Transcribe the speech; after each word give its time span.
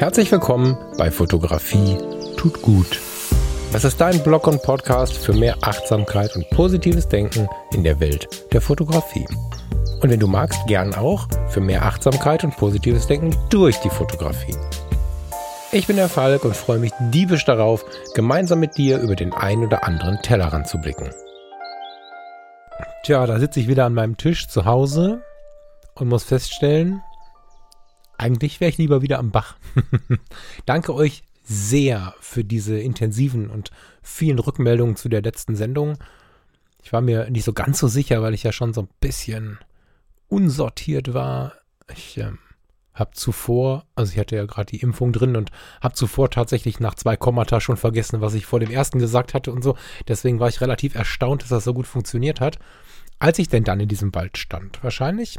Herzlich 0.00 0.32
willkommen 0.32 0.78
bei 0.96 1.10
Fotografie 1.10 1.98
tut 2.38 2.62
gut. 2.62 2.98
Das 3.70 3.84
ist 3.84 4.00
dein 4.00 4.22
Blog 4.22 4.46
und 4.46 4.62
Podcast 4.62 5.12
für 5.18 5.34
mehr 5.34 5.58
Achtsamkeit 5.60 6.34
und 6.36 6.48
positives 6.48 7.06
Denken 7.06 7.50
in 7.74 7.84
der 7.84 8.00
Welt 8.00 8.26
der 8.50 8.62
Fotografie. 8.62 9.26
Und 10.00 10.08
wenn 10.08 10.18
du 10.18 10.26
magst, 10.26 10.66
gern 10.66 10.94
auch 10.94 11.28
für 11.50 11.60
mehr 11.60 11.84
Achtsamkeit 11.84 12.44
und 12.44 12.56
positives 12.56 13.08
Denken 13.08 13.36
durch 13.50 13.76
die 13.80 13.90
Fotografie. 13.90 14.56
Ich 15.70 15.86
bin 15.86 15.96
der 15.96 16.08
Falk 16.08 16.46
und 16.46 16.56
freue 16.56 16.78
mich 16.78 16.92
diebisch 17.12 17.44
darauf, 17.44 17.84
gemeinsam 18.14 18.60
mit 18.60 18.78
dir 18.78 19.00
über 19.00 19.16
den 19.16 19.34
ein 19.34 19.62
oder 19.62 19.84
anderen 19.84 20.22
Tellerrand 20.22 20.66
zu 20.66 20.78
blicken. 20.78 21.10
Tja, 23.04 23.26
da 23.26 23.38
sitze 23.38 23.60
ich 23.60 23.68
wieder 23.68 23.84
an 23.84 23.92
meinem 23.92 24.16
Tisch 24.16 24.48
zu 24.48 24.64
Hause 24.64 25.20
und 25.92 26.08
muss 26.08 26.24
feststellen, 26.24 27.02
eigentlich 28.20 28.60
wäre 28.60 28.68
ich 28.70 28.78
lieber 28.78 29.02
wieder 29.02 29.18
am 29.18 29.30
Bach. 29.30 29.56
Danke 30.66 30.94
euch 30.94 31.24
sehr 31.42 32.14
für 32.20 32.44
diese 32.44 32.78
intensiven 32.78 33.50
und 33.50 33.70
vielen 34.02 34.38
Rückmeldungen 34.38 34.96
zu 34.96 35.08
der 35.08 35.22
letzten 35.22 35.56
Sendung. 35.56 35.98
Ich 36.82 36.92
war 36.92 37.00
mir 37.00 37.28
nicht 37.30 37.44
so 37.44 37.52
ganz 37.52 37.78
so 37.78 37.88
sicher, 37.88 38.22
weil 38.22 38.34
ich 38.34 38.42
ja 38.42 38.52
schon 38.52 38.72
so 38.72 38.82
ein 38.82 38.88
bisschen 39.00 39.58
unsortiert 40.28 41.12
war. 41.14 41.54
Ich 41.92 42.18
ähm, 42.18 42.38
habe 42.94 43.12
zuvor, 43.14 43.86
also 43.94 44.12
ich 44.12 44.18
hatte 44.18 44.36
ja 44.36 44.44
gerade 44.44 44.66
die 44.66 44.80
Impfung 44.80 45.12
drin 45.12 45.34
und 45.34 45.50
habe 45.80 45.94
zuvor 45.94 46.30
tatsächlich 46.30 46.78
nach 46.78 46.94
zwei 46.94 47.16
Kommata 47.16 47.60
schon 47.60 47.76
vergessen, 47.76 48.20
was 48.20 48.34
ich 48.34 48.46
vor 48.46 48.60
dem 48.60 48.70
ersten 48.70 48.98
gesagt 48.98 49.34
hatte 49.34 49.50
und 49.50 49.62
so. 49.62 49.76
Deswegen 50.08 50.40
war 50.40 50.48
ich 50.48 50.60
relativ 50.60 50.94
erstaunt, 50.94 51.42
dass 51.42 51.48
das 51.48 51.64
so 51.64 51.74
gut 51.74 51.86
funktioniert 51.86 52.40
hat. 52.40 52.58
Als 53.18 53.38
ich 53.38 53.48
denn 53.48 53.64
dann 53.64 53.80
in 53.80 53.88
diesem 53.88 54.14
Wald 54.14 54.38
stand, 54.38 54.82
wahrscheinlich 54.82 55.38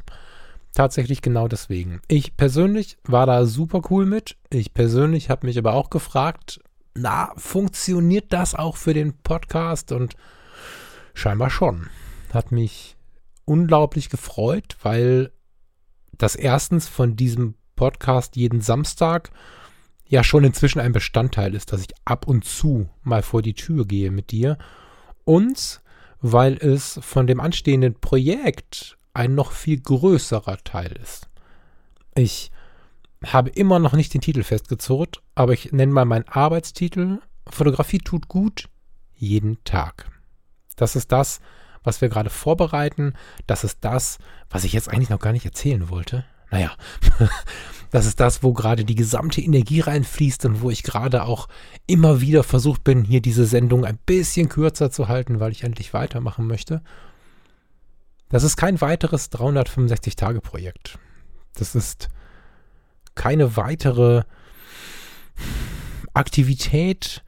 tatsächlich 0.74 1.22
genau 1.22 1.48
deswegen. 1.48 2.02
Ich 2.08 2.38
persönlich 2.38 2.98
war 3.04 3.26
da 3.26 3.46
super 3.46 3.82
cool 3.90 4.06
mit. 4.06 4.38
Ich 4.50 4.74
persönlich 4.74 5.30
habe 5.30 5.48
mich 5.48 5.58
aber 5.58 5.74
auch 5.74 5.90
gefragt, 5.90 6.62
na, 6.94 7.32
funktioniert 7.38 8.34
das 8.34 8.56
auch 8.56 8.78
für 8.78 8.94
den 8.94 9.14
Podcast? 9.14 9.92
Und 9.92 10.16
scheinbar 11.14 11.50
schon. 11.50 11.90
Hat 12.34 12.52
mich 12.52 12.96
unglaublich 13.46 14.10
gefreut, 14.10 14.78
weil 14.82 15.32
das 16.12 16.36
erstens 16.36 16.88
von 16.88 17.16
diesem 17.16 17.56
Podcast 17.76 18.36
jeden 18.36 18.62
Samstag 18.62 19.32
ja 20.06 20.24
schon 20.24 20.44
inzwischen 20.44 20.80
ein 20.80 20.92
Bestandteil 20.92 21.56
ist, 21.56 21.72
dass 21.72 21.82
ich 21.82 21.94
ab 22.06 22.28
und 22.28 22.46
zu 22.46 22.90
mal 23.02 23.24
vor 23.24 23.42
die 23.42 23.54
Tür 23.54 23.86
gehe 23.86 24.12
mit 24.12 24.32
dir. 24.32 24.58
Und 25.24 25.82
weil 26.20 26.58
es 26.58 27.00
von 27.02 27.28
dem 27.28 27.40
anstehenden 27.40 27.96
Projekt 27.96 28.98
ein 29.14 29.36
noch 29.36 29.52
viel 29.52 29.80
größerer 29.80 30.58
Teil 30.64 30.92
ist. 30.94 31.28
Ich 32.16 32.52
habe 33.26 33.50
immer 33.50 33.80
noch 33.80 33.94
nicht 33.94 34.14
den 34.14 34.22
Titel 34.22 34.44
festgezurrt, 34.44 35.22
aber 35.36 35.54
ich 35.54 35.72
nenne 35.72 35.92
mal 35.92 36.06
meinen 36.06 36.28
Arbeitstitel 36.28 37.20
Fotografie 37.48 38.00
tut 38.00 38.28
gut 38.28 38.70
jeden 39.16 39.64
Tag. 39.64 40.10
Das 40.76 40.96
ist 40.96 41.12
das, 41.12 41.40
was 41.84 42.02
wir 42.02 42.10
gerade 42.10 42.30
vorbereiten. 42.30 43.14
Das 43.48 43.64
ist 43.64 43.80
das, 43.82 44.18
was 44.50 44.64
ich 44.64 44.74
jetzt 44.74 44.90
eigentlich 44.90 45.10
noch 45.10 45.20
gar 45.20 45.34
nicht 45.34 45.46
erzählen 45.46 45.90
wollte. 45.90 46.26
Naja, 46.50 46.72
das 47.92 48.06
ist 48.06 48.20
das, 48.20 48.44
wo 48.44 48.54
gerade 48.54 48.84
die 48.84 48.96
gesamte 48.96 49.42
Energie 49.42 49.80
reinfließt 49.80 50.46
und 50.46 50.62
wo 50.62 50.70
ich 50.70 50.84
gerade 50.84 51.24
auch 51.24 51.48
immer 51.88 52.22
wieder 52.22 52.44
versucht 52.44 52.84
bin, 52.84 53.04
hier 53.04 53.22
diese 53.22 53.46
Sendung 53.46 53.86
ein 53.86 53.98
bisschen 54.06 54.50
kürzer 54.50 54.92
zu 54.92 55.08
halten, 55.08 55.40
weil 55.40 55.52
ich 55.52 55.64
endlich 55.64 55.94
weitermachen 55.94 56.48
möchte. 56.48 56.82
Das 58.32 58.44
ist 58.44 58.56
kein 58.56 58.80
weiteres 58.82 59.32
365-Tage-Projekt. 59.32 60.98
Das 61.56 61.76
ist 61.76 62.10
keine 63.14 63.58
weitere 63.58 64.24
Aktivität, 66.14 67.24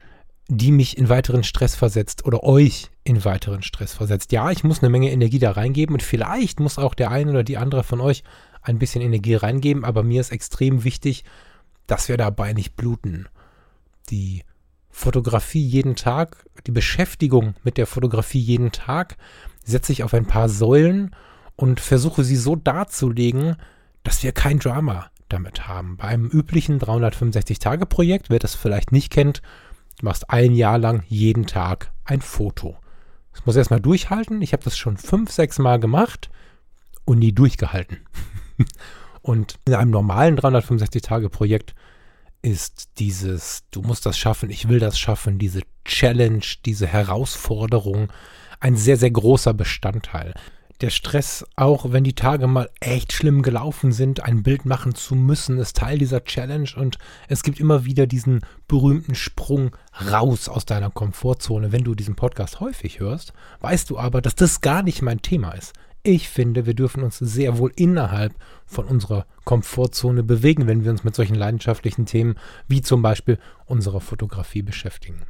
die 0.48 0.72
mich 0.72 0.98
in 0.98 1.08
weiteren 1.08 1.44
Stress 1.44 1.74
versetzt 1.74 2.24
oder 2.24 2.42
euch 2.42 2.90
in 3.02 3.24
weiteren 3.24 3.62
Stress 3.62 3.94
versetzt. 3.94 4.32
Ja, 4.32 4.50
ich 4.50 4.64
muss 4.64 4.82
eine 4.82 4.90
Menge 4.90 5.10
Energie 5.10 5.38
da 5.38 5.52
reingeben 5.52 5.94
und 5.94 6.02
vielleicht 6.02 6.60
muss 6.60 6.78
auch 6.78 6.94
der 6.94 7.10
eine 7.10 7.30
oder 7.30 7.44
die 7.44 7.58
andere 7.58 7.84
von 7.84 8.00
euch 8.00 8.24
ein 8.62 8.78
bisschen 8.78 9.02
Energie 9.02 9.34
reingeben, 9.34 9.84
aber 9.84 10.02
mir 10.02 10.20
ist 10.20 10.32
extrem 10.32 10.84
wichtig, 10.84 11.24
dass 11.86 12.08
wir 12.08 12.16
dabei 12.16 12.54
nicht 12.54 12.76
bluten. 12.76 13.28
Die 14.10 14.42
Fotografie 14.90 15.66
jeden 15.66 15.96
Tag, 15.96 16.46
die 16.66 16.70
Beschäftigung 16.70 17.54
mit 17.62 17.76
der 17.76 17.86
Fotografie 17.86 18.40
jeden 18.40 18.72
Tag, 18.72 19.16
setze 19.64 19.92
ich 19.92 20.02
auf 20.02 20.14
ein 20.14 20.26
paar 20.26 20.48
Säulen 20.48 21.14
und 21.56 21.80
versuche 21.80 22.24
sie 22.24 22.36
so 22.36 22.56
darzulegen, 22.56 23.56
dass 24.02 24.22
wir 24.22 24.32
kein 24.32 24.58
Drama 24.58 25.06
damit 25.28 25.66
haben. 25.66 25.96
Bei 25.96 26.04
einem 26.04 26.28
üblichen 26.28 26.78
365-Tage-Projekt, 26.78 28.30
wer 28.30 28.38
das 28.38 28.54
vielleicht 28.54 28.92
nicht 28.92 29.10
kennt, 29.10 29.42
du 29.98 30.06
machst 30.06 30.30
ein 30.30 30.52
Jahr 30.52 30.78
lang 30.78 31.02
jeden 31.08 31.46
Tag 31.46 31.92
ein 32.04 32.20
Foto. 32.20 32.76
Das 33.32 33.46
muss 33.46 33.56
erstmal 33.56 33.80
durchhalten. 33.80 34.42
Ich 34.42 34.52
habe 34.52 34.62
das 34.62 34.76
schon 34.76 34.96
fünf, 34.96 35.32
sechs 35.32 35.58
Mal 35.58 35.80
gemacht 35.80 36.30
und 37.04 37.18
nie 37.18 37.32
durchgehalten. 37.32 38.00
und 39.22 39.58
in 39.64 39.74
einem 39.74 39.90
normalen 39.90 40.38
365-Tage-Projekt 40.38 41.74
ist 42.42 42.90
dieses, 42.98 43.64
du 43.70 43.80
musst 43.80 44.04
das 44.04 44.18
schaffen, 44.18 44.50
ich 44.50 44.68
will 44.68 44.78
das 44.78 44.98
schaffen, 44.98 45.38
diese 45.38 45.62
Challenge, 45.84 46.44
diese 46.66 46.86
Herausforderung, 46.86 48.12
ein 48.64 48.76
sehr, 48.76 48.96
sehr 48.96 49.10
großer 49.10 49.52
Bestandteil. 49.52 50.32
Der 50.80 50.88
Stress, 50.88 51.44
auch 51.54 51.92
wenn 51.92 52.02
die 52.02 52.14
Tage 52.14 52.46
mal 52.46 52.70
echt 52.80 53.12
schlimm 53.12 53.42
gelaufen 53.42 53.92
sind, 53.92 54.24
ein 54.24 54.42
Bild 54.42 54.64
machen 54.64 54.94
zu 54.94 55.14
müssen, 55.14 55.58
ist 55.58 55.76
Teil 55.76 55.98
dieser 55.98 56.24
Challenge 56.24 56.70
und 56.74 56.96
es 57.28 57.42
gibt 57.42 57.60
immer 57.60 57.84
wieder 57.84 58.06
diesen 58.06 58.40
berühmten 58.66 59.14
Sprung 59.14 59.76
raus 60.10 60.48
aus 60.48 60.64
deiner 60.64 60.90
Komfortzone. 60.90 61.72
Wenn 61.72 61.84
du 61.84 61.94
diesen 61.94 62.16
Podcast 62.16 62.60
häufig 62.60 63.00
hörst, 63.00 63.34
weißt 63.60 63.90
du 63.90 63.98
aber, 63.98 64.22
dass 64.22 64.34
das 64.34 64.62
gar 64.62 64.82
nicht 64.82 65.02
mein 65.02 65.20
Thema 65.20 65.52
ist. 65.52 65.74
Ich 66.02 66.30
finde, 66.30 66.64
wir 66.64 66.74
dürfen 66.74 67.02
uns 67.02 67.18
sehr 67.18 67.58
wohl 67.58 67.72
innerhalb 67.76 68.34
von 68.64 68.86
unserer 68.86 69.26
Komfortzone 69.44 70.22
bewegen, 70.22 70.66
wenn 70.66 70.84
wir 70.84 70.90
uns 70.90 71.04
mit 71.04 71.14
solchen 71.14 71.34
leidenschaftlichen 71.34 72.06
Themen 72.06 72.36
wie 72.66 72.80
zum 72.80 73.02
Beispiel 73.02 73.38
unserer 73.66 74.00
Fotografie 74.00 74.62
beschäftigen. 74.62 75.26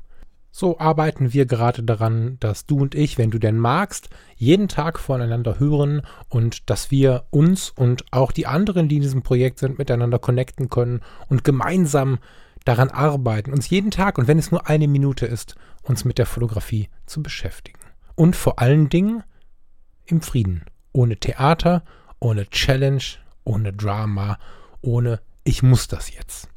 So 0.56 0.78
arbeiten 0.78 1.32
wir 1.32 1.46
gerade 1.46 1.82
daran, 1.82 2.36
dass 2.38 2.64
du 2.64 2.78
und 2.78 2.94
ich, 2.94 3.18
wenn 3.18 3.32
du 3.32 3.40
denn 3.40 3.58
magst, 3.58 4.08
jeden 4.36 4.68
Tag 4.68 5.00
voneinander 5.00 5.58
hören 5.58 6.02
und 6.28 6.70
dass 6.70 6.92
wir 6.92 7.24
uns 7.30 7.70
und 7.70 8.04
auch 8.12 8.30
die 8.30 8.46
anderen, 8.46 8.88
die 8.88 8.94
in 8.94 9.02
diesem 9.02 9.24
Projekt 9.24 9.58
sind, 9.58 9.78
miteinander 9.78 10.20
connecten 10.20 10.70
können 10.70 11.00
und 11.28 11.42
gemeinsam 11.42 12.20
daran 12.64 12.90
arbeiten, 12.90 13.52
uns 13.52 13.68
jeden 13.68 13.90
Tag 13.90 14.16
und 14.16 14.28
wenn 14.28 14.38
es 14.38 14.52
nur 14.52 14.68
eine 14.68 14.86
Minute 14.86 15.26
ist, 15.26 15.56
uns 15.82 16.04
mit 16.04 16.18
der 16.18 16.26
Fotografie 16.26 16.88
zu 17.04 17.20
beschäftigen. 17.20 17.80
Und 18.14 18.36
vor 18.36 18.60
allen 18.60 18.88
Dingen 18.88 19.24
im 20.06 20.20
Frieden. 20.20 20.66
Ohne 20.92 21.16
Theater, 21.16 21.82
ohne 22.20 22.48
Challenge, 22.48 23.02
ohne 23.42 23.72
Drama, 23.72 24.38
ohne 24.82 25.20
ich 25.42 25.64
muss 25.64 25.88
das 25.88 26.14
jetzt. 26.14 26.48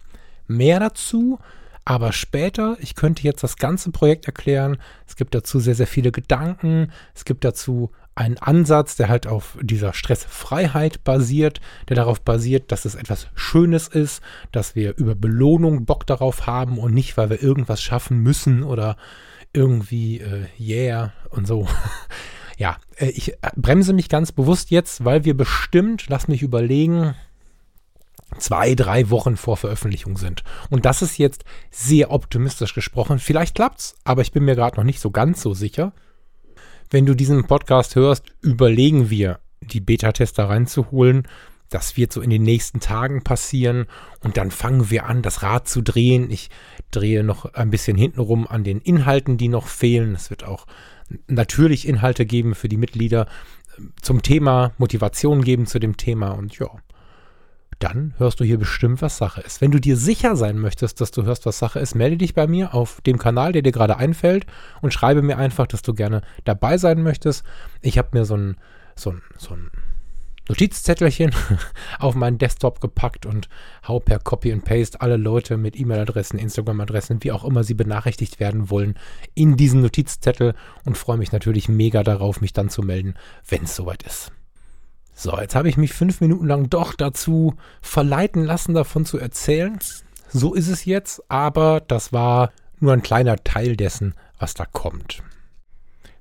Mehr 0.46 0.80
dazu 0.80 1.40
aber 1.88 2.12
später, 2.12 2.76
ich 2.82 2.96
könnte 2.96 3.24
jetzt 3.24 3.44
das 3.44 3.56
ganze 3.56 3.92
Projekt 3.92 4.26
erklären. 4.26 4.78
Es 5.08 5.16
gibt 5.16 5.34
dazu 5.34 5.62
sehr, 5.62 5.74
sehr 5.74 5.88
viele 5.88 6.12
Gedanken. 6.12 6.92
Es 7.16 7.24
gibt 7.24 7.46
dazu 7.46 7.92
einen 8.14 8.38
Ansatz, 8.40 8.98
der 8.98 9.08
halt 9.08 9.26
auf 9.26 9.58
dieser 9.62 9.94
Stressfreiheit 9.94 11.06
basiert, 11.06 11.62
der 11.88 11.96
darauf 11.96 12.20
basiert, 12.20 12.74
dass 12.74 12.84
es 12.84 12.96
etwas 12.96 13.30
Schönes 13.36 13.88
ist, 13.88 14.22
dass 14.52 14.76
wir 14.76 14.98
über 14.98 15.16
Belohnung 15.16 15.86
Bock 15.86 16.06
darauf 16.06 16.46
haben 16.46 16.78
und 16.78 16.94
nicht, 16.94 17.16
weil 17.16 17.30
wir 17.30 17.42
irgendwas 17.42 17.82
schaffen 17.82 18.18
müssen 18.18 18.64
oder 18.64 18.98
irgendwie, 19.54 20.20
äh, 20.20 20.48
yeah 20.60 21.14
und 21.30 21.48
so. 21.48 21.70
ja, 22.58 22.76
äh, 22.98 23.12
ich 23.12 23.32
äh, 23.32 23.52
bremse 23.56 23.94
mich 23.94 24.10
ganz 24.10 24.34
bewusst 24.34 24.72
jetzt, 24.72 25.06
weil 25.06 25.24
wir 25.24 25.38
bestimmt, 25.38 26.08
lass 26.10 26.28
mich 26.28 26.42
überlegen, 26.42 27.16
zwei, 28.38 28.76
drei 28.76 29.10
Wochen 29.10 29.38
vor 29.38 29.58
Veröffentlichung 29.58 30.18
sind. 30.18 30.44
Und 30.70 30.86
das 30.86 31.02
ist 31.02 31.18
jetzt 31.18 31.44
sehr 31.72 32.12
optimistisch 32.12 32.74
gesprochen. 32.74 33.20
Vielleicht 33.20 33.56
klappt's, 33.56 33.96
aber 34.04 34.22
ich 34.22 34.32
bin 34.32 34.46
mir 34.46 34.56
gerade 34.56 34.78
noch 34.78 34.84
nicht 34.84 35.00
so 35.00 35.12
ganz 35.12 35.42
so 35.42 35.54
sicher. 35.54 35.94
Wenn 36.90 37.06
du 37.06 37.16
diesen 37.16 37.48
Podcast 37.48 37.96
hörst, 37.96 38.26
überlegen 38.42 39.10
wir, 39.10 39.40
die 39.62 39.82
Beta-Tester 39.82 40.50
reinzuholen. 40.50 41.28
Das 41.70 41.98
wird 41.98 42.14
so 42.14 42.22
in 42.22 42.30
den 42.30 42.44
nächsten 42.44 42.80
Tagen 42.80 43.24
passieren 43.24 43.88
und 44.22 44.38
dann 44.38 44.52
fangen 44.52 44.90
wir 44.90 45.06
an, 45.06 45.22
das 45.22 45.44
Rad 45.44 45.68
zu 45.68 45.82
drehen. 45.82 46.32
Ich 46.32 46.50
drehe 46.92 47.24
noch 47.24 47.54
ein 47.54 47.70
bisschen 47.70 47.98
hintenrum 47.98 48.48
an 48.48 48.64
den 48.64 48.80
Inhalten, 48.80 49.38
die 49.38 49.50
noch 49.50 49.68
fehlen. 49.68 50.16
Es 50.16 50.30
wird 50.30 50.46
auch 50.46 50.66
natürlich 51.28 51.88
Inhalte 51.88 52.26
geben 52.26 52.56
für 52.56 52.70
die 52.70 52.78
Mitglieder 52.78 53.28
zum 54.02 54.22
Thema, 54.22 54.72
Motivation 54.78 55.44
geben 55.44 55.68
zu 55.68 55.80
dem 55.80 55.98
Thema 55.98 56.32
und 56.32 56.58
ja, 56.58 56.70
dann 57.80 58.14
hörst 58.18 58.40
du 58.40 58.44
hier 58.44 58.58
bestimmt, 58.58 59.02
was 59.02 59.18
Sache 59.18 59.42
ist. 59.42 59.62
Wenn 59.62 59.72
du 59.72 59.80
dir 59.80 59.98
sicher 59.98 60.36
sein 60.36 60.58
möchtest, 60.58 61.00
dass 61.02 61.12
du 61.12 61.24
hörst, 61.24 61.46
was 61.46 61.60
Sache 61.60 61.80
ist, 61.80 61.96
melde 61.96 62.18
dich 62.18 62.34
bei 62.34 62.48
mir 62.48 62.74
auf 62.74 63.02
dem 63.02 63.18
Kanal, 63.18 63.52
der 63.52 63.62
dir 63.62 63.72
gerade 63.72 63.98
einfällt 63.98 64.46
und 64.82 64.94
schreibe 64.94 65.22
mir 65.22 65.38
einfach, 65.38 65.68
dass 65.68 65.82
du 65.82 65.94
gerne 65.94 66.22
dabei 66.44 66.78
sein 66.78 67.04
möchtest. 67.04 67.44
Ich 67.82 67.98
habe 67.98 68.10
mir 68.18 68.26
so 68.26 68.36
ein, 68.36 68.58
so 68.96 69.12
ein, 69.12 69.22
so 69.38 69.54
ein 69.54 69.70
Notizzettelchen 70.50 71.32
auf 72.00 72.16
meinen 72.16 72.38
Desktop 72.38 72.80
gepackt 72.80 73.26
und 73.26 73.50
hau 73.88 74.00
per 74.00 74.20
Copy 74.20 74.52
and 74.52 74.64
Paste 74.66 75.02
alle 75.02 75.18
Leute 75.18 75.58
mit 75.58 75.78
E-Mail-Adressen, 75.80 76.40
Instagram-Adressen, 76.40 77.24
wie 77.24 77.32
auch 77.32 77.44
immer 77.44 77.64
sie 77.64 77.74
benachrichtigt 77.74 78.40
werden 78.40 78.70
wollen, 78.70 78.96
in 79.36 79.58
diesen 79.58 79.82
Notizzettel 79.82 80.56
und 80.86 80.98
freue 80.98 81.18
mich 81.18 81.32
natürlich 81.32 81.70
mega 81.70 82.04
darauf, 82.04 82.42
mich 82.42 82.54
dann 82.54 82.70
zu 82.70 82.82
melden, 82.82 83.16
wenn 83.48 83.64
es 83.64 83.76
soweit 83.76 84.04
ist. 84.04 84.32
So, 85.20 85.36
jetzt 85.36 85.56
habe 85.56 85.68
ich 85.68 85.78
mich 85.78 85.94
fünf 85.94 86.22
Minuten 86.22 86.46
lang 86.46 86.70
doch 86.70 86.94
dazu 86.94 87.56
verleiten 87.82 88.44
lassen, 88.44 88.76
davon 88.76 89.04
zu 89.04 89.18
erzählen. 89.18 89.80
So 90.30 90.54
ist 90.54 90.68
es 90.68 90.86
jetzt, 90.86 91.24
aber 91.28 91.82
das 91.82 92.14
war 92.14 92.52
nur 92.80 92.94
ein 92.94 93.02
kleiner 93.02 93.38
Teil 93.38 93.76
dessen, 93.76 94.14
was 94.38 94.54
da 94.54 94.66
kommt. 94.66 95.24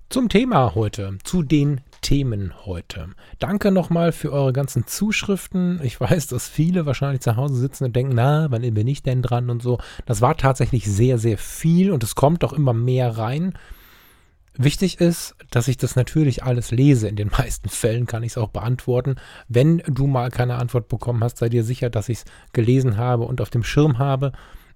Zum 0.08 0.30
Thema 0.30 0.74
heute, 0.74 1.18
zu 1.24 1.42
den 1.42 1.82
Themen 2.00 2.54
heute. 2.64 3.10
Danke 3.38 3.70
nochmal 3.70 4.12
für 4.12 4.32
eure 4.32 4.54
ganzen 4.54 4.86
Zuschriften. 4.86 5.78
Ich 5.82 6.00
weiß, 6.00 6.28
dass 6.28 6.48
viele 6.48 6.86
wahrscheinlich 6.86 7.20
zu 7.20 7.36
Hause 7.36 7.56
sitzen 7.56 7.84
und 7.84 7.94
denken, 7.94 8.14
na, 8.14 8.50
wann 8.50 8.62
bin 8.62 8.88
ich 8.88 9.02
denn 9.02 9.20
dran 9.20 9.50
und 9.50 9.62
so. 9.62 9.76
Das 10.06 10.22
war 10.22 10.38
tatsächlich 10.38 10.86
sehr, 10.86 11.18
sehr 11.18 11.36
viel 11.36 11.92
und 11.92 12.02
es 12.02 12.14
kommt 12.14 12.44
auch 12.44 12.54
immer 12.54 12.72
mehr 12.72 13.18
rein. 13.18 13.58
Wichtig 14.58 15.00
ist, 15.00 15.34
dass 15.50 15.68
ich 15.68 15.76
das 15.76 15.96
natürlich 15.96 16.42
alles 16.42 16.70
lese. 16.70 17.08
In 17.08 17.16
den 17.16 17.28
meisten 17.38 17.68
Fällen 17.68 18.06
kann 18.06 18.22
ich 18.22 18.32
es 18.32 18.38
auch 18.38 18.48
beantworten. 18.48 19.16
Wenn 19.48 19.78
du 19.86 20.06
mal 20.06 20.30
keine 20.30 20.56
Antwort 20.56 20.88
bekommen 20.88 21.22
hast, 21.22 21.38
sei 21.38 21.48
dir 21.48 21.64
sicher, 21.64 21.90
dass 21.90 22.08
ich 22.08 22.18
es 22.18 22.24
gelesen 22.52 22.96
habe 22.96 23.24
und 23.24 23.40
auf 23.40 23.50
dem 23.50 23.64
Schirm 23.64 23.98
habe. 23.98 24.32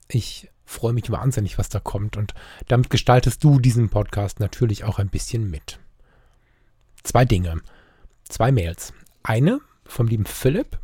Ich 0.09 0.51
freue 0.65 0.93
mich 0.93 1.11
wahnsinnig, 1.11 1.59
was 1.59 1.69
da 1.69 1.81
kommt. 1.81 2.17
Und 2.17 2.35
damit 2.69 2.91
gestaltest 2.91 3.43
du 3.43 3.59
diesen 3.59 3.89
Podcast 3.89 4.41
natürlich 4.41 4.85
auch 4.85 4.99
ein 4.99 5.09
bisschen 5.09 5.51
mit. 5.51 5.81
Zwei 7.03 7.25
Dinge. 7.25 7.61
Zwei 8.29 8.53
Mails. 8.53 8.93
Eine 9.23 9.61
vom 9.85 10.07
lieben 10.07 10.27
Philipp, 10.27 10.79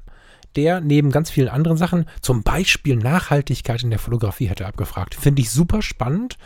der 0.56 0.80
neben 0.80 1.10
ganz 1.10 1.30
vielen 1.30 1.48
anderen 1.48 1.76
Sachen, 1.76 2.06
zum 2.20 2.42
Beispiel 2.42 2.96
Nachhaltigkeit 2.96 3.82
in 3.82 3.90
der 3.90 3.98
Fotografie, 3.98 4.46
er 4.48 4.66
abgefragt. 4.66 5.14
Finde 5.14 5.42
ich 5.42 5.50
super 5.50 5.82
spannend. 5.82 6.38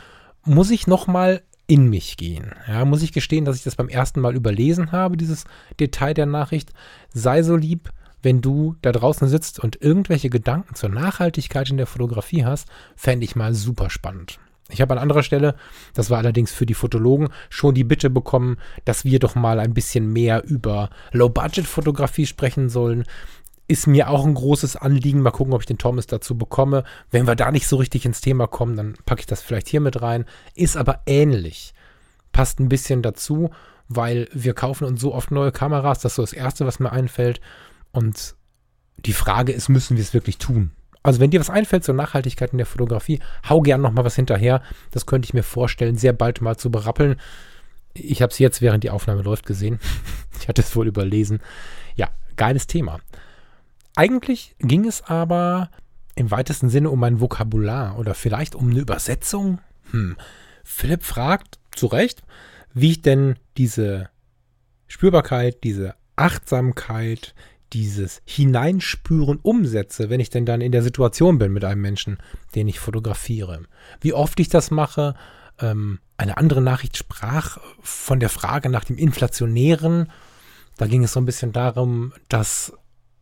Muss 0.45 0.71
ich 0.71 0.87
nochmal 0.87 1.43
in 1.71 1.89
mich 1.89 2.17
gehen. 2.17 2.53
Ja, 2.67 2.85
muss 2.85 3.01
ich 3.01 3.13
gestehen, 3.13 3.45
dass 3.45 3.57
ich 3.57 3.63
das 3.63 3.77
beim 3.77 3.89
ersten 3.89 4.21
Mal 4.21 4.35
überlesen 4.35 4.91
habe, 4.91 5.17
dieses 5.17 5.45
Detail 5.79 6.15
der 6.15 6.27
Nachricht. 6.27 6.73
Sei 7.15 7.45
so 7.45 7.55
lieb, 7.55 7.91
wenn 8.23 8.41
du 8.41 8.75
da 8.83 8.91
draußen 8.91 9.29
sitzt 9.29 9.61
und 9.61 9.81
irgendwelche 9.81 10.31
Gedanken 10.31 10.75
zur 10.75 10.89
Nachhaltigkeit 10.89 11.71
in 11.71 11.77
der 11.77 11.87
Fotografie 11.87 12.45
hast, 12.45 12.69
fände 12.97 13.25
ich 13.25 13.37
mal 13.37 13.55
super 13.55 13.89
spannend. 13.89 14.41
Ich 14.69 14.81
habe 14.81 14.95
an 14.95 14.99
anderer 14.99 15.23
Stelle, 15.23 15.55
das 15.95 16.11
war 16.11 16.19
allerdings 16.19 16.53
für 16.53 16.67
die 16.67 16.75
Fotologen, 16.75 17.29
schon 17.51 17.75
die 17.75 17.85
Bitte 17.85 18.11
bekommen, 18.11 18.57
dass 18.85 19.05
wir 19.05 19.21
doch 19.21 19.37
mal 19.37 19.61
ein 19.61 19.73
bisschen 19.75 20.13
mehr 20.13 20.45
über 20.45 20.91
Low-Budget-Fotografie 21.13 22.27
sprechen 22.27 22.69
sollen. 22.69 23.05
Ist 23.71 23.87
mir 23.87 24.11
auch 24.11 24.27
ein 24.27 24.35
großes 24.35 24.75
Anliegen. 24.75 25.23
Mal 25.23 25.31
gucken, 25.31 25.55
ob 25.55 25.61
ich 25.61 25.67
den 25.67 25.79
Thomas 25.79 26.09
dazu 26.09 26.37
bekomme. 26.37 26.83
Wenn 27.13 27.29
wir 27.29 27.37
da 27.37 27.53
nicht 27.53 27.69
so 27.69 27.77
richtig 27.77 28.05
ins 28.05 28.21
Thema 28.21 28.49
kommen, 28.49 28.75
dann 28.75 28.95
packe 29.07 29.21
ich 29.21 29.27
das 29.27 29.43
vielleicht 29.43 29.69
hier 29.69 29.79
mit 29.79 30.03
rein. 30.03 30.25
Ist 30.57 30.77
aber 30.77 31.03
ähnlich. 31.07 31.73
Passt 32.33 32.59
ein 32.59 32.69
bisschen 32.69 33.01
dazu, 33.01 33.51
weil 33.87 34.29
wir 34.33 34.55
kaufen 34.55 34.89
uns 34.89 35.01
so 35.01 35.15
oft 35.15 35.31
neue 35.31 35.53
Kameras. 35.53 36.01
Das 36.01 36.11
ist 36.11 36.17
so 36.17 36.23
das 36.23 36.33
Erste, 36.33 36.67
was 36.67 36.81
mir 36.81 36.91
einfällt. 36.91 37.41
Und 37.93 38.35
die 38.97 39.13
Frage 39.13 39.53
ist, 39.53 39.69
müssen 39.69 39.97
wir 39.97 40.03
es 40.03 40.15
wirklich 40.15 40.39
tun? 40.39 40.73
Also 41.05 41.21
wenn 41.21 41.31
dir 41.31 41.39
was 41.39 41.49
einfällt 41.49 41.85
zur 41.85 41.95
Nachhaltigkeit 41.95 42.51
in 42.51 42.59
der 42.59 42.67
Fotografie, 42.67 43.21
hau 43.49 43.61
gern 43.61 43.83
noch 43.83 43.93
mal 43.93 44.05
was 44.05 44.17
hinterher. 44.17 44.63
Das 44.91 45.07
könnte 45.07 45.27
ich 45.27 45.35
mir 45.35 45.45
vorstellen, 45.45 45.97
sehr 45.97 46.13
bald 46.13 46.41
mal 46.41 46.57
zu 46.57 46.73
berappeln. 46.73 47.21
Ich 47.95 48.21
habe 48.21 48.33
es 48.33 48.41
jetzt, 48.41 48.63
während 48.63 48.83
die 48.83 48.91
Aufnahme 48.91 49.23
läuft, 49.23 49.47
gesehen. 49.47 49.79
ich 50.41 50.49
hatte 50.49 50.63
es 50.63 50.75
wohl 50.75 50.89
überlesen. 50.89 51.39
Ja, 51.95 52.09
geiles 52.35 52.67
Thema. 52.67 52.99
Eigentlich 54.01 54.57
ging 54.59 54.87
es 54.87 55.03
aber 55.03 55.71
im 56.15 56.31
weitesten 56.31 56.71
Sinne 56.71 56.89
um 56.89 57.05
ein 57.05 57.21
Vokabular 57.21 57.99
oder 57.99 58.15
vielleicht 58.15 58.55
um 58.55 58.71
eine 58.71 58.81
Übersetzung. 58.81 59.59
Hm. 59.91 60.17
Philipp 60.65 61.03
fragt 61.03 61.59
zu 61.73 61.87
Recht, 61.87 62.23
wie 62.73 62.93
ich 62.93 63.03
denn 63.03 63.37
diese 63.59 64.09
Spürbarkeit, 64.87 65.65
diese 65.65 65.97
Achtsamkeit, 66.17 67.35
dieses 67.75 68.23
Hineinspüren 68.25 69.39
umsetze, 69.43 70.09
wenn 70.09 70.21
ich 70.21 70.31
denn 70.31 70.47
dann 70.47 70.63
in 70.63 70.73
der 70.73 70.83
Situation 70.83 71.37
bin 71.37 71.53
mit 71.53 71.67
einem 71.67 71.83
Menschen, 71.83 72.17
den 72.55 72.69
ich 72.69 72.81
fotografiere. 72.81 73.65
Wie 74.01 74.15
oft 74.15 74.41
ich 74.41 74.49
das 74.49 74.71
mache, 74.71 75.15
ähm, 75.59 75.99
eine 76.17 76.39
andere 76.39 76.63
Nachricht 76.63 76.97
sprach 76.97 77.59
von 77.83 78.19
der 78.19 78.31
Frage 78.31 78.71
nach 78.71 78.85
dem 78.85 78.97
Inflationären. 78.97 80.11
Da 80.79 80.87
ging 80.87 81.05
es 81.05 81.13
so 81.13 81.21
ein 81.21 81.27
bisschen 81.27 81.53
darum, 81.53 82.15
dass 82.31 82.73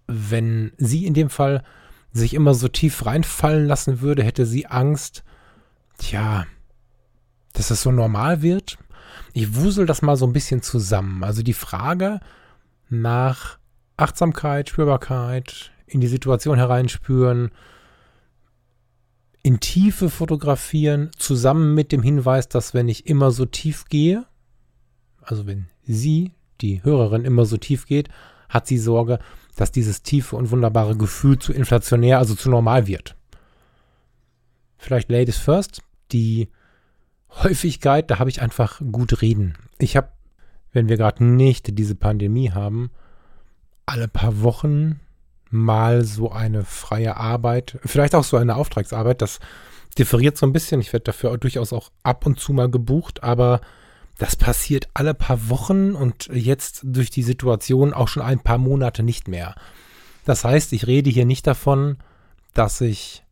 wenn 0.08 0.72
sie 0.78 1.06
in 1.06 1.14
dem 1.14 1.30
Fall 1.30 1.62
sich 2.12 2.34
immer 2.34 2.54
so 2.54 2.68
tief 2.68 3.06
reinfallen 3.06 3.66
lassen 3.66 4.00
würde, 4.00 4.24
hätte 4.24 4.46
sie 4.46 4.66
Angst, 4.66 5.22
tja, 5.98 6.46
dass 7.52 7.70
es 7.70 7.82
so 7.82 7.92
normal 7.92 8.42
wird. 8.42 8.78
Ich 9.34 9.54
wusel 9.54 9.86
das 9.86 10.02
mal 10.02 10.16
so 10.16 10.26
ein 10.26 10.32
bisschen 10.32 10.62
zusammen. 10.62 11.22
Also 11.22 11.42
die 11.42 11.52
Frage 11.52 12.20
nach 12.88 13.58
Achtsamkeit, 13.96 14.70
Spürbarkeit, 14.70 15.70
in 15.86 16.00
die 16.00 16.08
Situation 16.08 16.56
hereinspüren, 16.56 17.50
in 19.42 19.60
Tiefe 19.60 20.10
fotografieren, 20.10 21.10
zusammen 21.16 21.74
mit 21.74 21.92
dem 21.92 22.02
Hinweis, 22.02 22.48
dass 22.48 22.74
wenn 22.74 22.88
ich 22.88 23.06
immer 23.06 23.30
so 23.30 23.44
tief 23.44 23.86
gehe, 23.86 24.26
also 25.22 25.46
wenn 25.46 25.66
sie, 25.84 26.32
die 26.60 26.82
Hörerin, 26.82 27.24
immer 27.24 27.44
so 27.44 27.56
tief 27.56 27.86
geht, 27.86 28.08
hat 28.48 28.66
sie 28.66 28.78
Sorge, 28.78 29.18
dass 29.60 29.72
dieses 29.72 30.02
tiefe 30.02 30.36
und 30.36 30.50
wunderbare 30.50 30.96
Gefühl 30.96 31.38
zu 31.38 31.52
inflationär, 31.52 32.18
also 32.18 32.34
zu 32.34 32.48
normal 32.48 32.86
wird. 32.86 33.16
Vielleicht 34.78 35.10
Ladies 35.10 35.38
First, 35.38 35.82
die 36.12 36.48
Häufigkeit, 37.30 38.10
da 38.10 38.18
habe 38.18 38.30
ich 38.30 38.40
einfach 38.40 38.80
gut 38.92 39.20
reden. 39.20 39.54
Ich 39.78 39.96
habe, 39.96 40.08
wenn 40.72 40.88
wir 40.88 40.96
gerade 40.96 41.24
nicht 41.24 41.76
diese 41.76 41.94
Pandemie 41.94 42.52
haben, 42.52 42.90
alle 43.84 44.08
paar 44.08 44.42
Wochen 44.42 45.00
mal 45.50 46.04
so 46.04 46.30
eine 46.30 46.64
freie 46.64 47.16
Arbeit, 47.16 47.78
vielleicht 47.84 48.14
auch 48.14 48.24
so 48.24 48.36
eine 48.36 48.56
Auftragsarbeit. 48.56 49.22
Das 49.22 49.40
differiert 49.98 50.36
so 50.36 50.46
ein 50.46 50.52
bisschen. 50.52 50.80
Ich 50.80 50.92
werde 50.92 51.04
dafür 51.04 51.36
durchaus 51.38 51.72
auch 51.72 51.90
ab 52.02 52.26
und 52.26 52.38
zu 52.38 52.52
mal 52.52 52.70
gebucht, 52.70 53.22
aber 53.22 53.60
das 54.18 54.36
passiert 54.36 54.88
alle 54.94 55.14
paar 55.14 55.48
Wochen 55.48 55.94
und 55.94 56.28
jetzt 56.32 56.80
durch 56.84 57.10
die 57.10 57.22
Situation 57.22 57.94
auch 57.94 58.08
schon 58.08 58.22
ein 58.22 58.40
paar 58.40 58.58
Monate 58.58 59.02
nicht 59.02 59.28
mehr. 59.28 59.54
Das 60.24 60.44
heißt, 60.44 60.72
ich 60.72 60.86
rede 60.86 61.08
hier 61.08 61.24
nicht 61.24 61.46
davon, 61.46 61.98
dass 62.52 62.80
ich 62.80 63.24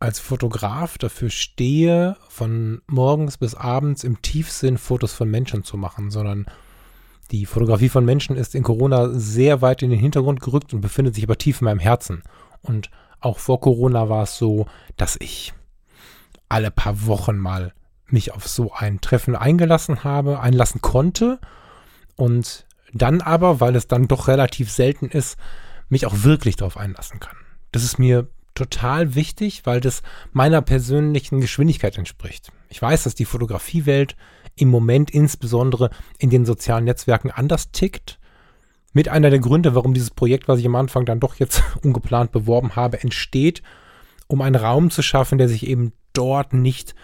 als 0.00 0.20
Fotograf 0.20 0.98
dafür 0.98 1.30
stehe, 1.30 2.16
von 2.28 2.80
morgens 2.86 3.38
bis 3.38 3.54
abends 3.54 4.02
im 4.02 4.20
Tiefsinn 4.22 4.78
Fotos 4.78 5.12
von 5.12 5.30
Menschen 5.30 5.62
zu 5.62 5.76
machen, 5.76 6.10
sondern 6.10 6.46
die 7.30 7.46
Fotografie 7.46 7.88
von 7.88 8.04
Menschen 8.04 8.36
ist 8.36 8.54
in 8.54 8.62
Corona 8.62 9.10
sehr 9.10 9.62
weit 9.62 9.82
in 9.82 9.90
den 9.90 9.98
Hintergrund 9.98 10.40
gerückt 10.40 10.74
und 10.74 10.80
befindet 10.80 11.14
sich 11.14 11.24
aber 11.24 11.38
tief 11.38 11.60
in 11.60 11.66
meinem 11.66 11.78
Herzen. 11.78 12.22
Und 12.62 12.90
auch 13.20 13.38
vor 13.38 13.60
Corona 13.60 14.08
war 14.08 14.24
es 14.24 14.36
so, 14.36 14.66
dass 14.96 15.16
ich 15.20 15.54
alle 16.48 16.70
paar 16.70 17.06
Wochen 17.06 17.38
mal 17.38 17.72
mich 18.14 18.32
auf 18.32 18.48
so 18.48 18.72
ein 18.72 19.02
Treffen 19.02 19.36
eingelassen 19.36 20.04
habe, 20.04 20.40
einlassen 20.40 20.80
konnte 20.80 21.38
und 22.16 22.64
dann 22.94 23.20
aber, 23.20 23.60
weil 23.60 23.76
es 23.76 23.88
dann 23.88 24.08
doch 24.08 24.28
relativ 24.28 24.70
selten 24.70 25.08
ist, 25.08 25.36
mich 25.90 26.06
auch 26.06 26.22
wirklich 26.22 26.56
darauf 26.56 26.78
einlassen 26.78 27.20
kann. 27.20 27.36
Das 27.72 27.84
ist 27.84 27.98
mir 27.98 28.28
total 28.54 29.14
wichtig, 29.14 29.66
weil 29.66 29.80
das 29.80 30.02
meiner 30.32 30.62
persönlichen 30.62 31.40
Geschwindigkeit 31.40 31.98
entspricht. 31.98 32.52
Ich 32.68 32.80
weiß, 32.80 33.02
dass 33.02 33.14
die 33.14 33.24
Fotografiewelt 33.24 34.16
im 34.54 34.68
Moment 34.68 35.10
insbesondere 35.10 35.90
in 36.18 36.30
den 36.30 36.46
sozialen 36.46 36.84
Netzwerken 36.84 37.30
anders 37.30 37.72
tickt. 37.72 38.20
Mit 38.92 39.08
einer 39.08 39.30
der 39.30 39.40
Gründe, 39.40 39.74
warum 39.74 39.92
dieses 39.92 40.12
Projekt, 40.12 40.46
was 40.46 40.60
ich 40.60 40.66
am 40.66 40.76
Anfang 40.76 41.04
dann 41.04 41.18
doch 41.18 41.34
jetzt 41.34 41.62
ungeplant 41.82 42.30
beworben 42.30 42.76
habe, 42.76 43.02
entsteht, 43.02 43.62
um 44.28 44.40
einen 44.40 44.54
Raum 44.54 44.90
zu 44.90 45.02
schaffen, 45.02 45.38
der 45.38 45.48
sich 45.48 45.66
eben 45.66 45.92
dort 46.12 46.52
nicht, 46.52 46.94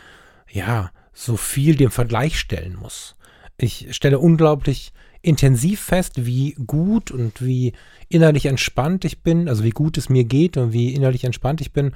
ja, 0.48 0.90
so 1.12 1.36
viel 1.36 1.76
dem 1.76 1.90
Vergleich 1.90 2.38
stellen 2.38 2.76
muss. 2.76 3.16
Ich 3.56 3.88
stelle 3.94 4.18
unglaublich 4.18 4.92
intensiv 5.22 5.80
fest, 5.80 6.24
wie 6.24 6.54
gut 6.66 7.10
und 7.10 7.42
wie 7.44 7.74
innerlich 8.08 8.46
entspannt 8.46 9.04
ich 9.04 9.22
bin, 9.22 9.48
also 9.48 9.64
wie 9.64 9.70
gut 9.70 9.98
es 9.98 10.08
mir 10.08 10.24
geht 10.24 10.56
und 10.56 10.72
wie 10.72 10.94
innerlich 10.94 11.24
entspannt 11.24 11.60
ich 11.60 11.72
bin, 11.72 11.94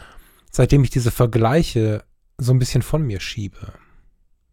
seitdem 0.50 0.84
ich 0.84 0.90
diese 0.90 1.10
Vergleiche 1.10 2.04
so 2.36 2.52
ein 2.52 2.58
bisschen 2.58 2.82
von 2.82 3.02
mir 3.02 3.20
schiebe. 3.20 3.72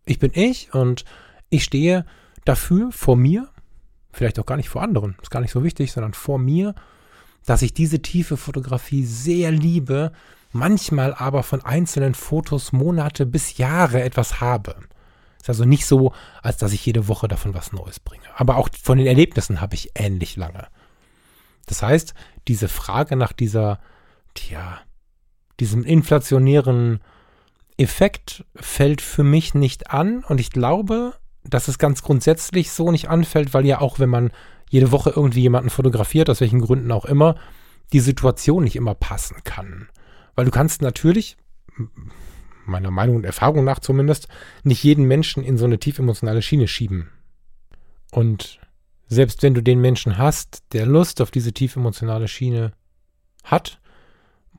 Ich 0.05 0.19
bin 0.19 0.31
ich 0.33 0.73
und 0.73 1.03
ich 1.49 1.63
stehe 1.63 2.05
dafür 2.45 2.91
vor 2.91 3.17
mir, 3.17 3.49
vielleicht 4.13 4.39
auch 4.39 4.45
gar 4.45 4.57
nicht 4.57 4.69
vor 4.69 4.81
anderen, 4.81 5.17
ist 5.21 5.31
gar 5.31 5.41
nicht 5.41 5.51
so 5.51 5.63
wichtig, 5.63 5.91
sondern 5.91 6.13
vor 6.13 6.39
mir, 6.39 6.75
dass 7.45 7.61
ich 7.61 7.73
diese 7.73 8.01
tiefe 8.01 8.37
Fotografie 8.37 9.05
sehr 9.05 9.51
liebe, 9.51 10.11
manchmal 10.51 11.13
aber 11.13 11.43
von 11.43 11.63
einzelnen 11.63 12.13
Fotos 12.13 12.71
Monate 12.71 13.25
bis 13.25 13.57
Jahre 13.57 14.01
etwas 14.03 14.41
habe. 14.41 14.75
Ist 15.39 15.49
also 15.49 15.65
nicht 15.65 15.85
so, 15.85 16.13
als 16.43 16.57
dass 16.57 16.73
ich 16.73 16.85
jede 16.85 17.07
Woche 17.07 17.27
davon 17.27 17.53
was 17.53 17.73
Neues 17.73 17.99
bringe. 17.99 18.25
Aber 18.35 18.57
auch 18.57 18.69
von 18.81 18.97
den 18.97 19.07
Erlebnissen 19.07 19.59
habe 19.59 19.75
ich 19.75 19.91
ähnlich 19.95 20.35
lange. 20.35 20.67
Das 21.65 21.81
heißt, 21.81 22.13
diese 22.47 22.67
Frage 22.67 23.15
nach 23.15 23.33
dieser, 23.33 23.79
tja, 24.35 24.79
diesem 25.59 25.83
inflationären 25.83 26.99
Effekt 27.77 28.45
fällt 28.55 29.01
für 29.01 29.23
mich 29.23 29.53
nicht 29.53 29.89
an 29.89 30.23
und 30.23 30.39
ich 30.39 30.51
glaube, 30.51 31.13
dass 31.43 31.67
es 31.67 31.79
ganz 31.79 32.03
grundsätzlich 32.03 32.71
so 32.71 32.91
nicht 32.91 33.09
anfällt, 33.09 33.53
weil 33.53 33.65
ja 33.65 33.81
auch, 33.81 33.97
wenn 33.97 34.09
man 34.09 34.31
jede 34.71 34.91
Woche 34.91 35.11
irgendwie 35.13 35.41
jemanden 35.41 35.69
fotografiert, 35.69 36.29
aus 36.29 36.39
welchen 36.39 36.61
Gründen 36.61 36.91
auch 36.93 37.03
immer, 37.03 37.35
die 37.91 37.99
Situation 37.99 38.63
nicht 38.63 38.77
immer 38.77 38.95
passen 38.95 39.35
kann. 39.43 39.89
Weil 40.33 40.45
du 40.45 40.51
kannst 40.51 40.81
natürlich, 40.81 41.35
meiner 42.65 42.89
Meinung 42.89 43.17
und 43.17 43.25
Erfahrung 43.25 43.65
nach 43.65 43.79
zumindest, 43.79 44.29
nicht 44.63 44.81
jeden 44.81 45.05
Menschen 45.05 45.43
in 45.43 45.57
so 45.57 45.65
eine 45.65 45.77
tief 45.77 45.99
emotionale 45.99 46.41
Schiene 46.41 46.69
schieben. 46.69 47.09
Und 48.11 48.61
selbst 49.07 49.43
wenn 49.43 49.53
du 49.53 49.61
den 49.61 49.81
Menschen 49.81 50.17
hast, 50.17 50.63
der 50.71 50.85
Lust 50.85 51.19
auf 51.19 51.31
diese 51.31 51.51
tief 51.51 51.75
emotionale 51.75 52.29
Schiene 52.29 52.71
hat, 53.43 53.81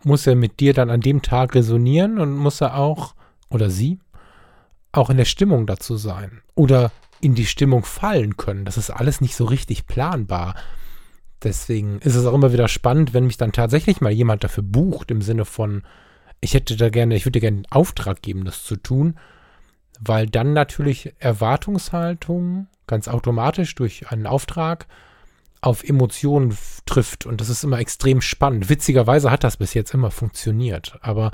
muss 0.05 0.27
er 0.27 0.35
mit 0.35 0.61
dir 0.61 0.75
dann 0.75 0.91
an 0.91 1.01
dem 1.01 1.23
Tag 1.23 1.55
resonieren 1.55 2.19
und 2.19 2.37
muss 2.37 2.61
er 2.61 2.77
auch, 2.77 3.15
oder 3.49 3.71
sie, 3.71 3.99
auch 4.93 5.09
in 5.09 5.17
der 5.17 5.25
Stimmung 5.25 5.67
dazu 5.67 5.97
sein. 5.97 6.43
Oder 6.55 6.93
in 7.23 7.35
die 7.35 7.47
Stimmung 7.47 7.85
fallen 7.85 8.37
können. 8.37 8.65
Das 8.65 8.77
ist 8.77 8.91
alles 8.91 9.21
nicht 9.21 9.37
so 9.37 9.45
richtig 9.45 9.87
planbar. 9.87 10.57
Deswegen 11.43 11.99
ist 12.01 12.17
es 12.17 12.27
auch 12.27 12.35
immer 12.35 12.53
wieder 12.53 12.69
spannend, 12.69 13.15
wenn 13.15 13.27
mich 13.27 13.37
dann 13.37 13.53
tatsächlich 13.53 14.01
mal 14.01 14.13
jemand 14.13 14.45
dafür 14.45 14.65
bucht, 14.65 15.11
im 15.11 15.23
Sinne 15.23 15.45
von, 15.45 15.83
ich 16.41 16.55
hätte 16.55 16.77
da 16.77 16.91
gerne, 16.91 17.15
ich 17.15 17.25
würde 17.25 17.39
dir 17.39 17.41
gerne 17.41 17.59
einen 17.59 17.73
Auftrag 17.73 18.23
geben, 18.23 18.45
das 18.45 18.65
zu 18.65 18.77
tun, 18.77 19.19
weil 20.01 20.27
dann 20.27 20.53
natürlich 20.53 21.15
Erwartungshaltung 21.21 22.67
ganz 22.89 23.07
automatisch 23.07 23.75
durch 23.77 24.11
einen 24.11 24.27
Auftrag 24.27 24.87
auf 25.61 25.85
Emotionen 25.85 26.57
trifft 26.87 27.25
und 27.25 27.41
das 27.41 27.49
ist 27.49 27.63
immer 27.63 27.79
extrem 27.79 28.21
spannend. 28.21 28.69
Witzigerweise 28.69 29.31
hat 29.31 29.45
das 29.45 29.57
bis 29.57 29.75
jetzt 29.75 29.95
immer 29.95 30.11
funktioniert, 30.11 30.99
aber 31.03 31.31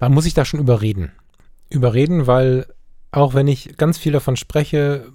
man 0.00 0.12
muss 0.12 0.24
sich 0.24 0.34
da 0.34 0.44
schon 0.44 0.58
überreden. 0.58 1.12
Überreden, 1.68 2.26
weil 2.26 2.66
auch 3.12 3.34
wenn 3.34 3.48
ich 3.48 3.76
ganz 3.76 3.98
viel 3.98 4.12
davon 4.12 4.36
spreche, 4.36 5.06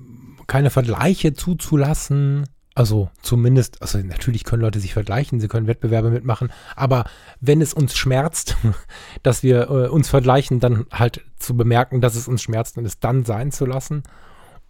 keine 0.48 0.70
Vergleiche 0.70 1.34
zuzulassen, 1.34 2.46
also 2.76 3.10
zumindest, 3.22 3.82
also 3.82 3.98
natürlich 4.00 4.44
können 4.44 4.62
Leute 4.62 4.82
sich 4.82 4.94
vergleichen, 4.94 5.40
sie 5.40 5.48
können 5.48 5.68
Wettbewerbe 5.68 6.10
mitmachen, 6.10 6.52
aber 6.76 7.06
wenn 7.40 7.62
es 7.62 7.74
uns 7.74 7.96
schmerzt, 7.96 8.58
dass 9.24 9.44
wir 9.44 9.70
äh, 9.70 9.88
uns 9.88 10.10
vergleichen, 10.10 10.60
dann 10.60 10.86
halt 10.92 11.24
zu 11.38 11.56
bemerken, 11.56 12.02
dass 12.02 12.16
es 12.16 12.28
uns 12.28 12.42
schmerzt 12.42 12.78
und 12.78 12.86
es 12.86 13.00
dann 13.00 13.24
sein 13.24 13.52
zu 13.52 13.66
lassen. 13.66 14.04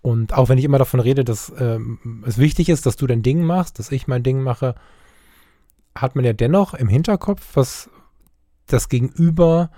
Und 0.03 0.34
auch 0.34 0.50
wenn 0.50 0.60
ich 0.60 0.65
immer 0.65 0.77
davon 0.77 1.00
rede, 1.00 1.25
dass 1.25 1.51
ähm, 1.58 2.24
es 2.27 2.38
wichtig 2.38 2.70
ist, 2.70 2.86
dass 2.86 2.96
du 2.96 3.08
dein 3.08 3.24
Ding 3.24 3.44
machst, 3.44 3.79
dass 3.79 3.91
ich 3.91 4.05
mein 4.05 4.22
Ding 4.22 4.44
mache, 4.44 4.75
hat 5.96 6.15
man 6.15 6.24
ja 6.24 6.34
dennoch 6.34 6.75
im 6.75 6.88
Hinterkopf, 6.88 7.41
was 7.55 7.89
das 8.67 8.88
Gegenüber 8.88 9.72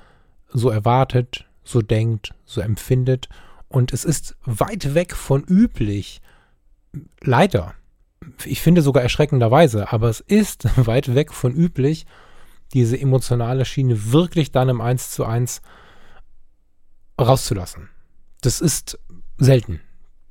so 0.50 0.70
erwartet, 0.70 1.46
so 1.64 1.82
denkt, 1.82 2.34
so 2.44 2.60
empfindet. 2.60 3.30
Und 3.70 3.94
es 3.94 4.06
ist 4.06 4.38
weit 4.46 4.94
weg 4.94 5.16
von 5.16 5.44
üblich, 5.44 6.22
leider, 7.22 7.74
ich 8.46 8.62
finde 8.62 8.82
sogar 8.82 9.04
erschreckenderweise, 9.04 9.92
aber 9.92 10.10
es 10.10 10.20
ist 10.22 10.66
weit 10.88 11.14
weg 11.16 11.34
von 11.34 11.54
üblich, 11.54 12.06
diese 12.74 13.00
emotionale 13.00 13.66
Schiene 13.66 14.12
wirklich 14.12 14.52
dann 14.52 14.70
im 14.70 14.82
1 14.82 15.12
zu 15.12 15.26
1 15.26 15.62
rauszulassen. 17.20 17.90
Das 18.42 18.62
ist 18.62 19.00
selten. 19.38 19.82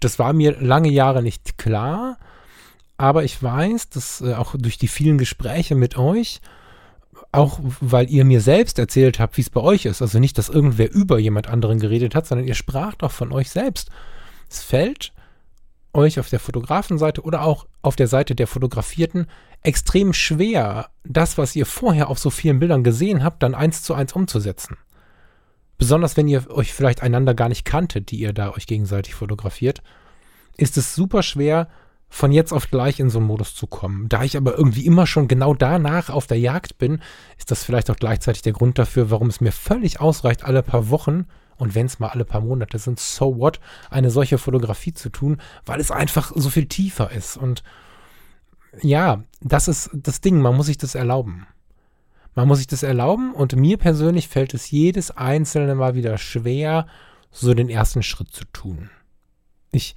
Das 0.01 0.19
war 0.19 0.33
mir 0.33 0.61
lange 0.61 0.91
Jahre 0.91 1.23
nicht 1.23 1.59
klar, 1.59 2.19
aber 2.99 3.25
ich 3.25 3.43
weiß, 3.43 3.91
dass 3.91 4.21
äh, 4.21 4.35
auch 4.35 4.55
durch 4.57 4.79
die 4.79 4.89
vielen 4.89 5.19
Gespräche 5.19 5.75
mit 5.75 5.97
euch, 5.97 6.41
auch 7.37 7.61
weil 7.81 8.11
ihr 8.11 8.25
mir 8.25 8.41
selbst 8.41 8.79
erzählt 8.79 9.19
habt, 9.21 9.37
wie 9.37 9.43
es 9.43 9.51
bei 9.51 9.61
euch 9.61 9.85
ist, 9.85 10.03
also 10.03 10.19
nicht, 10.19 10.39
dass 10.39 10.49
irgendwer 10.49 10.93
über 10.93 11.19
jemand 11.19 11.49
anderen 11.49 11.79
geredet 11.79 12.15
hat, 12.15 12.27
sondern 12.27 12.47
ihr 12.47 12.55
spracht 12.55 13.03
auch 13.03 13.13
von 13.13 13.33
euch 13.33 13.51
selbst. 13.51 13.91
Es 14.49 14.63
fällt 14.63 15.13
euch 15.93 16.21
auf 16.21 16.29
der 16.29 16.41
Fotografenseite 16.41 17.23
oder 17.23 17.43
auch 17.43 17.67
auf 17.83 17.97
der 17.97 18.07
Seite 18.07 18.35
der 18.35 18.47
Fotografierten 18.47 19.27
extrem 19.63 20.13
schwer, 20.13 20.91
das, 21.05 21.39
was 21.39 21.57
ihr 21.57 21.67
vorher 21.67 22.09
auf 22.09 22.19
so 22.19 22.31
vielen 22.31 22.59
Bildern 22.59 22.85
gesehen 22.85 23.25
habt, 23.25 23.43
dann 23.43 23.55
eins 23.55 23.83
zu 23.83 23.95
eins 23.95 24.13
umzusetzen. 24.13 24.77
Besonders 25.79 26.17
wenn 26.17 26.29
ihr 26.29 26.51
euch 26.51 26.73
vielleicht 26.73 27.03
einander 27.03 27.35
gar 27.35 27.49
nicht 27.49 27.65
kanntet, 27.65 28.11
die 28.11 28.17
ihr 28.17 28.33
da 28.33 28.53
euch 28.53 28.67
gegenseitig 28.67 29.15
fotografiert, 29.15 29.83
ist 30.57 30.77
es 30.77 30.95
super 30.95 31.23
schwer, 31.23 31.69
von 32.09 32.33
jetzt 32.33 32.53
auf 32.53 32.71
gleich 32.71 33.01
in 33.01 33.11
so 33.11 33.19
einen 33.19 33.27
Modus 33.27 33.55
zu 33.55 33.67
kommen. 33.67 34.09
Da 34.09 34.23
ich 34.23 34.37
aber 34.37 34.57
irgendwie 34.57 34.87
immer 34.87 35.07
schon 35.07 35.29
genau 35.29 35.55
danach 35.55 36.09
auf 36.09 36.27
der 36.27 36.39
Jagd 36.39 36.79
bin, 36.79 37.01
ist 37.37 37.51
das 37.51 37.65
vielleicht 37.65 37.91
auch 37.91 37.97
gleichzeitig 37.97 38.43
der 38.43 38.53
Grund 38.53 38.79
dafür, 38.79 39.11
warum 39.11 39.29
es 39.29 39.41
mir 39.41 39.53
völlig 39.53 40.01
ausreicht, 40.01 40.45
alle 40.45 40.63
paar 40.63 40.91
Wochen 40.91 41.27
und 41.57 41.75
wenn 41.75 41.87
es 41.87 41.99
mal 41.99 42.09
alle 42.09 42.25
paar 42.25 42.41
Monate 42.41 42.79
sind, 42.79 43.01
so 43.01 43.39
what, 43.39 43.61
eine 43.91 44.11
solche 44.11 44.39
Fotografie 44.39 44.93
zu 44.93 45.09
tun, 45.09 45.41
weil 45.65 45.81
es 45.81 45.91
einfach 45.91 46.33
so 46.35 46.51
viel 46.51 46.67
tiefer 46.67 47.11
ist. 47.11 47.37
Und 47.37 47.63
ja, 48.83 49.23
das 49.41 49.69
ist 49.69 49.91
das 49.93 50.21
Ding, 50.21 50.41
man 50.41 50.57
muss 50.57 50.67
sich 50.67 50.79
das 50.79 50.95
erlauben. 50.95 51.47
Man 52.35 52.49
muss 52.49 52.59
sich 52.59 52.67
das 52.67 52.83
erlauben 52.83 53.33
und 53.33 53.57
mir 53.57 53.79
persönlich 53.79 54.29
fällt 54.29 54.53
es 54.53 54.71
jedes 54.71 55.11
einzelne 55.11 55.75
Mal 55.75 55.95
wieder 55.95 56.19
schwer, 56.19 56.87
so 57.31 57.55
den 57.55 57.71
ersten 57.71 58.03
Schritt 58.03 58.31
zu 58.33 58.45
tun. 58.53 58.91
Ich 59.73 59.97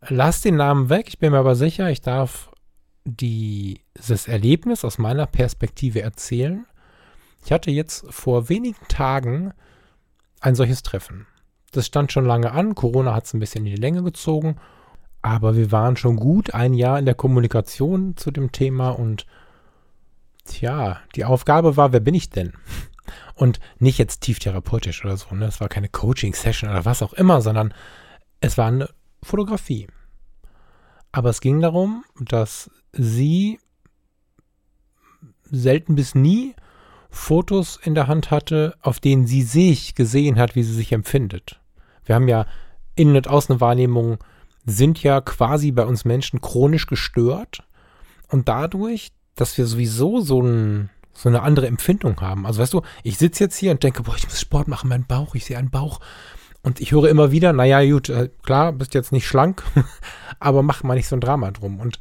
lasse 0.00 0.44
den 0.44 0.56
Namen 0.56 0.88
weg, 0.88 1.08
ich 1.08 1.18
bin 1.18 1.32
mir 1.32 1.38
aber 1.38 1.54
sicher, 1.54 1.90
ich 1.90 2.00
darf 2.00 2.50
dieses 3.04 4.28
Erlebnis 4.28 4.84
aus 4.84 4.98
meiner 4.98 5.26
Perspektive 5.26 6.02
erzählen. 6.02 6.66
Ich 7.44 7.52
hatte 7.52 7.70
jetzt 7.70 8.04
vor 8.10 8.48
wenigen 8.48 8.88
Tagen 8.88 9.52
ein 10.40 10.54
solches 10.54 10.82
Treffen. 10.82 11.26
Das 11.72 11.86
stand 11.86 12.10
schon 12.12 12.24
lange 12.24 12.52
an, 12.52 12.74
Corona 12.74 13.14
hat 13.14 13.26
es 13.26 13.34
ein 13.34 13.40
bisschen 13.40 13.66
in 13.66 13.74
die 13.74 13.80
Länge 13.80 14.02
gezogen, 14.02 14.56
aber 15.22 15.56
wir 15.56 15.72
waren 15.72 15.96
schon 15.96 16.16
gut 16.16 16.54
ein 16.54 16.74
Jahr 16.74 16.98
in 16.98 17.04
der 17.04 17.14
Kommunikation 17.14 18.16
zu 18.16 18.30
dem 18.30 18.52
Thema 18.52 18.90
und 18.90 19.26
tja, 20.44 21.00
die 21.14 21.24
Aufgabe 21.24 21.76
war, 21.76 21.92
wer 21.92 22.00
bin 22.00 22.14
ich 22.14 22.30
denn? 22.30 22.52
Und 23.34 23.60
nicht 23.78 23.98
jetzt 23.98 24.22
tieftherapeutisch 24.22 25.04
oder 25.04 25.16
so, 25.16 25.34
ne? 25.34 25.46
Es 25.46 25.60
war 25.60 25.68
keine 25.68 25.88
Coaching-Session 25.88 26.70
oder 26.70 26.84
was 26.84 27.02
auch 27.02 27.12
immer, 27.12 27.40
sondern 27.40 27.72
es 28.40 28.58
war 28.58 28.66
eine 28.66 28.88
Fotografie. 29.26 29.88
Aber 31.12 31.30
es 31.30 31.40
ging 31.40 31.60
darum, 31.60 32.04
dass 32.18 32.70
sie 32.92 33.58
selten 35.44 35.94
bis 35.94 36.14
nie 36.14 36.54
Fotos 37.10 37.78
in 37.82 37.94
der 37.94 38.08
Hand 38.08 38.30
hatte, 38.30 38.76
auf 38.82 39.00
denen 39.00 39.26
sie 39.26 39.42
sich 39.42 39.94
gesehen 39.94 40.38
hat, 40.38 40.54
wie 40.54 40.62
sie 40.62 40.74
sich 40.74 40.92
empfindet. 40.92 41.60
Wir 42.04 42.14
haben 42.14 42.28
ja 42.28 42.46
Innen- 42.94 43.16
und 43.16 43.28
Außenwahrnehmungen 43.28 44.18
sind 44.64 45.02
ja 45.02 45.20
quasi 45.20 45.70
bei 45.70 45.84
uns 45.84 46.04
Menschen 46.04 46.40
chronisch 46.40 46.86
gestört 46.86 47.62
und 48.28 48.48
dadurch, 48.48 49.12
dass 49.34 49.56
wir 49.56 49.66
sowieso 49.66 50.20
so, 50.20 50.42
ein, 50.42 50.90
so 51.14 51.28
eine 51.28 51.42
andere 51.42 51.68
Empfindung 51.68 52.20
haben. 52.20 52.46
Also 52.46 52.60
weißt 52.60 52.72
du, 52.72 52.82
ich 53.04 53.18
sitze 53.18 53.44
jetzt 53.44 53.56
hier 53.56 53.70
und 53.70 53.82
denke, 53.82 54.02
boah, 54.02 54.16
ich 54.16 54.24
muss 54.24 54.40
Sport 54.40 54.66
machen, 54.66 54.88
mein 54.88 55.06
Bauch, 55.06 55.34
ich 55.34 55.44
sehe 55.44 55.58
einen 55.58 55.70
Bauch. 55.70 56.00
Und 56.66 56.80
ich 56.80 56.90
höre 56.90 57.08
immer 57.08 57.30
wieder, 57.30 57.52
naja, 57.52 57.88
gut, 57.88 58.08
äh, 58.08 58.28
klar, 58.42 58.72
bist 58.72 58.92
jetzt 58.92 59.12
nicht 59.12 59.28
schlank, 59.28 59.62
aber 60.40 60.64
mach 60.64 60.82
mal 60.82 60.96
nicht 60.96 61.06
so 61.06 61.14
ein 61.14 61.20
Drama 61.20 61.52
drum. 61.52 61.78
Und 61.78 62.00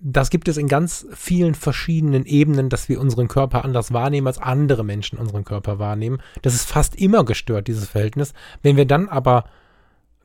das 0.00 0.30
gibt 0.30 0.48
es 0.48 0.56
in 0.56 0.66
ganz 0.66 1.06
vielen 1.12 1.54
verschiedenen 1.54 2.24
Ebenen, 2.24 2.70
dass 2.70 2.88
wir 2.88 2.98
unseren 2.98 3.28
Körper 3.28 3.62
anders 3.62 3.92
wahrnehmen, 3.92 4.28
als 4.28 4.38
andere 4.38 4.82
Menschen 4.82 5.18
unseren 5.18 5.44
Körper 5.44 5.78
wahrnehmen. 5.78 6.22
Das 6.40 6.54
ist 6.54 6.70
fast 6.70 6.96
immer 6.96 7.22
gestört, 7.26 7.68
dieses 7.68 7.86
Verhältnis. 7.86 8.32
Wenn 8.62 8.78
wir 8.78 8.86
dann 8.86 9.10
aber 9.10 9.44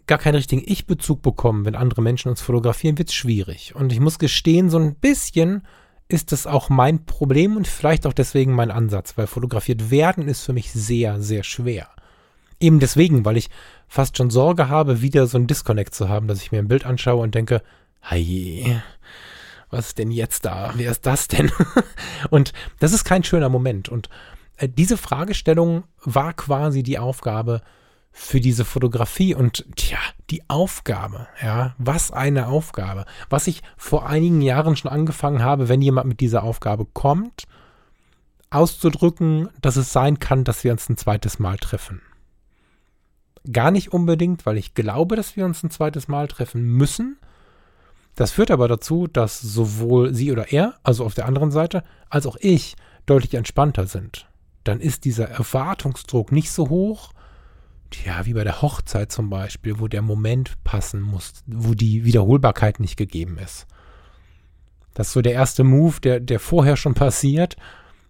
gar 0.08 0.18
keinen 0.18 0.36
richtigen 0.36 0.64
Ich-Bezug 0.66 1.22
bekommen, 1.22 1.66
wenn 1.66 1.76
andere 1.76 2.02
Menschen 2.02 2.30
uns 2.30 2.40
fotografieren, 2.40 2.98
wird 2.98 3.10
es 3.10 3.16
schwierig. 3.16 3.76
Und 3.76 3.92
ich 3.92 4.00
muss 4.00 4.18
gestehen, 4.18 4.70
so 4.70 4.80
ein 4.80 4.96
bisschen 4.96 5.64
ist 6.08 6.32
das 6.32 6.48
auch 6.48 6.70
mein 6.70 7.06
Problem 7.06 7.58
und 7.58 7.68
vielleicht 7.68 8.08
auch 8.08 8.14
deswegen 8.14 8.54
mein 8.54 8.72
Ansatz, 8.72 9.18
weil 9.18 9.28
fotografiert 9.28 9.92
werden 9.92 10.26
ist 10.26 10.44
für 10.44 10.54
mich 10.54 10.72
sehr, 10.72 11.20
sehr 11.20 11.44
schwer. 11.44 11.90
Eben 12.60 12.80
deswegen, 12.80 13.26
weil 13.26 13.38
ich 13.38 13.50
fast 13.88 14.18
schon 14.18 14.30
Sorge 14.30 14.70
habe, 14.70 15.02
wieder 15.02 15.28
so 15.28 15.38
ein 15.38 15.48
Disconnect 15.48 15.94
zu 15.94 16.10
haben, 16.10 16.28
dass 16.28 16.42
ich 16.42 16.52
mir 16.52 16.60
ein 16.60 16.68
Bild 16.68 16.86
anschaue 16.86 17.22
und 17.22 17.36
denke, 17.36 17.62
hey, 18.02 18.82
was 19.70 19.88
ist 19.88 19.98
denn 19.98 20.12
jetzt 20.12 20.46
da? 20.46 20.72
Wer 20.76 20.92
ist 20.92 21.06
das 21.06 21.28
denn? 21.28 21.52
und 22.30 22.54
das 22.80 22.94
ist 22.94 23.04
kein 23.04 23.24
schöner 23.24 23.50
Moment. 23.50 23.90
Und 23.90 24.10
äh, 24.58 24.70
diese 24.70 24.98
Fragestellung 24.98 25.84
war 26.04 26.34
quasi 26.34 26.84
die 26.84 27.00
Aufgabe 27.00 27.62
für 28.12 28.40
diese 28.40 28.64
Fotografie. 28.64 29.36
Und 29.36 29.66
tja, 29.76 30.00
die 30.30 30.50
Aufgabe, 30.50 31.28
ja, 31.42 31.76
was 31.78 32.12
eine 32.12 32.48
Aufgabe. 32.48 33.06
Was 33.30 33.48
ich 33.48 33.62
vor 33.76 34.08
einigen 34.08 34.42
Jahren 34.42 34.78
schon 34.78 34.92
angefangen 34.92 35.44
habe, 35.44 35.68
wenn 35.68 35.82
jemand 35.82 36.08
mit 36.08 36.22
dieser 36.22 36.44
Aufgabe 36.44 36.86
kommt, 36.86 37.44
auszudrücken, 38.50 39.50
dass 39.62 39.76
es 39.76 39.92
sein 39.92 40.20
kann, 40.20 40.46
dass 40.46 40.64
wir 40.64 40.72
uns 40.72 40.88
ein 40.88 40.98
zweites 40.98 41.40
Mal 41.40 41.58
treffen. 41.58 42.02
Gar 43.52 43.72
nicht 43.72 43.94
unbedingt, 43.94 44.46
weil 44.46 44.58
ich 44.58 44.74
glaube, 44.74 45.16
dass 45.16 45.36
wir 45.36 45.46
uns 45.46 45.64
ein 45.64 45.72
zweites 45.72 46.08
Mal 46.08 46.28
treffen 46.28 46.64
müssen, 46.64 47.18
Das 48.16 48.32
führt 48.32 48.50
aber 48.50 48.68
dazu, 48.68 49.08
dass 49.08 49.42
sowohl 49.42 50.14
sie 50.14 50.32
oder 50.32 50.52
er, 50.52 50.76
also 50.84 51.06
auf 51.06 51.14
der 51.14 51.26
anderen 51.26 51.52
Seite, 51.52 51.84
als 52.10 52.26
auch 52.26 52.38
ich 52.40 52.76
deutlich 53.06 53.34
entspannter 53.34 53.88
sind. 53.88 54.28
Dann 54.64 54.80
ist 54.80 55.04
dieser 55.06 55.30
Erwartungsdruck 55.30 56.32
nicht 56.32 56.50
so 56.50 56.70
hoch, 56.70 57.12
ja, 58.06 58.26
wie 58.26 58.34
bei 58.34 58.44
der 58.44 58.62
Hochzeit 58.62 59.12
zum 59.12 59.30
Beispiel, 59.30 59.80
wo 59.80 59.88
der 59.88 60.02
Moment 60.02 60.54
passen 60.64 61.02
muss, 61.02 61.44
wo 61.46 61.74
die 61.74 62.04
Wiederholbarkeit 62.04 62.80
nicht 62.80 62.98
gegeben 62.98 63.38
ist. 63.38 63.68
Das 64.94 65.08
ist 65.08 65.14
so 65.14 65.22
der 65.22 65.34
erste 65.34 65.64
Move, 65.64 66.00
der, 66.02 66.20
der 66.20 66.40
vorher 66.40 66.78
schon 66.78 66.94
passiert, 66.94 67.58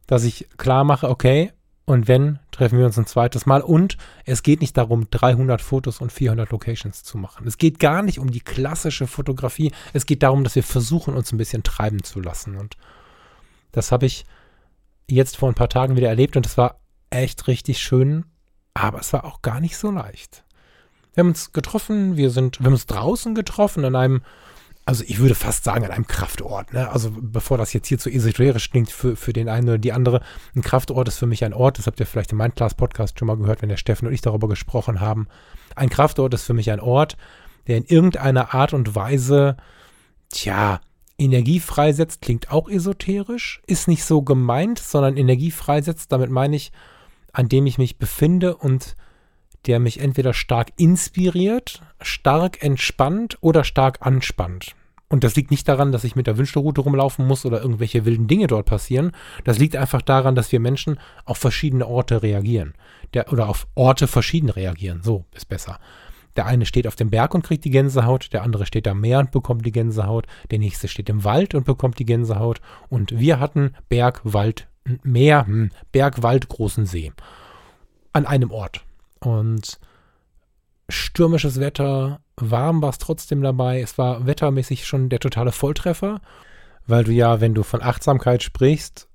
dass 0.08 0.24
ich 0.24 0.48
klar 0.58 0.84
mache, 0.84 1.10
okay, 1.10 1.51
und 1.86 2.08
wenn, 2.08 2.39
treffen 2.51 2.80
wir 2.80 2.86
uns 2.86 2.98
ein 2.98 3.06
zweites 3.06 3.46
Mal. 3.46 3.62
Und 3.62 3.98
es 4.25 4.42
geht 4.42 4.62
nicht 4.62 4.75
darum, 4.75 5.08
300 5.12 5.62
Fotos 5.62 6.01
und 6.01 6.12
400 6.12 6.50
Locations 6.50 7.04
zu 7.04 7.18
machen. 7.18 7.48
Es 7.48 7.60
geht 7.60 7.80
gar 7.80 8.01
nicht 8.01 8.20
um 8.20 8.32
die 8.32 8.39
klassische 8.39 9.06
Fotografie. 9.06 9.72
Es 9.94 10.08
geht 10.08 10.24
darum, 10.24 10.44
dass 10.44 10.56
wir 10.56 10.63
versuchen, 10.63 11.13
uns 11.13 11.32
ein 11.32 11.38
bisschen 11.38 11.62
treiben 11.62 12.04
zu 12.04 12.20
lassen. 12.20 12.56
Und 12.56 12.75
das 13.72 13.92
habe 13.92 14.08
ich 14.08 14.25
jetzt 15.08 15.38
vor 15.38 15.50
ein 15.50 15.56
paar 15.56 15.70
Tagen 15.70 15.96
wieder 15.96 16.10
erlebt 16.10 16.36
und 16.36 16.46
es 16.48 16.58
war 16.58 16.80
echt 17.12 17.48
richtig 17.48 17.80
schön, 17.80 18.25
aber 18.74 19.00
es 19.00 19.13
war 19.13 19.24
auch 19.24 19.44
gar 19.44 19.60
nicht 19.60 19.77
so 19.77 19.92
leicht. 19.92 20.44
Wir 21.13 21.22
haben 21.22 21.30
uns 21.30 21.51
getroffen, 21.51 22.18
wir 22.18 22.32
sind, 22.32 22.60
wir 22.60 22.65
haben 22.65 22.74
uns 22.74 22.88
draußen 22.88 23.36
getroffen 23.36 23.86
an 23.86 23.96
einem 23.96 24.22
also 24.86 25.04
ich 25.08 25.18
würde 25.20 25.34
fast 25.34 25.63
sagen, 25.63 25.84
an 25.84 25.92
einem 25.92 26.08
Kraftort. 26.08 26.72
Ne? 26.74 26.89
Also 26.89 27.12
bevor 27.12 27.58
das 27.58 27.74
jetzt 27.74 27.88
hier 27.88 27.98
zu 27.98 28.10
esoterisch 28.10 28.70
klingt 28.70 28.92
für, 28.92 29.15
für 29.15 29.34
den 29.34 29.50
einen 29.50 29.68
oder 29.68 29.77
die 29.80 29.92
andere, 29.92 30.22
ein 30.56 30.62
Kraftort 30.62 31.08
ist 31.08 31.18
für 31.18 31.25
mich 31.25 31.44
ein 31.44 31.54
Ort, 31.54 31.80
das 31.80 31.88
habt 31.88 32.00
ihr 32.00 32.06
vielleicht 32.06 32.32
im 32.32 32.38
Mindclass-Podcast 32.38 33.18
schon 33.18 33.27
mal 33.27 33.38
gehört, 33.38 33.63
wenn 33.63 33.70
der 33.70 33.77
Steffen 33.77 34.08
und 34.08 34.13
ich 34.13 34.22
darüber 34.22 34.48
gesprochen 34.48 35.01
haben. 35.01 35.27
Ein 35.75 35.89
Kraftort 35.89 36.36
ist 36.36 36.44
für 36.44 36.54
mich 36.54 36.70
ein 36.70 36.80
Ort, 36.80 37.18
der 37.68 37.77
in 37.77 37.86
irgendeiner 37.86 38.54
Art 38.54 38.74
und 38.74 38.94
Weise, 38.94 39.58
tja, 40.30 40.82
Energie 41.18 41.60
freisetzt, 41.60 42.22
klingt 42.22 42.51
auch 42.51 42.70
esoterisch, 42.70 43.62
ist 43.65 43.88
nicht 43.88 44.04
so 44.04 44.22
gemeint, 44.22 44.77
sondern 44.77 45.18
Energie 45.18 45.51
freisetzt, 45.51 46.12
damit 46.12 46.30
meine 46.30 46.56
ich, 46.56 46.72
an 47.32 47.50
dem 47.50 47.65
ich 47.65 47.80
mich 47.80 47.98
befinde 47.98 48.56
und 48.56 48.96
der 49.67 49.79
mich 49.79 50.00
entweder 50.00 50.34
stark 50.34 50.72
inspiriert, 50.77 51.81
stark 52.01 52.63
entspannt 52.63 53.38
oder 53.41 53.63
stark 53.63 54.05
anspannt. 54.05 54.75
Und 55.07 55.24
das 55.24 55.36
liegt 55.36 55.51
nicht 55.51 55.67
daran, 55.67 55.91
dass 55.91 56.03
ich 56.03 56.15
mit 56.15 56.27
der 56.27 56.38
Wünschelroute 56.38 56.81
rumlaufen 56.81 57.27
muss 57.27 57.45
oder 57.45 57.62
irgendwelche 57.62 58.05
wilden 58.05 58.27
Dinge 58.27 58.48
dort 58.48 58.65
passieren. 58.65 59.12
Das 59.43 59.60
liegt 59.60 59.75
einfach 59.75 60.01
daran, 60.01 60.36
dass 60.36 60.51
wir 60.51 60.60
Menschen 60.60 61.00
auf 61.25 61.38
verschiedene 61.38 61.88
Orte 61.88 62.24
reagieren. 62.24 62.74
Der, 63.13 63.31
oder 63.31 63.48
auf 63.48 63.67
Orte 63.75 64.07
verschieden 64.07 64.50
reagieren. 64.50 65.01
So 65.03 65.25
ist 65.31 65.48
besser. 65.48 65.79
Der 66.36 66.48
eine 66.48 66.65
steht 66.65 66.88
auf 66.88 66.95
dem 66.95 67.12
Berg 67.12 67.34
und 67.34 67.43
kriegt 67.43 67.63
die 67.63 67.69
Gänsehaut, 67.69 68.34
der 68.34 68.43
andere 68.43 68.65
steht 68.65 68.88
am 68.88 69.00
Meer 69.00 69.19
und 69.19 69.31
bekommt 69.31 69.65
die 69.65 69.72
Gänsehaut, 69.72 70.25
der 70.51 70.60
nächste 70.60 70.88
steht 70.88 71.10
im 71.10 71.24
Wald 71.24 71.55
und 71.55 71.65
bekommt 71.65 71.98
die 72.00 72.05
Gänsehaut. 72.05 72.60
Und 72.89 73.17
wir 73.17 73.39
hatten 73.39 73.74
Berg, 73.88 74.22
Wald, 74.24 74.67
Meer, 75.03 75.45
hm, 75.45 75.72
Berg, 75.91 76.24
Wald, 76.24 76.50
großen 76.50 76.86
See. 76.86 77.13
An 78.12 78.25
einem 78.25 78.51
Ort. 78.51 78.84
Und 79.19 79.79
stürmisches 80.89 81.60
Wetter, 81.60 82.19
warm 82.38 82.81
war 82.81 82.89
es 82.89 82.98
trotzdem 82.98 83.41
dabei. 83.41 83.81
Es 83.81 83.98
war 83.98 84.25
wettermäßig 84.25 84.86
schon 84.86 85.10
der 85.10 85.19
totale 85.19 85.51
Volltreffer, 85.51 86.22
weil 86.86 87.03
du 87.03 87.12
ja, 87.12 87.41
wenn 87.41 87.53
du 87.53 87.63
von 87.63 87.81
Achtsamkeit 87.81 88.43
sprichst, 88.43 89.07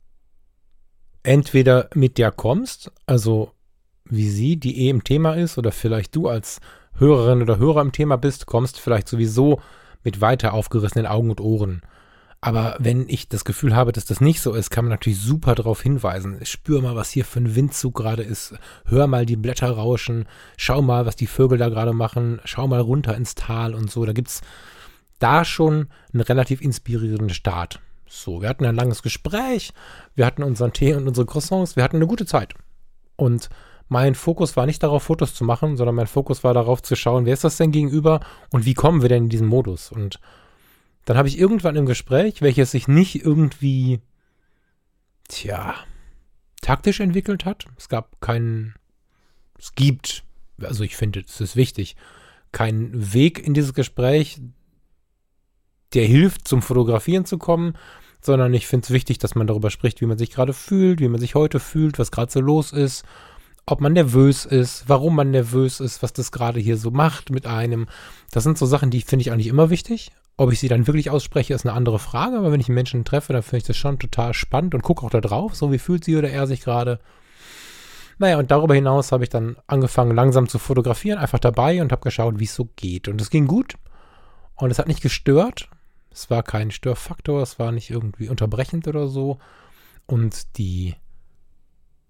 entweder 1.22 1.88
mit 1.94 2.18
der 2.18 2.32
kommst, 2.32 2.90
also 3.06 3.52
wie 4.04 4.28
sie, 4.28 4.56
die 4.56 4.86
eh 4.86 4.90
im 4.90 5.04
Thema 5.04 5.34
ist, 5.34 5.58
oder 5.58 5.70
vielleicht 5.70 6.16
du 6.16 6.28
als 6.28 6.60
Hörerin 6.94 7.42
oder 7.42 7.58
Hörer 7.58 7.80
im 7.82 7.92
Thema 7.92 8.16
bist, 8.16 8.46
kommst 8.46 8.80
vielleicht 8.80 9.08
sowieso 9.08 9.60
mit 10.02 10.20
weiter 10.20 10.54
aufgerissenen 10.54 11.06
Augen 11.06 11.30
und 11.30 11.40
Ohren. 11.40 11.82
Aber 12.42 12.76
wenn 12.78 13.06
ich 13.08 13.28
das 13.28 13.44
Gefühl 13.44 13.76
habe, 13.76 13.92
dass 13.92 14.06
das 14.06 14.22
nicht 14.22 14.40
so 14.40 14.54
ist, 14.54 14.70
kann 14.70 14.86
man 14.86 14.90
natürlich 14.90 15.20
super 15.20 15.54
darauf 15.54 15.82
hinweisen. 15.82 16.38
Spür 16.44 16.80
mal, 16.80 16.96
was 16.96 17.10
hier 17.10 17.26
für 17.26 17.38
ein 17.38 17.54
Windzug 17.54 17.94
gerade 17.94 18.22
ist. 18.22 18.54
Hör 18.86 19.06
mal 19.06 19.26
die 19.26 19.36
Blätter 19.36 19.70
rauschen. 19.70 20.26
Schau 20.56 20.80
mal, 20.80 21.04
was 21.04 21.16
die 21.16 21.26
Vögel 21.26 21.58
da 21.58 21.68
gerade 21.68 21.92
machen. 21.92 22.40
Schau 22.44 22.66
mal 22.66 22.80
runter 22.80 23.14
ins 23.14 23.34
Tal 23.34 23.74
und 23.74 23.90
so. 23.90 24.06
Da 24.06 24.12
gibt 24.12 24.28
es 24.28 24.40
da 25.18 25.44
schon 25.44 25.88
einen 26.14 26.22
relativ 26.22 26.62
inspirierenden 26.62 27.30
Start. 27.30 27.80
So, 28.06 28.40
wir 28.40 28.48
hatten 28.48 28.64
ein 28.64 28.74
langes 28.74 29.02
Gespräch. 29.02 29.72
Wir 30.14 30.24
hatten 30.24 30.42
unseren 30.42 30.72
Tee 30.72 30.94
und 30.94 31.06
unsere 31.06 31.26
Croissants. 31.26 31.76
Wir 31.76 31.84
hatten 31.84 31.96
eine 31.96 32.06
gute 32.06 32.24
Zeit. 32.24 32.54
Und 33.16 33.50
mein 33.88 34.14
Fokus 34.14 34.56
war 34.56 34.64
nicht 34.64 34.82
darauf, 34.82 35.02
Fotos 35.02 35.34
zu 35.34 35.44
machen, 35.44 35.76
sondern 35.76 35.94
mein 35.94 36.06
Fokus 36.06 36.42
war 36.42 36.54
darauf 36.54 36.80
zu 36.80 36.96
schauen, 36.96 37.26
wer 37.26 37.34
ist 37.34 37.44
das 37.44 37.58
denn 37.58 37.70
gegenüber 37.70 38.20
und 38.50 38.64
wie 38.64 38.74
kommen 38.74 39.02
wir 39.02 39.10
denn 39.10 39.24
in 39.24 39.28
diesen 39.28 39.46
Modus. 39.46 39.92
Und 39.92 40.20
dann 41.10 41.18
habe 41.18 41.26
ich 41.26 41.40
irgendwann 41.40 41.74
im 41.74 41.86
Gespräch, 41.86 42.40
welches 42.40 42.70
sich 42.70 42.86
nicht 42.86 43.24
irgendwie, 43.24 43.98
tja, 45.26 45.74
taktisch 46.62 47.00
entwickelt 47.00 47.44
hat. 47.44 47.66
Es 47.76 47.88
gab 47.88 48.20
keinen, 48.20 48.76
es 49.58 49.74
gibt, 49.74 50.22
also 50.62 50.84
ich 50.84 50.94
finde, 50.94 51.24
es 51.26 51.40
ist 51.40 51.56
wichtig, 51.56 51.96
keinen 52.52 53.12
Weg 53.12 53.44
in 53.44 53.54
dieses 53.54 53.74
Gespräch, 53.74 54.40
der 55.94 56.04
hilft, 56.06 56.46
zum 56.46 56.62
Fotografieren 56.62 57.24
zu 57.24 57.38
kommen, 57.38 57.74
sondern 58.20 58.54
ich 58.54 58.68
finde 58.68 58.84
es 58.84 58.92
wichtig, 58.92 59.18
dass 59.18 59.34
man 59.34 59.48
darüber 59.48 59.70
spricht, 59.70 60.00
wie 60.00 60.06
man 60.06 60.16
sich 60.16 60.30
gerade 60.30 60.52
fühlt, 60.52 61.00
wie 61.00 61.08
man 61.08 61.20
sich 61.20 61.34
heute 61.34 61.58
fühlt, 61.58 61.98
was 61.98 62.12
gerade 62.12 62.30
so 62.30 62.40
los 62.40 62.72
ist, 62.72 63.04
ob 63.66 63.80
man 63.80 63.94
nervös 63.94 64.44
ist, 64.44 64.84
warum 64.86 65.16
man 65.16 65.32
nervös 65.32 65.80
ist, 65.80 66.04
was 66.04 66.12
das 66.12 66.30
gerade 66.30 66.60
hier 66.60 66.76
so 66.76 66.92
macht 66.92 67.30
mit 67.30 67.48
einem. 67.48 67.88
Das 68.30 68.44
sind 68.44 68.58
so 68.58 68.66
Sachen, 68.66 68.90
die 68.90 69.00
finde 69.00 69.22
ich 69.22 69.32
eigentlich 69.32 69.48
immer 69.48 69.70
wichtig. 69.70 70.12
Ob 70.40 70.50
ich 70.50 70.58
sie 70.58 70.68
dann 70.68 70.86
wirklich 70.86 71.10
ausspreche, 71.10 71.52
ist 71.52 71.66
eine 71.66 71.74
andere 71.74 71.98
Frage, 71.98 72.38
aber 72.38 72.50
wenn 72.50 72.60
ich 72.60 72.68
einen 72.70 72.74
Menschen 72.76 73.04
treffe, 73.04 73.34
dann 73.34 73.42
finde 73.42 73.58
ich 73.58 73.64
das 73.64 73.76
schon 73.76 73.98
total 73.98 74.32
spannend 74.32 74.74
und 74.74 74.80
gucke 74.80 75.04
auch 75.04 75.10
da 75.10 75.20
drauf, 75.20 75.54
so 75.54 75.70
wie 75.70 75.76
fühlt 75.76 76.02
sie 76.02 76.16
oder 76.16 76.30
er 76.30 76.46
sich 76.46 76.62
gerade. 76.62 76.98
Naja, 78.16 78.38
und 78.38 78.50
darüber 78.50 78.74
hinaus 78.74 79.12
habe 79.12 79.22
ich 79.22 79.28
dann 79.28 79.58
angefangen, 79.66 80.16
langsam 80.16 80.48
zu 80.48 80.58
fotografieren, 80.58 81.18
einfach 81.18 81.40
dabei 81.40 81.82
und 81.82 81.92
habe 81.92 82.00
geschaut, 82.00 82.38
wie 82.38 82.44
es 82.44 82.54
so 82.54 82.70
geht. 82.76 83.06
Und 83.06 83.20
es 83.20 83.28
ging 83.28 83.46
gut 83.46 83.74
und 84.54 84.70
es 84.70 84.78
hat 84.78 84.88
nicht 84.88 85.02
gestört. 85.02 85.68
Es 86.10 86.30
war 86.30 86.42
kein 86.42 86.70
Störfaktor, 86.70 87.42
es 87.42 87.58
war 87.58 87.70
nicht 87.70 87.90
irgendwie 87.90 88.30
unterbrechend 88.30 88.88
oder 88.88 89.08
so. 89.08 89.40
Und 90.06 90.56
die 90.56 90.94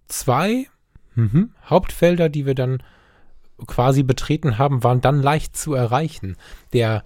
zwei 0.06 0.68
mhm, 1.16 1.52
Hauptfelder, 1.68 2.28
die 2.28 2.46
wir 2.46 2.54
dann 2.54 2.80
quasi 3.66 4.04
betreten 4.04 4.56
haben, 4.56 4.84
waren 4.84 5.00
dann 5.00 5.20
leicht 5.20 5.56
zu 5.56 5.74
erreichen. 5.74 6.36
Der 6.72 7.02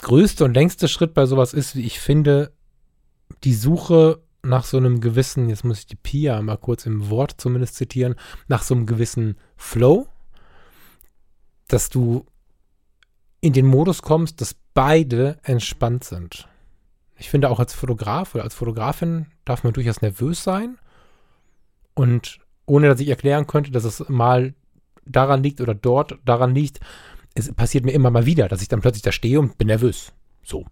größte 0.00 0.44
und 0.44 0.54
längste 0.54 0.88
Schritt 0.88 1.14
bei 1.14 1.26
sowas 1.26 1.52
ist, 1.52 1.76
wie 1.76 1.84
ich 1.84 2.00
finde, 2.00 2.52
die 3.44 3.54
Suche 3.54 4.20
nach 4.42 4.64
so 4.64 4.76
einem 4.76 5.00
gewissen, 5.00 5.48
jetzt 5.48 5.64
muss 5.64 5.80
ich 5.80 5.86
die 5.86 5.96
Pia 5.96 6.40
mal 6.42 6.56
kurz 6.56 6.86
im 6.86 7.10
Wort 7.10 7.34
zumindest 7.38 7.76
zitieren, 7.76 8.14
nach 8.48 8.62
so 8.62 8.74
einem 8.74 8.86
gewissen 8.86 9.36
Flow, 9.56 10.08
dass 11.68 11.90
du 11.90 12.26
in 13.40 13.52
den 13.52 13.66
Modus 13.66 14.02
kommst, 14.02 14.40
dass 14.40 14.56
beide 14.74 15.38
entspannt 15.42 16.04
sind. 16.04 16.48
Ich 17.16 17.28
finde 17.28 17.50
auch 17.50 17.60
als 17.60 17.74
Fotograf 17.74 18.34
oder 18.34 18.44
als 18.44 18.54
Fotografin 18.54 19.26
darf 19.44 19.62
man 19.62 19.72
durchaus 19.72 20.00
nervös 20.00 20.42
sein 20.42 20.78
und 21.94 22.40
ohne 22.64 22.88
dass 22.88 23.00
ich 23.00 23.08
erklären 23.08 23.46
könnte, 23.46 23.70
dass 23.70 23.84
es 23.84 24.08
mal 24.08 24.54
daran 25.04 25.42
liegt 25.42 25.60
oder 25.60 25.74
dort 25.74 26.18
daran 26.24 26.54
liegt, 26.54 26.80
es 27.34 27.52
passiert 27.52 27.84
mir 27.84 27.92
immer 27.92 28.10
mal 28.10 28.26
wieder, 28.26 28.48
dass 28.48 28.62
ich 28.62 28.68
dann 28.68 28.80
plötzlich 28.80 29.02
da 29.02 29.12
stehe 29.12 29.38
und 29.40 29.58
bin 29.58 29.68
nervös. 29.68 30.12
So. 30.42 30.66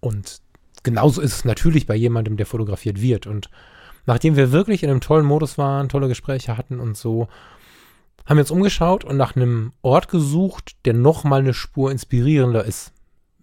Und 0.00 0.40
genauso 0.82 1.20
ist 1.20 1.32
es 1.32 1.44
natürlich 1.44 1.86
bei 1.86 1.94
jemandem, 1.94 2.36
der 2.36 2.46
fotografiert 2.46 3.00
wird. 3.00 3.26
Und 3.26 3.50
nachdem 4.06 4.36
wir 4.36 4.52
wirklich 4.52 4.82
in 4.82 4.90
einem 4.90 5.00
tollen 5.00 5.26
Modus 5.26 5.58
waren, 5.58 5.88
tolle 5.88 6.08
Gespräche 6.08 6.56
hatten 6.56 6.80
und 6.80 6.96
so, 6.96 7.28
haben 8.26 8.36
wir 8.36 8.42
uns 8.42 8.50
umgeschaut 8.50 9.04
und 9.04 9.16
nach 9.16 9.36
einem 9.36 9.72
Ort 9.80 10.08
gesucht, 10.08 10.76
der 10.84 10.94
nochmal 10.94 11.40
eine 11.40 11.54
Spur 11.54 11.90
inspirierender 11.90 12.64
ist. 12.64 12.92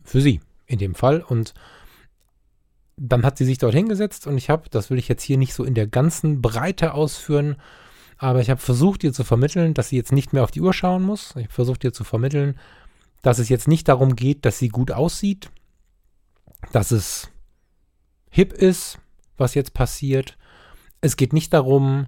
Für 0.04 0.22
sie 0.22 0.42
in 0.68 0.78
dem 0.78 0.94
Fall. 0.94 1.22
Und 1.22 1.54
dann 2.98 3.26
hat 3.26 3.38
sie 3.38 3.46
sich 3.46 3.58
dort 3.58 3.74
hingesetzt 3.74 4.28
und 4.28 4.38
ich 4.38 4.50
habe, 4.50 4.70
das 4.70 4.90
will 4.90 4.98
ich 4.98 5.08
jetzt 5.08 5.24
hier 5.24 5.38
nicht 5.38 5.54
so 5.54 5.64
in 5.64 5.74
der 5.74 5.88
ganzen 5.88 6.42
Breite 6.42 6.94
ausführen, 6.94 7.58
aber 8.18 8.42
ich 8.42 8.50
habe 8.50 8.62
versucht, 8.62 9.04
ihr 9.04 9.14
zu 9.14 9.24
vermitteln, 9.24 9.74
dass 9.74 9.90
sie 9.90 9.98
jetzt 9.98 10.12
nicht 10.12 10.34
mehr 10.34 10.44
auf 10.44 10.52
die 10.52 10.62
Uhr 10.62 10.74
schauen 10.74 11.04
muss. 11.04 11.32
Ich 11.32 11.44
habe 11.44 11.54
versucht, 11.54 11.84
ihr 11.84 11.94
zu 11.94 12.04
vermitteln, 12.04 12.58
dass 13.22 13.40
es 13.40 13.50
jetzt 13.50 13.68
nicht 13.68 13.88
darum 13.88 14.16
geht, 14.16 14.46
dass 14.46 14.60
sie 14.60 14.70
gut 14.70 14.92
aussieht, 14.92 15.50
dass 16.72 16.92
es 16.92 17.30
hip 18.30 18.54
ist, 18.54 19.00
was 19.38 19.54
jetzt 19.54 19.74
passiert. 19.74 20.38
Es 21.02 21.18
geht 21.18 21.34
nicht 21.34 21.54
darum, 21.54 22.08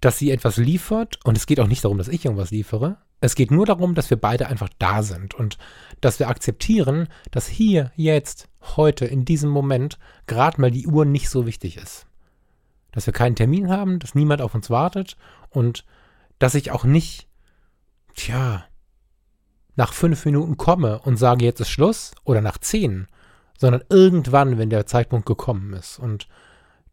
dass 0.00 0.18
sie 0.18 0.30
etwas 0.30 0.56
liefert 0.56 1.24
und 1.24 1.36
es 1.36 1.46
geht 1.46 1.60
auch 1.60 1.68
nicht 1.68 1.84
darum, 1.84 1.98
dass 1.98 2.08
ich 2.08 2.24
irgendwas 2.24 2.50
liefere. 2.50 2.98
Es 3.20 3.36
geht 3.36 3.52
nur 3.52 3.66
darum, 3.66 3.94
dass 3.94 4.10
wir 4.10 4.16
beide 4.16 4.48
einfach 4.48 4.68
da 4.80 5.04
sind 5.04 5.34
und 5.34 5.56
dass 6.00 6.18
wir 6.18 6.28
akzeptieren, 6.28 7.08
dass 7.30 7.46
hier, 7.46 7.92
jetzt, 7.94 8.48
heute, 8.76 9.04
in 9.04 9.24
diesem 9.24 9.50
Moment 9.50 9.98
gerade 10.26 10.60
mal 10.60 10.72
die 10.72 10.88
Uhr 10.88 11.04
nicht 11.04 11.30
so 11.30 11.46
wichtig 11.46 11.76
ist 11.76 12.06
dass 12.92 13.06
wir 13.06 13.12
keinen 13.12 13.36
Termin 13.36 13.70
haben, 13.70 13.98
dass 13.98 14.14
niemand 14.14 14.40
auf 14.40 14.54
uns 14.54 14.70
wartet 14.70 15.16
und 15.50 15.84
dass 16.38 16.54
ich 16.54 16.70
auch 16.70 16.84
nicht, 16.84 17.26
tja, 18.14 18.64
nach 19.74 19.92
fünf 19.92 20.24
Minuten 20.24 20.56
komme 20.56 20.98
und 21.00 21.16
sage, 21.16 21.44
jetzt 21.44 21.60
ist 21.60 21.70
Schluss 21.70 22.12
oder 22.24 22.40
nach 22.40 22.58
zehn, 22.58 23.06
sondern 23.58 23.82
irgendwann, 23.88 24.58
wenn 24.58 24.70
der 24.70 24.86
Zeitpunkt 24.86 25.26
gekommen 25.26 25.72
ist. 25.72 25.98
Und 25.98 26.28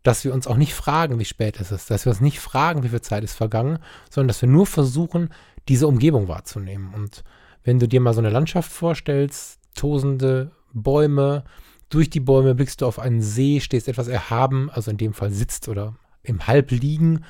dass 0.03 0.23
wir 0.23 0.33
uns 0.33 0.47
auch 0.47 0.55
nicht 0.55 0.73
fragen, 0.73 1.19
wie 1.19 1.25
spät 1.25 1.59
es 1.59 1.71
ist, 1.71 1.91
dass 1.91 2.05
wir 2.05 2.12
uns 2.12 2.21
nicht 2.21 2.39
fragen, 2.39 2.83
wie 2.83 2.89
viel 2.89 3.01
Zeit 3.01 3.23
ist 3.23 3.33
vergangen, 3.33 3.79
sondern 4.09 4.29
dass 4.29 4.41
wir 4.41 4.49
nur 4.49 4.65
versuchen, 4.65 5.29
diese 5.67 5.88
Umgebung 5.88 6.27
wahrzunehmen. 6.27 6.93
Und 6.93 7.23
wenn 7.63 7.79
du 7.79 7.88
dir 7.88 7.99
mal 7.99 8.13
so 8.13 8.19
eine 8.19 8.29
Landschaft 8.29 8.71
vorstellst, 8.71 9.59
tosende 9.75 10.51
Bäume, 10.73 11.43
durch 11.89 12.10
die 12.10 12.19
Bäume 12.19 12.56
blickst 12.56 12.82
du 12.82 12.86
auf 12.86 12.99
einen 12.99 13.21
See, 13.21 13.60
stehst 13.60 13.88
etwas 13.88 14.08
erhaben, 14.08 14.69
also 14.69 14.91
in 14.91 14.97
dem 14.97 15.13
Fall 15.13 15.32
sitzt 15.32 15.67
oder 15.67 15.95
im 16.23 16.47
Halbliegen, 16.47 17.25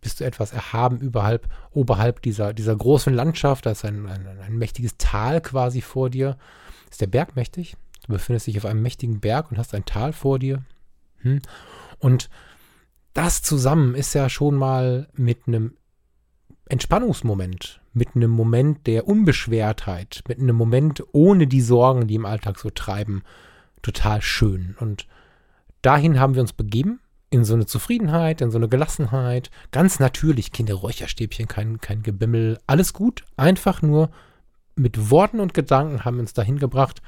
bist 0.00 0.20
du 0.20 0.24
etwas 0.24 0.52
erhaben 0.52 0.98
überhalb, 0.98 1.48
oberhalb 1.72 2.22
dieser, 2.22 2.54
dieser 2.54 2.76
großen 2.76 3.12
Landschaft. 3.12 3.66
Da 3.66 3.72
ist 3.72 3.84
ein, 3.84 4.06
ein, 4.06 4.26
ein 4.26 4.56
mächtiges 4.56 4.96
Tal 4.96 5.40
quasi 5.40 5.80
vor 5.80 6.08
dir. 6.08 6.38
Ist 6.90 7.00
der 7.00 7.08
Berg 7.08 7.36
mächtig? 7.36 7.76
Du 8.06 8.12
befindest 8.12 8.46
dich 8.46 8.56
auf 8.58 8.64
einem 8.64 8.82
mächtigen 8.82 9.20
Berg 9.20 9.50
und 9.50 9.58
hast 9.58 9.74
ein 9.74 9.84
Tal 9.84 10.12
vor 10.12 10.38
dir. 10.38 10.62
Hm. 11.18 11.40
Und 11.98 12.30
das 13.12 13.42
zusammen 13.42 13.94
ist 13.94 14.14
ja 14.14 14.28
schon 14.28 14.54
mal 14.54 15.08
mit 15.14 15.48
einem 15.48 15.74
Entspannungsmoment, 16.68 17.80
mit 17.92 18.14
einem 18.14 18.30
Moment 18.30 18.86
der 18.86 19.08
Unbeschwertheit, 19.08 20.22
mit 20.28 20.38
einem 20.38 20.54
Moment 20.54 21.02
ohne 21.12 21.46
die 21.46 21.60
Sorgen, 21.60 22.06
die 22.06 22.14
im 22.14 22.26
Alltag 22.26 22.58
so 22.58 22.70
treiben, 22.70 23.22
total 23.82 24.22
schön. 24.22 24.76
Und 24.78 25.06
dahin 25.82 26.18
haben 26.18 26.34
wir 26.34 26.42
uns 26.42 26.52
begeben, 26.52 27.00
in 27.30 27.44
so 27.44 27.54
eine 27.54 27.66
Zufriedenheit, 27.66 28.40
in 28.40 28.50
so 28.50 28.58
eine 28.58 28.68
Gelassenheit. 28.68 29.50
Ganz 29.70 29.98
natürlich, 30.00 30.52
Kinder, 30.52 30.74
Räucherstäbchen, 30.74 31.46
kein, 31.46 31.80
kein 31.80 32.02
Gebimmel, 32.02 32.58
alles 32.66 32.92
gut. 32.92 33.24
Einfach 33.36 33.82
nur 33.82 34.10
mit 34.74 35.10
Worten 35.10 35.40
und 35.40 35.54
Gedanken 35.54 36.04
haben 36.04 36.16
wir 36.16 36.22
uns 36.22 36.32
dahin 36.32 36.58
gebracht, 36.58 37.02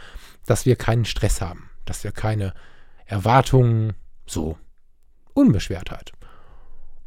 dass 0.47 0.67
wir 0.67 0.77
keinen 0.77 1.05
Stress 1.05 1.41
haben, 1.41 1.71
dass 1.85 2.05
wir 2.05 2.13
keine 2.13 2.53
Erwartungen, 3.07 3.95
so 4.27 4.59
Unbeschwertheit. 5.33 6.13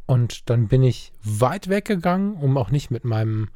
Und 0.06 0.50
dann 0.50 0.68
bin 0.68 0.82
ich 0.82 1.12
weit 1.22 1.68
weggegangen, 1.68 2.34
um 2.34 2.56
auch 2.58 2.70
nicht 2.70 2.90
mit 2.90 3.04
meinem 3.04 3.48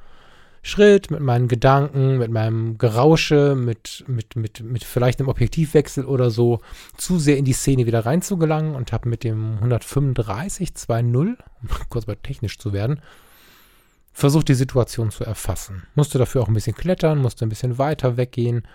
Schritt, 0.68 1.10
mit 1.10 1.20
meinen 1.20 1.48
Gedanken, 1.48 2.18
mit 2.18 2.30
meinem 2.30 2.76
Gerausche, 2.76 3.54
mit, 3.56 4.04
mit, 4.06 4.36
mit, 4.36 4.60
mit 4.60 4.84
vielleicht 4.84 5.18
einem 5.18 5.30
Objektivwechsel 5.30 6.04
oder 6.04 6.30
so 6.30 6.60
zu 6.96 7.18
sehr 7.18 7.38
in 7.38 7.46
die 7.46 7.54
Szene 7.54 7.86
wieder 7.86 8.04
reinzugelangen 8.04 8.74
und 8.74 8.92
habe 8.92 9.08
mit 9.08 9.24
dem 9.24 9.54
135 9.54 10.70
2.0, 10.70 11.14
um 11.16 11.36
kurz 11.88 12.06
mal 12.06 12.16
technisch 12.16 12.58
zu 12.58 12.72
werden, 12.72 13.00
versucht 14.12 14.48
die 14.48 14.54
Situation 14.54 15.10
zu 15.10 15.24
erfassen. 15.24 15.84
Musste 15.94 16.18
dafür 16.18 16.42
auch 16.42 16.48
ein 16.48 16.54
bisschen 16.54 16.76
klettern, 16.76 17.18
musste 17.18 17.46
ein 17.46 17.50
bisschen 17.50 17.78
weiter 17.78 18.16
weggehen, 18.16 18.68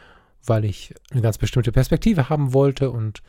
weil 0.45 0.65
ich 0.65 0.95
eine 1.11 1.21
ganz 1.21 1.37
bestimmte 1.37 1.71
Perspektive 1.71 2.27
haben 2.27 2.53
wollte 2.53 2.89
und 2.89 3.21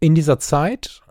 in 0.00 0.14
dieser 0.14 0.38
Zeit 0.38 1.02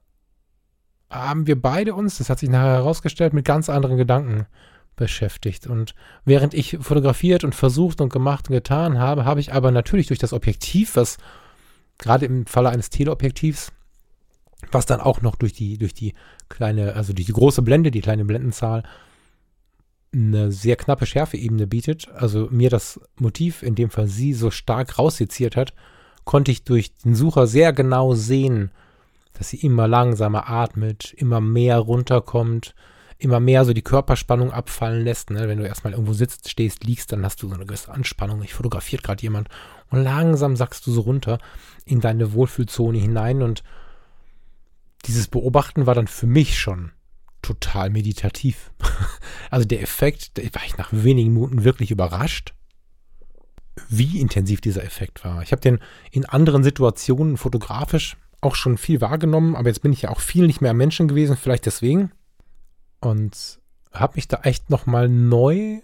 haben 1.10 1.46
wir 1.46 1.62
beide 1.62 1.94
uns, 1.94 2.18
das 2.18 2.30
hat 2.30 2.40
sich 2.40 2.50
nachher 2.50 2.74
herausgestellt, 2.74 3.34
mit 3.34 3.46
ganz 3.46 3.70
anderen 3.70 3.98
Gedanken 3.98 4.48
beschäftigt. 4.96 5.68
Und 5.68 5.96
während 6.24 6.54
ich 6.54 6.78
fotografiert 6.82 7.44
und 7.44 7.56
versucht 7.56 8.02
und 8.02 8.12
gemacht 8.12 8.50
und 8.50 8.56
getan 8.56 9.00
habe, 9.00 9.26
habe 9.26 9.40
ich 9.40 9.54
aber 9.54 9.72
natürlich 9.72 10.08
durch 10.08 10.20
das 10.20 10.34
Objektiv, 10.34 10.96
was 10.96 11.18
gerade 11.98 12.26
im 12.26 12.46
Falle 12.46 12.70
eines 12.70 12.90
Teleobjektivs, 12.90 13.72
was 14.72 14.86
dann 14.86 15.02
auch 15.02 15.22
noch 15.22 15.36
durch 15.36 15.54
die, 15.54 15.78
durch 15.78 15.94
die 15.94 16.14
kleine, 16.50 16.94
also 16.96 17.14
durch 17.14 17.26
die 17.26 17.34
große 17.34 17.62
Blende, 17.62 17.92
die 17.92 18.02
kleine 18.02 18.26
Blendenzahl, 18.26 18.84
eine 20.14 20.52
sehr 20.52 20.78
knappe 20.78 21.06
Schärfeebene 21.06 21.68
bietet, 21.68 22.08
also 22.10 22.48
mir 22.50 22.70
das 22.70 23.00
Motiv, 23.18 23.64
in 23.64 23.76
dem 23.76 23.90
Fall 23.90 24.08
sie, 24.08 24.34
so 24.34 24.50
stark 24.50 24.98
rausseziert 24.98 25.56
hat, 25.56 25.74
konnte 26.24 26.52
ich 26.52 26.64
durch 26.64 26.96
den 26.96 27.16
Sucher 27.16 27.48
sehr 27.48 27.74
genau 27.74 28.14
sehen, 28.14 28.72
dass 29.34 29.50
sie 29.50 29.58
immer 29.58 29.88
langsamer 29.88 30.50
atmet, 30.50 31.14
immer 31.14 31.42
mehr 31.42 31.80
runterkommt, 31.80 32.74
immer 33.18 33.40
mehr 33.40 33.66
so 33.66 33.74
die 33.74 33.82
Körperspannung 33.82 34.52
abfallen 34.52 35.04
lässt. 35.04 35.30
Ne? 35.30 35.48
Wenn 35.48 35.58
du 35.58 35.66
erstmal 35.66 35.94
irgendwo 35.94 36.14
sitzt, 36.14 36.50
stehst, 36.50 36.84
liegst, 36.84 37.12
dann 37.12 37.24
hast 37.24 37.42
du 37.42 37.48
so 37.48 37.56
eine 37.56 37.66
gewisse 37.66 37.92
Anspannung. 37.92 38.44
Ich 38.44 38.54
fotografiert 38.54 39.04
gerade 39.04 39.22
jemand 39.22 39.50
und 39.90 40.04
langsam 40.04 40.56
sackst 40.56 40.86
du 40.86 40.92
so 40.92 41.02
runter 41.02 41.40
in 41.86 42.02
deine 42.02 42.34
Wohlfühlzone 42.34 42.98
hinein 42.98 43.42
und 43.42 43.64
dieses 45.06 45.28
Beobachten 45.28 45.86
war 45.86 45.96
dann 45.96 46.08
für 46.08 46.28
mich 46.28 46.60
schon 46.60 46.92
total 47.42 47.90
meditativ. 47.90 48.72
also 49.52 49.66
der 49.66 49.82
Effekt, 49.82 50.38
da 50.38 50.42
war 50.42 50.66
ich 50.66 50.78
nach 50.78 50.90
wenigen 50.92 51.34
Minuten 51.34 51.64
wirklich 51.64 51.92
überrascht, 51.92 52.54
wie 53.88 54.20
intensiv 54.20 54.62
dieser 54.62 54.84
Effekt 54.84 55.24
war. 55.24 55.44
Ich 55.44 55.52
habe 55.52 55.62
den 55.62 55.80
in 56.12 56.26
anderen 56.26 56.64
Situationen 56.64 57.38
fotografisch 57.38 58.18
auch 58.42 58.56
schon 58.56 58.78
viel 58.78 59.02
wahrgenommen, 59.02 59.56
aber 59.56 59.70
jetzt 59.70 59.82
bin 59.82 59.94
ich 59.94 60.04
ja 60.04 60.10
auch 60.10 60.20
viel 60.20 60.48
nicht 60.48 60.62
mehr 60.62 60.72
am 60.72 60.78
Menschen 60.78 61.08
gewesen, 61.08 61.38
vielleicht 61.38 61.66
deswegen 61.66 62.12
und 63.00 63.60
habe 63.94 64.14
mich 64.16 64.28
da 64.28 64.42
echt 64.44 64.70
nochmal 64.70 65.10
neu 65.10 65.82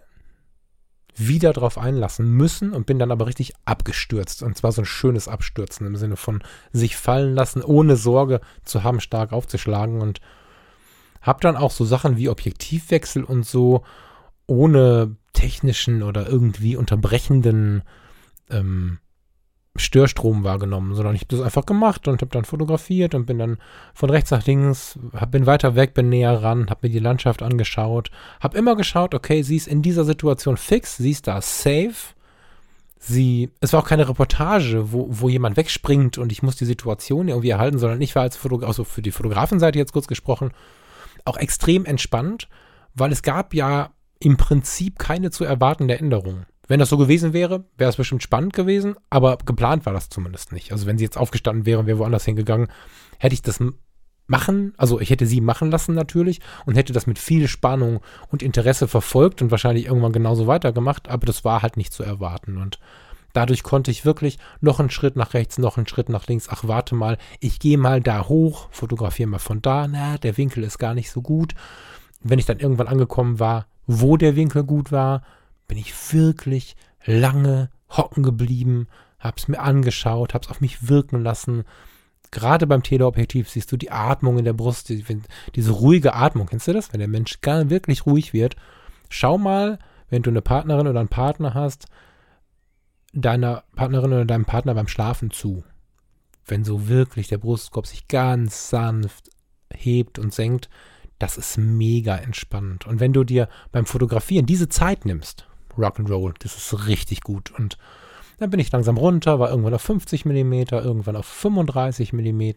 wieder 1.15 1.53
drauf 1.53 1.77
einlassen 1.77 2.31
müssen 2.31 2.73
und 2.73 2.85
bin 2.85 2.99
dann 2.99 3.11
aber 3.11 3.27
richtig 3.27 3.53
abgestürzt. 3.65 4.43
Und 4.43 4.57
zwar 4.57 4.71
so 4.71 4.81
ein 4.81 4.85
schönes 4.85 5.27
Abstürzen 5.27 5.85
im 5.85 5.95
Sinne 5.95 6.15
von 6.15 6.43
sich 6.71 6.95
fallen 6.95 7.35
lassen, 7.35 7.63
ohne 7.63 7.95
Sorge 7.95 8.41
zu 8.63 8.83
haben, 8.83 8.99
stark 8.99 9.33
aufzuschlagen. 9.33 10.01
Und 10.01 10.21
habe 11.21 11.39
dann 11.41 11.55
auch 11.55 11.71
so 11.71 11.85
Sachen 11.85 12.17
wie 12.17 12.29
Objektivwechsel 12.29 13.23
und 13.23 13.45
so 13.45 13.83
ohne 14.47 15.15
technischen 15.33 16.03
oder 16.03 16.27
irgendwie 16.27 16.75
unterbrechenden 16.75 17.83
ähm, 18.49 18.99
Störstrom 19.77 20.43
wahrgenommen, 20.43 20.95
sondern 20.95 21.15
ich 21.15 21.21
habe 21.21 21.35
das 21.35 21.45
einfach 21.45 21.65
gemacht 21.65 22.07
und 22.07 22.21
habe 22.21 22.31
dann 22.31 22.43
fotografiert 22.43 23.15
und 23.15 23.25
bin 23.25 23.39
dann 23.39 23.57
von 23.93 24.09
rechts 24.09 24.31
nach 24.31 24.45
links, 24.45 24.99
hab, 25.13 25.31
bin 25.31 25.45
weiter 25.45 25.75
weg, 25.75 25.93
bin 25.93 26.09
näher 26.09 26.43
ran, 26.43 26.69
habe 26.69 26.87
mir 26.87 26.93
die 26.93 26.99
Landschaft 26.99 27.41
angeschaut, 27.41 28.11
habe 28.41 28.57
immer 28.57 28.75
geschaut, 28.75 29.15
okay, 29.15 29.43
sie 29.43 29.55
ist 29.55 29.67
in 29.67 29.81
dieser 29.81 30.03
Situation 30.03 30.57
fix, 30.57 30.97
sie 30.97 31.11
ist 31.11 31.27
da 31.27 31.41
safe. 31.41 32.15
Sie, 33.03 33.49
es 33.61 33.73
war 33.73 33.79
auch 33.79 33.87
keine 33.87 34.07
Reportage, 34.07 34.91
wo, 34.91 35.07
wo 35.09 35.27
jemand 35.27 35.57
wegspringt 35.57 36.19
und 36.19 36.31
ich 36.31 36.43
muss 36.43 36.55
die 36.55 36.65
Situation 36.65 37.29
irgendwie 37.29 37.49
erhalten, 37.49 37.79
sondern 37.79 37.99
ich 37.99 38.13
war 38.13 38.21
als 38.21 38.37
Fotograf, 38.37 38.67
also 38.67 38.83
für 38.83 39.01
die 39.01 39.11
Fotografenseite 39.11 39.79
jetzt 39.79 39.93
kurz 39.93 40.05
gesprochen, 40.05 40.51
auch 41.25 41.37
extrem 41.37 41.85
entspannt, 41.85 42.47
weil 42.93 43.11
es 43.11 43.23
gab 43.23 43.55
ja 43.55 43.89
im 44.19 44.37
Prinzip 44.37 44.99
keine 44.99 45.31
zu 45.31 45.43
erwartende 45.43 45.97
Änderung. 45.97 46.45
Wenn 46.67 46.79
das 46.79 46.89
so 46.89 46.97
gewesen 46.97 47.33
wäre, 47.33 47.65
wäre 47.77 47.89
es 47.89 47.97
bestimmt 47.97 48.23
spannend 48.23 48.53
gewesen, 48.53 48.95
aber 49.09 49.37
geplant 49.37 49.85
war 49.85 49.93
das 49.93 50.09
zumindest 50.09 50.51
nicht. 50.51 50.71
Also 50.71 50.85
wenn 50.85 50.97
sie 50.97 51.03
jetzt 51.03 51.17
aufgestanden 51.17 51.65
wäre 51.65 51.79
und 51.79 51.87
wäre 51.87 51.99
woanders 51.99 52.25
hingegangen, 52.25 52.67
hätte 53.19 53.33
ich 53.33 53.41
das 53.41 53.59
machen, 54.27 54.73
also 54.77 54.99
ich 54.99 55.09
hätte 55.09 55.27
sie 55.27 55.41
machen 55.41 55.69
lassen 55.69 55.93
natürlich 55.93 56.39
und 56.65 56.75
hätte 56.75 56.93
das 56.93 57.05
mit 57.05 57.19
viel 57.19 57.47
Spannung 57.47 57.99
und 58.29 58.41
Interesse 58.41 58.87
verfolgt 58.87 59.41
und 59.41 59.51
wahrscheinlich 59.51 59.85
irgendwann 59.85 60.13
genauso 60.13 60.47
weitergemacht, 60.47 61.09
aber 61.09 61.25
das 61.25 61.43
war 61.43 61.61
halt 61.61 61.77
nicht 61.77 61.93
zu 61.93 62.03
erwarten 62.03 62.57
und 62.57 62.79
dadurch 63.33 63.63
konnte 63.63 63.91
ich 63.91 64.05
wirklich 64.05 64.39
noch 64.61 64.79
einen 64.79 64.89
Schritt 64.89 65.15
nach 65.15 65.33
rechts, 65.33 65.57
noch 65.57 65.77
einen 65.77 65.87
Schritt 65.87 66.09
nach 66.09 66.27
links, 66.27 66.47
ach 66.49 66.63
warte 66.65 66.95
mal, 66.95 67.17
ich 67.39 67.59
gehe 67.59 67.77
mal 67.77 68.01
da 68.01 68.27
hoch, 68.27 68.69
fotografiere 68.71 69.29
mal 69.29 69.39
von 69.39 69.61
da, 69.61 69.87
na, 69.87 70.17
der 70.17 70.37
Winkel 70.37 70.63
ist 70.63 70.79
gar 70.79 70.93
nicht 70.93 71.11
so 71.11 71.21
gut. 71.21 71.53
Wenn 72.23 72.39
ich 72.39 72.45
dann 72.45 72.59
irgendwann 72.59 72.87
angekommen 72.87 73.39
war, 73.39 73.67
wo 73.87 74.15
der 74.15 74.35
Winkel 74.35 74.63
gut 74.63 74.91
war, 74.91 75.23
bin 75.71 75.77
ich 75.77 75.93
wirklich 76.11 76.75
lange 77.05 77.69
hocken 77.87 78.23
geblieben, 78.23 78.89
hab's 79.19 79.47
mir 79.47 79.61
angeschaut, 79.61 80.33
hab's 80.33 80.49
auf 80.49 80.59
mich 80.59 80.89
wirken 80.89 81.23
lassen. 81.23 81.63
Gerade 82.29 82.67
beim 82.67 82.83
Teleobjektiv 82.83 83.49
siehst 83.49 83.71
du 83.71 83.77
die 83.77 83.89
Atmung 83.89 84.37
in 84.37 84.43
der 84.43 84.51
Brust, 84.51 84.89
die, 84.89 85.05
diese 85.55 85.71
ruhige 85.71 86.13
Atmung. 86.13 86.47
Kennst 86.47 86.67
du 86.67 86.73
das? 86.73 86.91
Wenn 86.91 86.99
der 86.99 87.07
Mensch 87.07 87.39
gar 87.39 87.69
wirklich 87.69 88.05
ruhig 88.05 88.33
wird. 88.33 88.57
Schau 89.07 89.37
mal, 89.37 89.79
wenn 90.09 90.23
du 90.23 90.29
eine 90.29 90.41
Partnerin 90.41 90.87
oder 90.87 90.99
einen 90.99 91.07
Partner 91.07 91.53
hast, 91.53 91.85
deiner 93.13 93.63
Partnerin 93.73 94.11
oder 94.11 94.25
deinem 94.25 94.43
Partner 94.43 94.73
beim 94.73 94.89
Schlafen 94.89 95.31
zu. 95.31 95.63
Wenn 96.45 96.65
so 96.65 96.89
wirklich 96.89 97.29
der 97.29 97.37
Brustkorb 97.37 97.87
sich 97.87 98.09
ganz 98.09 98.69
sanft 98.69 99.29
hebt 99.73 100.19
und 100.19 100.33
senkt, 100.33 100.69
das 101.17 101.37
ist 101.37 101.57
mega 101.57 102.17
entspannt. 102.17 102.85
Und 102.87 102.99
wenn 102.99 103.13
du 103.13 103.23
dir 103.23 103.47
beim 103.71 103.85
Fotografieren 103.85 104.45
diese 104.45 104.67
Zeit 104.67 105.05
nimmst, 105.05 105.47
Rock'n'Roll. 105.77 106.33
Das 106.39 106.55
ist 106.55 106.87
richtig 106.87 107.21
gut. 107.21 107.51
Und 107.51 107.77
dann 108.39 108.49
bin 108.49 108.59
ich 108.59 108.71
langsam 108.71 108.97
runter, 108.97 109.39
war 109.39 109.51
irgendwann 109.51 109.73
auf 109.73 109.83
50 109.83 110.25
mm, 110.25 110.53
irgendwann 110.71 111.15
auf 111.15 111.25
35 111.25 112.13
mm. 112.13 112.51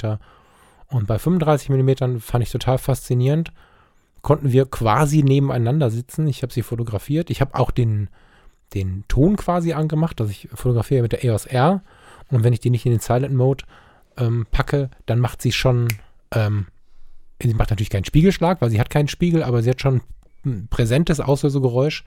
Und 0.89 1.07
bei 1.07 1.19
35 1.19 1.69
mm 1.69 2.19
fand 2.21 2.43
ich 2.45 2.51
total 2.51 2.79
faszinierend. 2.79 3.53
Konnten 4.23 4.53
wir 4.53 4.65
quasi 4.67 5.23
nebeneinander 5.23 5.91
sitzen. 5.91 6.27
Ich 6.27 6.43
habe 6.43 6.53
sie 6.53 6.63
fotografiert. 6.63 7.31
Ich 7.31 7.41
habe 7.41 7.55
auch 7.55 7.71
den, 7.71 8.09
den 8.73 9.05
Ton 9.09 9.37
quasi 9.37 9.75
angemacht. 9.75 10.21
Also 10.21 10.31
ich 10.31 10.49
fotografiere 10.55 11.03
mit 11.03 11.13
der 11.13 11.25
EOS 11.25 11.47
R. 11.47 11.83
Und 12.31 12.45
wenn 12.45 12.53
ich 12.53 12.61
die 12.61 12.71
nicht 12.71 12.87
in 12.87 12.93
den 12.93 13.01
Silent 13.01 13.35
Mode 13.35 13.65
ähm, 14.17 14.47
packe, 14.51 14.91
dann 15.07 15.19
macht 15.19 15.43
sie 15.43 15.53
schon, 15.53 15.89
ähm, 16.31 16.67
sie 17.43 17.53
macht 17.53 17.71
natürlich 17.71 17.91
keinen 17.91 18.05
Spiegelschlag, 18.05 18.61
weil 18.61 18.71
sie 18.71 18.81
hat 18.81 18.91
keinen 18.91 19.09
Spiegel, 19.09 19.43
aber 19.43 19.63
sie 19.63 19.71
hat 19.71 19.81
schon 19.81 20.01
ein 20.45 20.69
präsentes 20.69 21.21
Auslösegeräusch. 21.21 22.05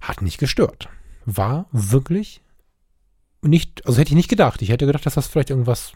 Hat 0.00 0.22
nicht 0.22 0.38
gestört. 0.38 0.88
War 1.24 1.66
wirklich 1.72 2.40
nicht, 3.42 3.86
also 3.86 3.98
hätte 3.98 4.10
ich 4.10 4.16
nicht 4.16 4.30
gedacht. 4.30 4.62
Ich 4.62 4.70
hätte 4.70 4.86
gedacht, 4.86 5.06
dass 5.06 5.14
das 5.14 5.26
vielleicht 5.26 5.50
irgendwas 5.50 5.92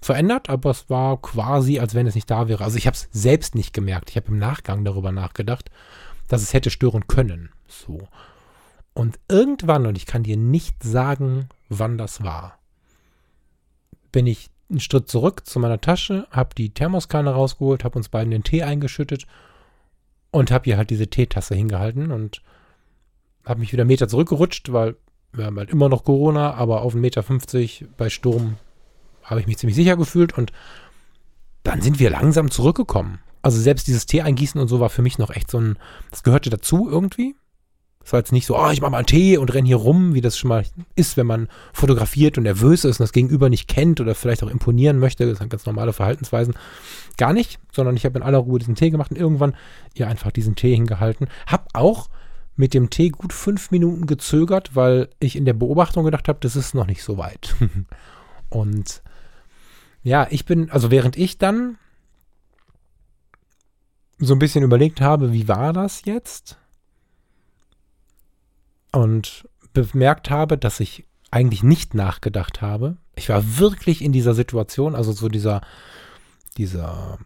verändert, 0.00 0.48
aber 0.50 0.70
es 0.70 0.88
war 0.88 1.20
quasi, 1.20 1.78
als 1.78 1.94
wenn 1.94 2.06
es 2.06 2.14
nicht 2.14 2.30
da 2.30 2.48
wäre. 2.48 2.64
Also 2.64 2.76
ich 2.76 2.86
habe 2.86 2.96
es 2.96 3.08
selbst 3.12 3.54
nicht 3.54 3.72
gemerkt. 3.72 4.10
Ich 4.10 4.16
habe 4.16 4.28
im 4.28 4.38
Nachgang 4.38 4.84
darüber 4.84 5.12
nachgedacht, 5.12 5.70
dass 6.28 6.42
es 6.42 6.52
hätte 6.52 6.70
stören 6.70 7.06
können. 7.06 7.50
So. 7.66 8.08
Und 8.94 9.18
irgendwann, 9.28 9.86
und 9.86 9.96
ich 9.96 10.06
kann 10.06 10.22
dir 10.22 10.36
nicht 10.36 10.82
sagen, 10.82 11.48
wann 11.68 11.98
das 11.98 12.22
war, 12.22 12.58
bin 14.12 14.26
ich 14.26 14.50
einen 14.70 14.80
Schritt 14.80 15.08
zurück 15.08 15.46
zu 15.46 15.58
meiner 15.60 15.80
Tasche, 15.80 16.26
habe 16.30 16.54
die 16.54 16.70
Thermoskanne 16.70 17.30
rausgeholt, 17.30 17.84
habe 17.84 17.98
uns 17.98 18.08
beiden 18.08 18.30
den 18.30 18.42
Tee 18.42 18.62
eingeschüttet 18.62 19.26
und 20.30 20.50
habe 20.50 20.64
hier 20.64 20.76
halt 20.76 20.90
diese 20.90 21.08
Teetasse 21.08 21.54
hingehalten 21.54 22.10
und 22.10 22.42
habe 23.46 23.60
mich 23.60 23.72
wieder 23.72 23.82
einen 23.82 23.88
Meter 23.88 24.08
zurückgerutscht, 24.08 24.72
weil 24.72 24.96
wir 25.32 25.46
haben 25.46 25.58
halt 25.58 25.70
immer 25.70 25.88
noch 25.88 26.04
Corona, 26.04 26.54
aber 26.54 26.82
auf 26.82 26.94
1,50 26.94 26.98
Meter 26.98 27.24
bei 27.96 28.10
Sturm 28.10 28.56
habe 29.22 29.40
ich 29.40 29.46
mich 29.46 29.58
ziemlich 29.58 29.76
sicher 29.76 29.96
gefühlt 29.96 30.36
und 30.36 30.52
dann 31.62 31.80
sind 31.80 31.98
wir 31.98 32.10
langsam 32.10 32.50
zurückgekommen. 32.50 33.20
Also 33.42 33.60
selbst 33.60 33.86
dieses 33.86 34.06
Tee 34.06 34.22
eingießen 34.22 34.60
und 34.60 34.68
so 34.68 34.80
war 34.80 34.90
für 34.90 35.02
mich 35.02 35.18
noch 35.18 35.30
echt 35.30 35.50
so 35.50 35.58
ein, 35.58 35.78
das 36.10 36.22
gehörte 36.22 36.50
dazu 36.50 36.88
irgendwie. 36.90 37.36
Es 38.04 38.12
war 38.12 38.20
jetzt 38.20 38.30
nicht 38.30 38.46
so, 38.46 38.56
oh, 38.56 38.70
ich 38.70 38.80
mache 38.80 38.92
mal 38.92 38.98
einen 38.98 39.06
Tee 39.06 39.36
und 39.36 39.52
renne 39.52 39.66
hier 39.66 39.76
rum, 39.76 40.14
wie 40.14 40.20
das 40.20 40.38
schon 40.38 40.48
mal 40.48 40.64
ist, 40.94 41.16
wenn 41.16 41.26
man 41.26 41.48
fotografiert 41.72 42.38
und 42.38 42.44
nervös 42.44 42.84
ist 42.84 43.00
und 43.00 43.04
das 43.04 43.12
Gegenüber 43.12 43.48
nicht 43.48 43.66
kennt 43.66 44.00
oder 44.00 44.14
vielleicht 44.14 44.44
auch 44.44 44.50
imponieren 44.50 45.00
möchte. 45.00 45.26
Das 45.26 45.38
sind 45.38 45.48
ganz 45.48 45.66
normale 45.66 45.92
Verhaltensweisen. 45.92 46.54
Gar 47.16 47.32
nicht, 47.32 47.58
sondern 47.72 47.96
ich 47.96 48.04
habe 48.04 48.16
in 48.16 48.24
aller 48.24 48.38
Ruhe 48.38 48.60
diesen 48.60 48.76
Tee 48.76 48.90
gemacht 48.90 49.10
und 49.10 49.16
irgendwann 49.16 49.56
ihr 49.94 50.06
einfach 50.06 50.30
diesen 50.30 50.54
Tee 50.54 50.72
hingehalten. 50.72 51.26
Hab 51.48 51.68
auch 51.72 52.08
mit 52.56 52.74
dem 52.74 52.90
Tee 52.90 53.10
gut 53.10 53.32
fünf 53.32 53.70
Minuten 53.70 54.06
gezögert, 54.06 54.74
weil 54.74 55.08
ich 55.20 55.36
in 55.36 55.44
der 55.44 55.52
Beobachtung 55.52 56.04
gedacht 56.04 56.28
habe, 56.28 56.38
das 56.40 56.56
ist 56.56 56.74
noch 56.74 56.86
nicht 56.86 57.02
so 57.02 57.18
weit. 57.18 57.54
und 58.48 59.02
ja, 60.02 60.26
ich 60.30 60.44
bin, 60.46 60.70
also 60.70 60.90
während 60.90 61.16
ich 61.16 61.38
dann 61.38 61.78
so 64.18 64.34
ein 64.34 64.38
bisschen 64.38 64.64
überlegt 64.64 65.00
habe, 65.00 65.32
wie 65.32 65.48
war 65.48 65.72
das 65.72 66.04
jetzt? 66.04 66.58
Und 68.92 69.46
bemerkt 69.74 70.30
habe, 70.30 70.56
dass 70.56 70.80
ich 70.80 71.04
eigentlich 71.30 71.62
nicht 71.62 71.92
nachgedacht 71.92 72.62
habe. 72.62 72.96
Ich 73.14 73.28
war 73.28 73.58
wirklich 73.58 74.02
in 74.02 74.12
dieser 74.12 74.34
Situation, 74.34 74.94
also 74.94 75.12
so 75.12 75.28
dieser, 75.28 75.60
dieser 76.56 77.18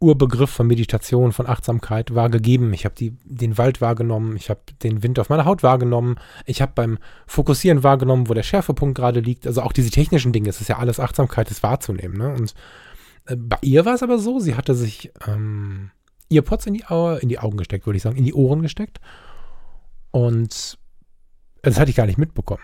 Urbegriff 0.00 0.50
von 0.50 0.66
Meditation, 0.66 1.32
von 1.32 1.46
Achtsamkeit 1.46 2.14
war 2.14 2.28
gegeben. 2.28 2.72
Ich 2.72 2.84
habe 2.84 2.94
den 2.98 3.58
Wald 3.58 3.80
wahrgenommen, 3.80 4.36
ich 4.36 4.50
habe 4.50 4.60
den 4.82 5.02
Wind 5.02 5.18
auf 5.18 5.28
meiner 5.28 5.44
Haut 5.44 5.62
wahrgenommen, 5.62 6.16
ich 6.46 6.60
habe 6.60 6.72
beim 6.74 6.98
Fokussieren 7.26 7.82
wahrgenommen, 7.82 8.28
wo 8.28 8.34
der 8.34 8.42
Schärfepunkt 8.42 8.96
gerade 8.96 9.20
liegt. 9.20 9.46
Also 9.46 9.62
auch 9.62 9.72
diese 9.72 9.90
technischen 9.90 10.32
Dinge, 10.32 10.48
es 10.48 10.60
ist 10.60 10.68
ja 10.68 10.78
alles 10.78 11.00
Achtsamkeit, 11.00 11.50
das 11.50 11.62
wahrzunehmen. 11.62 12.18
Ne? 12.18 12.32
Und 12.34 12.54
äh, 13.26 13.36
bei 13.36 13.58
ihr 13.62 13.84
war 13.84 13.94
es 13.94 14.02
aber 14.02 14.18
so, 14.18 14.38
sie 14.40 14.56
hatte 14.56 14.74
sich 14.74 15.12
ähm, 15.26 15.90
ihr 16.28 16.42
Potz 16.42 16.66
in 16.66 16.74
die, 16.74 16.84
in 17.20 17.28
die 17.28 17.38
Augen 17.38 17.56
gesteckt, 17.56 17.86
würde 17.86 17.96
ich 17.96 18.02
sagen, 18.02 18.16
in 18.16 18.24
die 18.24 18.34
Ohren 18.34 18.62
gesteckt. 18.62 19.00
Und 20.10 20.78
das 21.62 21.78
hatte 21.78 21.90
ich 21.90 21.96
gar 21.96 22.06
nicht 22.06 22.18
mitbekommen. 22.18 22.62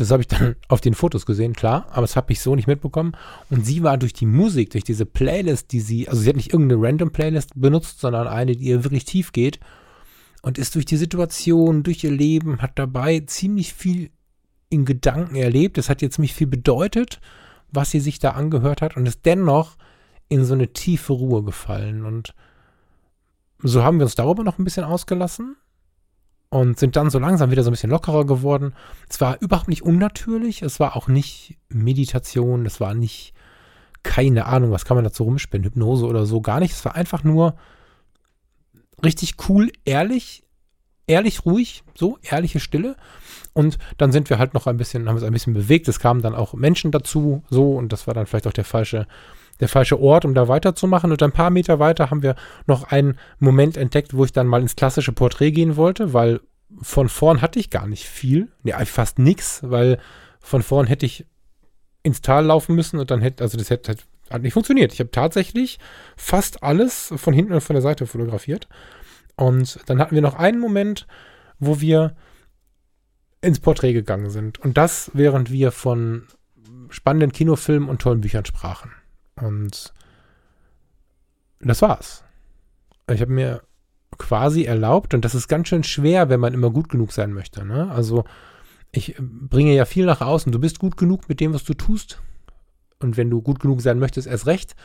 Das 0.00 0.10
habe 0.10 0.22
ich 0.22 0.28
dann 0.28 0.56
auf 0.68 0.80
den 0.80 0.94
Fotos 0.94 1.26
gesehen, 1.26 1.52
klar, 1.52 1.86
aber 1.90 2.02
das 2.02 2.16
habe 2.16 2.32
ich 2.32 2.40
so 2.40 2.54
nicht 2.54 2.66
mitbekommen. 2.66 3.12
Und 3.50 3.66
sie 3.66 3.82
war 3.82 3.98
durch 3.98 4.14
die 4.14 4.24
Musik, 4.24 4.70
durch 4.70 4.82
diese 4.82 5.04
Playlist, 5.04 5.72
die 5.72 5.80
sie, 5.80 6.08
also 6.08 6.22
sie 6.22 6.30
hat 6.30 6.36
nicht 6.36 6.54
irgendeine 6.54 6.80
random 6.82 7.10
Playlist 7.10 7.50
benutzt, 7.54 8.00
sondern 8.00 8.26
eine, 8.26 8.56
die 8.56 8.64
ihr 8.64 8.82
wirklich 8.82 9.04
tief 9.04 9.32
geht 9.32 9.60
und 10.40 10.56
ist 10.56 10.74
durch 10.74 10.86
die 10.86 10.96
Situation, 10.96 11.82
durch 11.82 12.02
ihr 12.02 12.12
Leben, 12.12 12.62
hat 12.62 12.78
dabei 12.78 13.20
ziemlich 13.20 13.74
viel 13.74 14.10
in 14.70 14.86
Gedanken 14.86 15.36
erlebt. 15.36 15.76
Es 15.76 15.90
hat 15.90 16.00
ihr 16.00 16.10
ziemlich 16.10 16.32
viel 16.32 16.46
bedeutet, 16.46 17.20
was 17.70 17.90
sie 17.90 18.00
sich 18.00 18.18
da 18.18 18.30
angehört 18.30 18.80
hat 18.80 18.96
und 18.96 19.04
ist 19.04 19.26
dennoch 19.26 19.76
in 20.30 20.46
so 20.46 20.54
eine 20.54 20.72
tiefe 20.72 21.12
Ruhe 21.12 21.42
gefallen. 21.42 22.06
Und 22.06 22.34
so 23.62 23.84
haben 23.84 23.98
wir 23.98 24.06
uns 24.06 24.14
darüber 24.14 24.44
noch 24.44 24.58
ein 24.58 24.64
bisschen 24.64 24.84
ausgelassen 24.84 25.56
und 26.50 26.78
sind 26.78 26.96
dann 26.96 27.10
so 27.10 27.18
langsam 27.18 27.50
wieder 27.50 27.62
so 27.62 27.70
ein 27.70 27.72
bisschen 27.72 27.90
lockerer 27.90 28.26
geworden. 28.26 28.74
Es 29.08 29.20
war 29.20 29.40
überhaupt 29.40 29.68
nicht 29.68 29.82
unnatürlich, 29.82 30.62
es 30.62 30.80
war 30.80 30.96
auch 30.96 31.08
nicht 31.08 31.56
Meditation, 31.68 32.66
es 32.66 32.80
war 32.80 32.92
nicht, 32.92 33.32
keine 34.02 34.46
Ahnung, 34.46 34.72
was 34.72 34.84
kann 34.84 34.96
man 34.96 35.04
dazu 35.04 35.22
rumspinnen, 35.22 35.64
Hypnose 35.64 36.06
oder 36.06 36.26
so, 36.26 36.40
gar 36.40 36.60
nicht. 36.60 36.72
Es 36.72 36.84
war 36.84 36.96
einfach 36.96 37.22
nur 37.22 37.54
richtig 39.04 39.36
cool, 39.48 39.70
ehrlich, 39.84 40.42
ehrlich 41.06 41.46
ruhig, 41.46 41.84
so, 41.94 42.18
ehrliche 42.20 42.58
Stille. 42.58 42.96
Und 43.52 43.78
dann 43.96 44.10
sind 44.10 44.28
wir 44.28 44.38
halt 44.38 44.52
noch 44.52 44.66
ein 44.66 44.76
bisschen, 44.76 45.08
haben 45.08 45.16
uns 45.16 45.24
ein 45.24 45.32
bisschen 45.32 45.54
bewegt. 45.54 45.86
Es 45.86 46.00
kamen 46.00 46.20
dann 46.20 46.34
auch 46.34 46.54
Menschen 46.54 46.90
dazu, 46.90 47.44
so, 47.48 47.76
und 47.76 47.92
das 47.92 48.08
war 48.08 48.14
dann 48.14 48.26
vielleicht 48.26 48.48
auch 48.48 48.52
der 48.52 48.64
falsche 48.64 49.06
der 49.60 49.68
falsche 49.68 50.00
Ort, 50.00 50.24
um 50.24 50.34
da 50.34 50.48
weiterzumachen. 50.48 51.10
Und 51.10 51.22
ein 51.22 51.32
paar 51.32 51.50
Meter 51.50 51.78
weiter 51.78 52.10
haben 52.10 52.22
wir 52.22 52.34
noch 52.66 52.84
einen 52.84 53.18
Moment 53.38 53.76
entdeckt, 53.76 54.14
wo 54.14 54.24
ich 54.24 54.32
dann 54.32 54.46
mal 54.46 54.60
ins 54.60 54.76
klassische 54.76 55.12
Porträt 55.12 55.52
gehen 55.52 55.76
wollte, 55.76 56.12
weil 56.12 56.40
von 56.82 57.08
vorn 57.08 57.42
hatte 57.42 57.58
ich 57.58 57.70
gar 57.70 57.86
nicht 57.86 58.06
viel. 58.06 58.48
Nee, 58.62 58.72
fast 58.84 59.18
nichts, 59.18 59.60
weil 59.62 59.98
von 60.40 60.62
vorn 60.62 60.86
hätte 60.86 61.06
ich 61.06 61.26
ins 62.02 62.20
Tal 62.20 62.46
laufen 62.46 62.74
müssen 62.74 62.98
und 62.98 63.10
dann 63.10 63.20
hätte, 63.20 63.42
also 63.42 63.58
das 63.58 63.70
hätte, 63.70 63.96
hat 64.30 64.42
nicht 64.42 64.54
funktioniert. 64.54 64.92
Ich 64.92 65.00
habe 65.00 65.10
tatsächlich 65.10 65.78
fast 66.16 66.62
alles 66.62 67.12
von 67.16 67.34
hinten 67.34 67.52
und 67.52 67.60
von 67.60 67.74
der 67.74 67.82
Seite 67.82 68.06
fotografiert. 68.06 68.68
Und 69.36 69.80
dann 69.86 69.98
hatten 69.98 70.14
wir 70.14 70.22
noch 70.22 70.34
einen 70.34 70.60
Moment, 70.60 71.06
wo 71.58 71.80
wir 71.80 72.14
ins 73.42 73.60
Porträt 73.60 73.92
gegangen 73.92 74.30
sind. 74.30 74.58
Und 74.60 74.76
das, 74.76 75.10
während 75.14 75.50
wir 75.50 75.72
von 75.72 76.26
spannenden 76.90 77.32
Kinofilmen 77.32 77.88
und 77.88 78.02
tollen 78.02 78.20
Büchern 78.20 78.44
sprachen. 78.44 78.92
Und 79.40 79.92
das 81.60 81.82
war's. 81.82 82.24
Ich 83.10 83.20
habe 83.20 83.32
mir 83.32 83.62
quasi 84.18 84.64
erlaubt, 84.64 85.14
und 85.14 85.24
das 85.24 85.34
ist 85.34 85.48
ganz 85.48 85.68
schön 85.68 85.82
schwer, 85.82 86.28
wenn 86.28 86.40
man 86.40 86.54
immer 86.54 86.70
gut 86.70 86.88
genug 86.88 87.12
sein 87.12 87.32
möchte. 87.32 87.64
Ne? 87.64 87.90
Also 87.90 88.24
ich 88.92 89.16
bringe 89.18 89.74
ja 89.74 89.84
viel 89.84 90.04
nach 90.04 90.20
außen. 90.20 90.52
Du 90.52 90.58
bist 90.58 90.78
gut 90.78 90.96
genug 90.96 91.28
mit 91.28 91.40
dem, 91.40 91.54
was 91.54 91.64
du 91.64 91.74
tust. 91.74 92.20
Und 92.98 93.16
wenn 93.16 93.30
du 93.30 93.40
gut 93.40 93.60
genug 93.60 93.80
sein 93.80 93.98
möchtest, 93.98 94.26
erst 94.26 94.46
recht. 94.46 94.76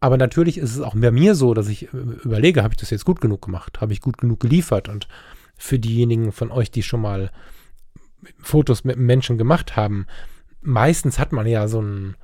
Aber 0.00 0.16
natürlich 0.16 0.58
ist 0.58 0.74
es 0.74 0.80
auch 0.80 0.94
bei 0.94 1.10
mir 1.10 1.34
so, 1.34 1.54
dass 1.54 1.68
ich 1.68 1.92
überlege, 1.92 2.62
habe 2.62 2.72
ich 2.72 2.80
das 2.80 2.90
jetzt 2.90 3.04
gut 3.04 3.20
genug 3.20 3.42
gemacht? 3.42 3.80
Habe 3.80 3.92
ich 3.92 4.00
gut 4.00 4.18
genug 4.18 4.40
geliefert? 4.40 4.88
Und 4.88 5.08
für 5.56 5.78
diejenigen 5.78 6.32
von 6.32 6.50
euch, 6.50 6.70
die 6.70 6.82
schon 6.82 7.02
mal 7.02 7.30
Fotos 8.38 8.84
mit 8.84 8.98
Menschen 8.98 9.38
gemacht 9.38 9.76
haben, 9.76 10.06
meistens 10.62 11.18
hat 11.18 11.32
man 11.32 11.46
ja 11.46 11.68
so 11.68 11.78
einen 11.78 12.16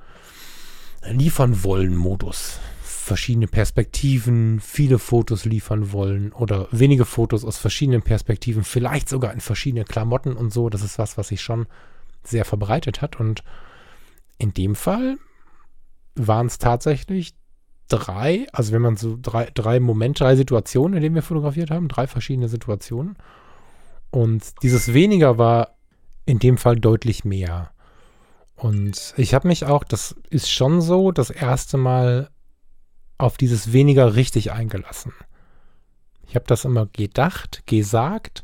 liefern 1.05 1.63
wollen 1.63 1.95
Modus. 1.95 2.59
Verschiedene 2.81 3.47
Perspektiven, 3.47 4.59
viele 4.59 4.99
Fotos 4.99 5.45
liefern 5.45 5.93
wollen 5.93 6.33
oder 6.33 6.67
wenige 6.71 7.05
Fotos 7.05 7.45
aus 7.45 7.57
verschiedenen 7.57 8.01
Perspektiven, 8.01 8.63
vielleicht 8.63 9.07
sogar 9.07 9.33
in 9.33 9.39
verschiedenen 9.39 9.85
Klamotten 9.85 10.35
und 10.35 10.51
so. 10.51 10.69
Das 10.69 10.83
ist 10.83 10.99
was, 10.99 11.17
was 11.17 11.29
sich 11.29 11.41
schon 11.41 11.67
sehr 12.23 12.43
verbreitet 12.43 13.01
hat. 13.01 13.19
Und 13.19 13.43
in 14.37 14.53
dem 14.53 14.75
Fall 14.75 15.17
waren 16.15 16.47
es 16.47 16.57
tatsächlich 16.57 17.33
drei, 17.87 18.47
also 18.51 18.73
wenn 18.73 18.81
man 18.81 18.97
so 18.97 19.17
drei, 19.21 19.49
drei 19.53 19.79
Momente, 19.79 20.23
drei 20.23 20.35
Situationen, 20.35 20.97
in 20.97 21.03
denen 21.03 21.15
wir 21.15 21.21
fotografiert 21.21 21.71
haben, 21.71 21.87
drei 21.87 22.07
verschiedene 22.07 22.49
Situationen. 22.49 23.15
Und 24.11 24.43
dieses 24.63 24.93
weniger 24.93 25.37
war 25.37 25.77
in 26.25 26.39
dem 26.39 26.57
Fall 26.57 26.75
deutlich 26.75 27.23
mehr. 27.23 27.71
Und 28.57 29.13
ich 29.17 29.35
habe 29.35 29.47
mich 29.47 29.65
auch, 29.65 29.83
das 29.83 30.15
ist 30.31 30.51
schon 30.51 30.81
so, 30.81 31.11
das 31.11 31.29
erste 31.29 31.77
Mal 31.77 32.29
auf 33.19 33.37
dieses 33.37 33.71
weniger 33.71 34.15
richtig 34.15 34.51
eingelassen. 34.51 35.13
Ich 36.27 36.35
habe 36.35 36.45
das 36.47 36.65
immer 36.65 36.87
gedacht, 36.87 37.63
gesagt, 37.67 38.43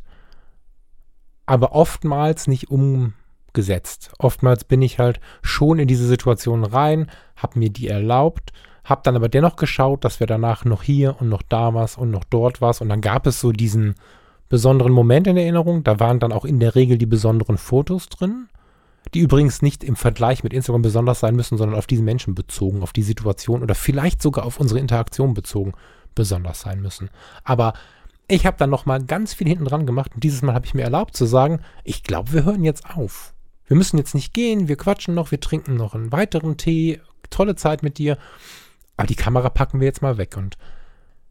aber 1.48 1.74
oftmals 1.74 2.48
nicht 2.48 2.70
umgesetzt. 2.70 4.12
Oftmals 4.20 4.64
bin 4.64 4.84
ich 4.84 5.00
halt 5.00 5.20
schon 5.42 5.80
in 5.80 5.88
diese 5.88 6.08
Situation 6.08 6.64
rein, 6.64 7.10
habe 7.36 7.60
mir 7.60 7.72
die 7.72 7.88
erlaubt, 7.88 8.54
habe 8.84 9.02
dann 9.04 9.16
aber 9.16 9.30
dennoch 9.30 9.56
geschaut, 9.56 10.06
dass 10.06 10.20
wir 10.20 10.28
danach 10.28 10.64
noch 10.64 10.84
hier 10.84 11.20
und 11.20 11.30
noch 11.30 11.42
da 11.42 11.74
was 11.74 11.98
und 11.98 12.12
noch 12.12 12.24
dort 12.24 12.62
was 12.62 12.82
und 12.82 12.90
dann 12.90 13.02
gab 13.02 13.26
es 13.26 13.40
so 13.40 13.52
diesen 13.52 13.96
besonderen 14.48 14.94
Moment 14.94 15.26
in 15.26 15.38
Erinnerung. 15.38 15.84
Da 15.84 16.00
waren 16.00 16.20
dann 16.20 16.32
auch 16.32 16.46
in 16.46 16.60
der 16.60 16.76
Regel 16.76 17.00
die 17.00 17.08
besonderen 17.08 17.58
Fotos 17.58 18.10
drin 18.10 18.48
die 19.14 19.20
übrigens 19.20 19.62
nicht 19.62 19.84
im 19.84 19.96
Vergleich 19.96 20.44
mit 20.44 20.54
Instagram 20.54 20.82
besonders 20.82 21.20
sein 21.20 21.36
müssen, 21.36 21.58
sondern 21.58 21.78
auf 21.78 21.88
diesen 21.88 22.06
Menschen 22.06 22.36
bezogen, 22.36 22.82
auf 22.82 22.94
die 22.94 23.04
Situation 23.04 23.62
oder 23.62 23.76
vielleicht 23.76 24.22
sogar 24.22 24.46
auf 24.46 24.60
unsere 24.60 24.80
Interaktion 24.80 25.34
bezogen 25.34 25.74
besonders 26.16 26.62
sein 26.62 26.82
müssen. 26.82 27.10
Aber 27.44 27.74
ich 28.28 28.46
habe 28.46 28.58
dann 28.58 28.70
noch 28.70 28.86
mal 28.86 29.04
ganz 29.04 29.34
viel 29.34 29.48
hinten 29.48 29.66
dran 29.66 29.86
gemacht 29.86 30.12
und 30.16 30.24
dieses 30.24 30.42
Mal 30.42 30.56
habe 30.56 30.66
ich 30.66 30.74
mir 30.74 30.84
erlaubt 30.84 31.16
zu 31.16 31.26
sagen, 31.26 31.60
ich 31.84 32.04
glaube, 32.04 32.32
wir 32.34 32.46
hören 32.46 32.64
jetzt 32.64 32.90
auf. 32.90 33.34
Wir 33.68 33.78
müssen 33.78 33.98
jetzt 33.98 34.16
nicht 34.16 34.34
gehen, 34.34 34.68
wir 34.68 34.78
quatschen 34.78 35.14
noch, 35.14 35.32
wir 35.32 35.40
trinken 35.40 35.76
noch 35.76 35.96
einen 35.96 36.12
weiteren 36.12 36.58
Tee, 36.58 37.02
tolle 37.30 37.56
Zeit 37.56 37.84
mit 37.84 37.98
dir, 37.98 38.18
aber 38.98 39.08
die 39.08 39.16
Kamera 39.16 39.50
packen 39.50 39.80
wir 39.80 39.88
jetzt 39.88 40.02
mal 40.02 40.18
weg 40.18 40.38
und 40.38 40.58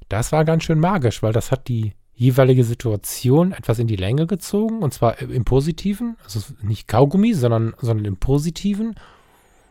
das 0.09 0.33
war 0.33 0.45
ganz 0.45 0.65
schön 0.65 0.79
magisch, 0.79 1.23
weil 1.23 1.33
das 1.33 1.51
hat 1.51 1.69
die 1.69 1.95
jeweilige 2.14 2.64
Situation 2.64 3.53
etwas 3.53 3.79
in 3.79 3.87
die 3.87 3.96
Länge 3.96 4.27
gezogen 4.27 4.83
und 4.83 4.92
zwar 4.94 5.18
im 5.20 5.44
Positiven, 5.44 6.16
also 6.25 6.40
nicht 6.62 6.88
Kaugummi, 6.88 7.35
sondern, 7.35 7.75
sondern 7.81 8.07
im 8.07 8.16
Positiven. 8.16 8.94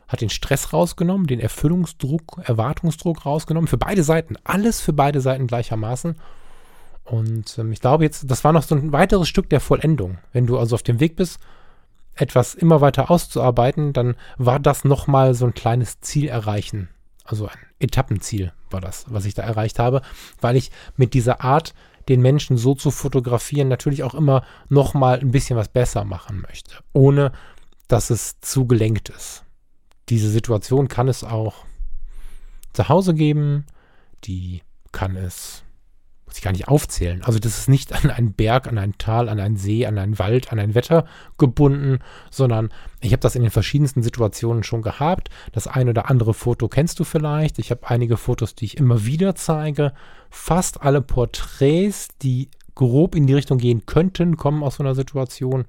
Hat 0.07 0.19
den 0.19 0.29
Stress 0.29 0.73
rausgenommen, 0.73 1.27
den 1.27 1.39
Erfüllungsdruck, 1.39 2.41
Erwartungsdruck 2.43 3.25
rausgenommen. 3.25 3.69
Für 3.69 3.77
beide 3.77 4.03
Seiten. 4.03 4.35
Alles 4.43 4.81
für 4.81 4.91
beide 4.91 5.21
Seiten 5.21 5.47
gleichermaßen. 5.47 6.15
Und 7.05 7.57
ähm, 7.57 7.71
ich 7.71 7.79
glaube 7.79 8.03
jetzt, 8.03 8.29
das 8.29 8.43
war 8.43 8.51
noch 8.51 8.63
so 8.63 8.75
ein 8.75 8.91
weiteres 8.91 9.29
Stück 9.29 9.49
der 9.49 9.61
Vollendung. 9.61 10.17
Wenn 10.33 10.47
du 10.47 10.57
also 10.57 10.75
auf 10.75 10.83
dem 10.83 10.99
Weg 10.99 11.15
bist, 11.15 11.39
etwas 12.15 12.55
immer 12.55 12.81
weiter 12.81 13.09
auszuarbeiten, 13.09 13.93
dann 13.93 14.15
war 14.37 14.59
das 14.59 14.83
nochmal 14.83 15.33
so 15.33 15.45
ein 15.45 15.53
kleines 15.53 16.01
Ziel 16.01 16.27
erreichen. 16.27 16.89
Also 17.23 17.47
ein 17.47 17.57
Etappenziel 17.79 18.51
war 18.69 18.81
das, 18.81 19.05
was 19.07 19.25
ich 19.25 19.33
da 19.33 19.43
erreicht 19.43 19.79
habe, 19.79 20.01
weil 20.41 20.55
ich 20.55 20.71
mit 20.97 21.13
dieser 21.13 21.41
Art, 21.41 21.73
den 22.09 22.21
Menschen 22.21 22.57
so 22.57 22.75
zu 22.75 22.91
fotografieren, 22.91 23.67
natürlich 23.67 24.03
auch 24.03 24.13
immer 24.13 24.43
nochmal 24.69 25.19
ein 25.19 25.31
bisschen 25.31 25.57
was 25.57 25.67
besser 25.67 26.03
machen 26.03 26.41
möchte, 26.41 26.75
ohne 26.93 27.31
dass 27.87 28.09
es 28.09 28.39
zu 28.41 28.67
gelenkt 28.67 29.09
ist. 29.09 29.43
Diese 30.09 30.29
Situation 30.29 30.87
kann 30.87 31.07
es 31.07 31.23
auch 31.23 31.65
zu 32.73 32.89
Hause 32.89 33.13
geben, 33.13 33.65
die 34.23 34.61
kann 34.91 35.15
es 35.15 35.63
muss 36.31 36.37
ich 36.37 36.43
gar 36.45 36.53
nicht 36.53 36.69
aufzählen. 36.69 37.21
Also 37.23 37.39
das 37.39 37.57
ist 37.57 37.67
nicht 37.67 37.91
an 37.91 38.09
einen 38.09 38.31
Berg, 38.31 38.65
an 38.65 38.77
ein 38.77 38.97
Tal, 38.97 39.27
an 39.27 39.41
einen 39.41 39.57
See, 39.57 39.85
an 39.85 39.97
einen 39.97 40.17
Wald, 40.17 40.53
an 40.53 40.59
ein 40.59 40.75
Wetter 40.75 41.05
gebunden, 41.37 41.99
sondern 42.29 42.69
ich 43.01 43.11
habe 43.11 43.19
das 43.19 43.35
in 43.35 43.41
den 43.41 43.51
verschiedensten 43.51 44.01
Situationen 44.01 44.63
schon 44.63 44.81
gehabt. 44.81 45.29
Das 45.51 45.67
ein 45.67 45.89
oder 45.89 46.09
andere 46.09 46.33
Foto 46.33 46.69
kennst 46.69 47.01
du 47.01 47.03
vielleicht. 47.03 47.59
Ich 47.59 47.69
habe 47.69 47.89
einige 47.89 48.15
Fotos, 48.15 48.55
die 48.55 48.63
ich 48.63 48.77
immer 48.77 49.05
wieder 49.05 49.35
zeige. 49.35 49.91
Fast 50.29 50.81
alle 50.81 51.01
Porträts, 51.01 52.07
die 52.21 52.49
grob 52.75 53.15
in 53.15 53.27
die 53.27 53.33
Richtung 53.33 53.57
gehen 53.57 53.85
könnten, 53.85 54.37
kommen 54.37 54.63
aus 54.63 54.75
so 54.75 54.83
einer 54.83 54.95
Situation. 54.95 55.65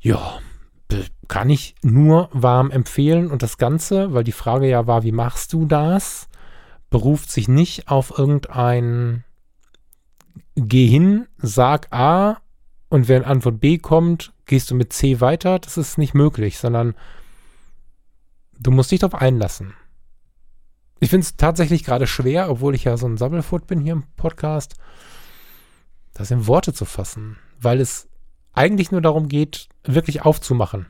Ja, 0.00 0.40
kann 1.28 1.48
ich 1.48 1.76
nur 1.82 2.28
warm 2.32 2.72
empfehlen. 2.72 3.30
Und 3.30 3.44
das 3.44 3.56
Ganze, 3.56 4.14
weil 4.14 4.24
die 4.24 4.32
Frage 4.32 4.68
ja 4.68 4.88
war, 4.88 5.04
wie 5.04 5.12
machst 5.12 5.52
du 5.52 5.64
das? 5.64 6.26
Beruft 6.90 7.30
sich 7.30 7.48
nicht 7.48 7.88
auf 7.88 8.16
irgendein 8.16 9.24
Geh 10.58 10.86
hin, 10.86 11.26
sag 11.36 11.92
A 11.92 12.40
und 12.88 13.08
wenn 13.08 13.24
Antwort 13.24 13.60
B 13.60 13.76
kommt, 13.76 14.32
gehst 14.46 14.70
du 14.70 14.74
mit 14.74 14.92
C 14.92 15.20
weiter. 15.20 15.58
Das 15.58 15.76
ist 15.76 15.98
nicht 15.98 16.14
möglich, 16.14 16.58
sondern 16.58 16.94
du 18.58 18.70
musst 18.70 18.90
dich 18.90 19.00
darauf 19.00 19.20
einlassen. 19.20 19.74
Ich 20.98 21.10
finde 21.10 21.24
es 21.24 21.36
tatsächlich 21.36 21.84
gerade 21.84 22.06
schwer, 22.06 22.48
obwohl 22.50 22.74
ich 22.74 22.84
ja 22.84 22.96
so 22.96 23.06
ein 23.06 23.18
Sammelfoot 23.18 23.66
bin 23.66 23.80
hier 23.80 23.92
im 23.92 24.04
Podcast, 24.16 24.76
das 26.14 26.30
in 26.30 26.46
Worte 26.46 26.72
zu 26.72 26.86
fassen, 26.86 27.36
weil 27.60 27.80
es 27.80 28.08
eigentlich 28.54 28.90
nur 28.90 29.02
darum 29.02 29.28
geht, 29.28 29.68
wirklich 29.84 30.22
aufzumachen, 30.22 30.86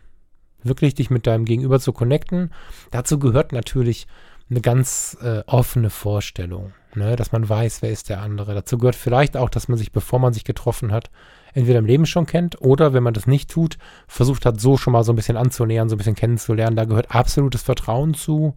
wirklich 0.63 0.95
dich 0.95 1.11
mit 1.11 1.27
deinem 1.27 1.45
Gegenüber 1.45 1.81
zu 1.81 1.93
connecten. 1.93 2.53
Dazu 2.93 3.19
gehört 3.19 3.51
natürlich 3.51 4.07
eine 4.49 4.61
ganz 4.61 5.17
äh, 5.23 5.43
offene 5.47 5.91
Vorstellung, 5.91 6.73
ne? 6.95 7.17
dass 7.17 7.33
man 7.33 7.49
weiß, 7.49 7.83
wer 7.83 7.91
ist 7.91 8.09
der 8.09 8.21
andere. 8.21 8.55
Dazu 8.55 8.79
gehört 8.79 8.95
vielleicht 8.95 9.37
auch, 9.37 9.51
dass 9.51 9.69
man 9.69 9.77
sich, 9.77 9.91
bevor 9.91 10.19
man 10.19 10.33
sich 10.33 10.45
getroffen 10.45 10.93
hat, 10.93 11.11
entweder 11.53 11.81
im 11.81 11.87
Leben 11.87 12.07
schon 12.07 12.27
kennt 12.27 12.61
oder, 12.61 12.93
wenn 12.93 13.03
man 13.03 13.15
das 13.15 13.27
nicht 13.27 13.51
tut, 13.51 13.79
versucht 14.07 14.47
hat, 14.47 14.61
so 14.61 14.77
schon 14.77 14.93
mal 14.93 15.03
so 15.03 15.13
ein 15.13 15.17
bisschen 15.17 15.37
anzunähern, 15.37 15.89
so 15.89 15.97
ein 15.97 15.99
bisschen 15.99 16.15
kennenzulernen. 16.15 16.77
Da 16.77 16.85
gehört 16.85 17.15
absolutes 17.15 17.63
Vertrauen 17.63 18.15
zu. 18.15 18.55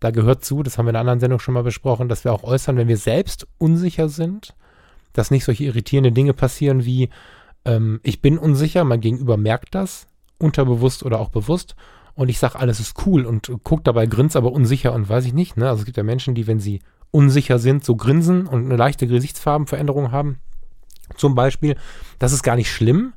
Da 0.00 0.10
gehört 0.10 0.44
zu, 0.44 0.62
das 0.62 0.76
haben 0.76 0.86
wir 0.86 0.90
in 0.90 0.96
einer 0.96 1.00
anderen 1.00 1.20
Sendung 1.20 1.38
schon 1.40 1.54
mal 1.54 1.62
besprochen, 1.62 2.08
dass 2.08 2.24
wir 2.24 2.32
auch 2.32 2.44
äußern, 2.44 2.76
wenn 2.76 2.88
wir 2.88 2.98
selbst 2.98 3.46
unsicher 3.58 4.08
sind, 4.08 4.54
dass 5.12 5.30
nicht 5.30 5.44
solche 5.44 5.64
irritierende 5.64 6.12
Dinge 6.12 6.34
passieren 6.34 6.84
wie, 6.84 7.08
ähm, 7.64 8.00
ich 8.02 8.20
bin 8.20 8.38
unsicher, 8.38 8.84
mein 8.84 9.00
Gegenüber 9.00 9.36
merkt 9.38 9.74
das, 9.74 10.06
unterbewusst 10.38 11.04
oder 11.04 11.20
auch 11.20 11.30
bewusst 11.30 11.74
und 12.14 12.28
ich 12.28 12.38
sage, 12.38 12.58
alles 12.58 12.80
ist 12.80 13.06
cool 13.06 13.26
und 13.26 13.50
guckt 13.64 13.86
dabei, 13.86 14.06
grinst 14.06 14.36
aber 14.36 14.52
unsicher 14.52 14.92
und 14.92 15.08
weiß 15.08 15.24
ich 15.26 15.32
nicht. 15.32 15.56
Ne? 15.56 15.68
Also 15.68 15.80
es 15.80 15.84
gibt 15.84 15.96
ja 15.96 16.02
Menschen, 16.02 16.34
die, 16.34 16.46
wenn 16.46 16.60
sie 16.60 16.80
unsicher 17.10 17.58
sind, 17.58 17.84
so 17.84 17.96
grinsen 17.96 18.46
und 18.46 18.64
eine 18.64 18.76
leichte 18.76 19.06
Gesichtsfarbenveränderung 19.06 20.12
haben. 20.12 20.38
Zum 21.16 21.34
Beispiel, 21.34 21.76
das 22.18 22.32
ist 22.32 22.42
gar 22.42 22.56
nicht 22.56 22.72
schlimm, 22.72 23.12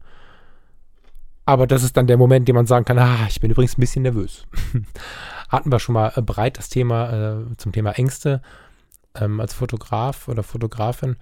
aber 1.46 1.66
das 1.66 1.84
ist 1.84 1.96
dann 1.96 2.08
der 2.08 2.18
Moment, 2.18 2.48
den 2.48 2.56
man 2.56 2.68
sagen 2.68 2.86
kann, 2.86 3.00
ah, 3.00 3.26
ich 3.30 3.40
bin 3.40 3.52
übrigens 3.52 3.78
ein 3.78 3.82
bisschen 3.82 4.04
nervös. 4.04 4.44
Hatten 5.50 5.72
wir 5.72 5.80
schon 5.80 5.94
mal 5.94 6.12
äh, 6.16 6.22
breit 6.22 6.58
das 6.58 6.70
Thema 6.70 7.40
äh, 7.40 7.58
zum 7.58 7.72
Thema 7.72 7.92
Ängste 7.92 8.42
ähm, 9.16 9.40
als 9.40 9.54
Fotograf 9.54 10.28
oder 10.28 10.44
Fotografin. 10.44 11.16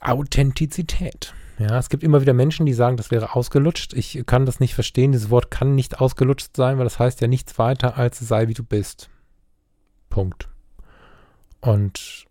Authentizität. 0.00 1.32
Ja, 1.58 1.78
es 1.78 1.88
gibt 1.88 2.02
immer 2.02 2.20
wieder 2.20 2.32
Menschen, 2.32 2.66
die 2.66 2.72
sagen, 2.72 2.96
das 2.96 3.10
wäre 3.10 3.34
ausgelutscht. 3.34 3.92
Ich 3.92 4.24
kann 4.26 4.46
das 4.46 4.58
nicht 4.60 4.74
verstehen. 4.74 5.12
Dieses 5.12 5.30
Wort 5.30 5.50
kann 5.50 5.74
nicht 5.74 6.00
ausgelutscht 6.00 6.56
sein, 6.56 6.78
weil 6.78 6.84
das 6.84 6.98
heißt 6.98 7.20
ja 7.20 7.28
nichts 7.28 7.58
weiter 7.58 7.96
als 7.96 8.18
sei 8.18 8.48
wie 8.48 8.54
du 8.54 8.64
bist. 8.64 9.10
Punkt. 10.08 10.48
Und 11.60 12.26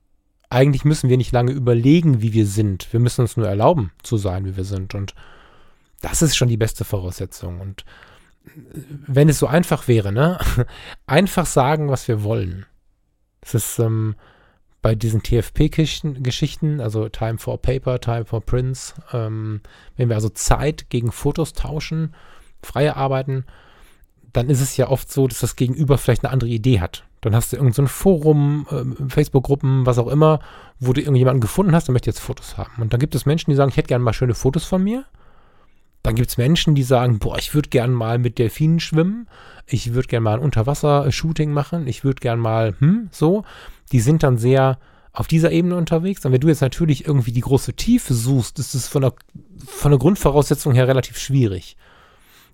eigentlich 0.49 0.83
müssen 0.83 1.09
wir 1.09 1.17
nicht 1.17 1.31
lange 1.31 1.51
überlegen, 1.51 2.21
wie 2.21 2.33
wir 2.33 2.45
sind. 2.45 2.91
Wir 2.91 2.99
müssen 2.99 3.21
uns 3.21 3.37
nur 3.37 3.47
erlauben 3.47 3.91
zu 4.03 4.17
sein, 4.17 4.45
wie 4.45 4.57
wir 4.57 4.65
sind. 4.65 4.93
Und 4.95 5.15
das 6.01 6.21
ist 6.21 6.35
schon 6.35 6.49
die 6.49 6.57
beste 6.57 6.83
Voraussetzung. 6.83 7.61
Und 7.61 7.85
wenn 9.07 9.29
es 9.29 9.39
so 9.39 9.47
einfach 9.47 9.87
wäre, 9.87 10.11
ne? 10.11 10.39
Einfach 11.05 11.45
sagen, 11.45 11.89
was 11.89 12.07
wir 12.07 12.23
wollen. 12.23 12.65
Das 13.41 13.53
ist, 13.53 13.79
ähm, 13.79 14.15
bei 14.81 14.95
diesen 14.95 15.21
TFP-Geschichten, 15.21 16.81
also 16.81 17.07
Time 17.09 17.37
for 17.37 17.61
Paper, 17.61 17.99
Time 17.99 18.25
for 18.25 18.41
Prints, 18.41 18.95
ähm, 19.13 19.61
wenn 19.95 20.09
wir 20.09 20.15
also 20.15 20.29
Zeit 20.29 20.89
gegen 20.89 21.11
Fotos 21.11 21.53
tauschen, 21.53 22.15
freie 22.63 22.95
arbeiten, 22.95 23.45
dann 24.33 24.49
ist 24.49 24.61
es 24.61 24.77
ja 24.77 24.87
oft 24.87 25.11
so, 25.11 25.27
dass 25.27 25.39
das 25.39 25.55
Gegenüber 25.55 25.97
vielleicht 25.97 26.23
eine 26.23 26.31
andere 26.31 26.49
Idee 26.49 26.79
hat. 26.79 27.03
Dann 27.21 27.35
hast 27.35 27.51
du 27.51 27.57
irgendein 27.57 27.85
so 27.85 27.91
Forum, 27.91 28.65
äh, 28.71 29.09
Facebook-Gruppen, 29.09 29.85
was 29.85 29.99
auch 29.99 30.07
immer, 30.07 30.39
wo 30.79 30.93
du 30.93 31.01
irgendjemanden 31.01 31.41
gefunden 31.41 31.75
hast, 31.75 31.87
der 31.87 31.93
möchte 31.93 32.09
jetzt 32.09 32.19
Fotos 32.19 32.57
haben. 32.57 32.81
Und 32.81 32.93
dann 32.93 32.99
gibt 32.99 33.13
es 33.13 33.27
Menschen, 33.27 33.51
die 33.51 33.55
sagen, 33.55 33.69
ich 33.69 33.77
hätte 33.77 33.89
gerne 33.89 34.03
mal 34.03 34.13
schöne 34.13 34.33
Fotos 34.33 34.65
von 34.65 34.83
mir. 34.83 35.05
Dann 36.01 36.15
gibt 36.15 36.29
es 36.29 36.37
Menschen, 36.37 36.73
die 36.73 36.81
sagen, 36.81 37.19
boah, 37.19 37.37
ich 37.37 37.53
würde 37.53 37.69
gerne 37.69 37.93
mal 37.93 38.17
mit 38.17 38.39
Delfinen 38.39 38.79
schwimmen, 38.79 39.27
ich 39.67 39.93
würde 39.93 40.07
gerne 40.07 40.23
mal 40.23 40.33
ein 40.33 40.43
Unterwasser-Shooting 40.43 41.51
machen, 41.51 41.85
ich 41.85 42.03
würde 42.03 42.21
gerne 42.21 42.41
mal, 42.41 42.73
hm, 42.79 43.09
so 43.11 43.43
die 43.91 43.99
sind 43.99 44.23
dann 44.23 44.37
sehr 44.37 44.79
auf 45.13 45.27
dieser 45.27 45.51
Ebene 45.51 45.75
unterwegs. 45.75 46.25
Und 46.25 46.31
wenn 46.31 46.39
du 46.39 46.47
jetzt 46.47 46.61
natürlich 46.61 47.05
irgendwie 47.05 47.31
die 47.31 47.41
große 47.41 47.73
Tiefe 47.73 48.13
suchst, 48.13 48.59
ist 48.59 48.73
es 48.73 48.87
von 48.87 49.01
der, 49.01 49.13
von 49.65 49.91
der 49.91 49.99
Grundvoraussetzung 49.99 50.73
her 50.73 50.87
relativ 50.87 51.17
schwierig. 51.17 51.75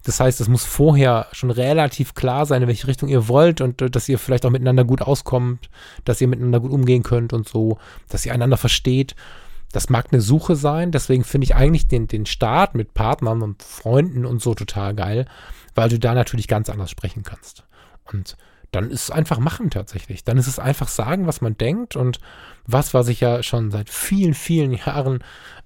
Das 0.04 0.20
heißt, 0.20 0.40
es 0.40 0.48
muss 0.48 0.64
vorher 0.64 1.28
schon 1.34 1.52
relativ 1.52 2.14
klar 2.14 2.46
sein, 2.46 2.62
in 2.62 2.68
welche 2.68 2.88
Richtung 2.88 3.10
ihr 3.10 3.28
wollt 3.28 3.62
und 3.62 3.82
äh, 3.82 3.90
dass 3.90 4.08
ihr 4.08 4.20
vielleicht 4.20 4.46
auch 4.46 4.52
miteinander 4.52 4.86
gut 4.86 5.02
auskommt, 5.02 5.70
dass 6.06 6.22
ihr 6.22 6.28
miteinander 6.28 6.60
gut 6.60 6.72
umgehen 6.72 7.04
könnt 7.04 7.34
und 7.34 7.48
so, 7.48 7.78
dass 8.10 8.26
ihr 8.26 8.34
einander 8.34 8.58
versteht. 8.58 9.16
Das 9.74 9.90
mag 9.90 10.08
eine 10.12 10.22
Suche 10.22 10.56
sein, 10.56 10.92
deswegen 10.92 11.26
finde 11.26 11.46
ich 11.46 11.56
eigentlich 11.56 11.88
den, 11.88 12.08
den 12.08 12.26
Start 12.26 12.74
mit 12.74 12.94
Partnern 12.94 13.42
und 13.42 13.62
Freunden 13.62 14.26
und 14.26 14.42
so 14.42 14.56
total 14.56 14.96
geil, 14.96 15.26
weil 15.76 15.90
du 15.90 16.00
da 16.00 16.14
natürlich 16.14 16.48
ganz 16.48 16.70
anders 16.70 16.90
sprechen 16.90 17.24
kannst. 17.24 17.66
Und 18.12 18.38
dann 18.72 18.92
ist 18.92 19.04
es 19.04 19.12
einfach 19.12 19.40
machen 19.40 19.70
tatsächlich. 19.70 20.24
Dann 20.24 20.38
ist 20.38 20.48
es 20.48 20.60
einfach 20.60 20.88
sagen, 20.88 21.28
was 21.28 21.42
man 21.42 21.58
denkt 21.58 21.96
und 21.96 22.20
was, 22.66 22.94
was 22.94 23.08
ich 23.08 23.22
ja 23.22 23.44
schon 23.44 23.72
seit 23.72 23.90
vielen, 23.90 24.34
vielen 24.34 24.74
Jahren 24.74 25.24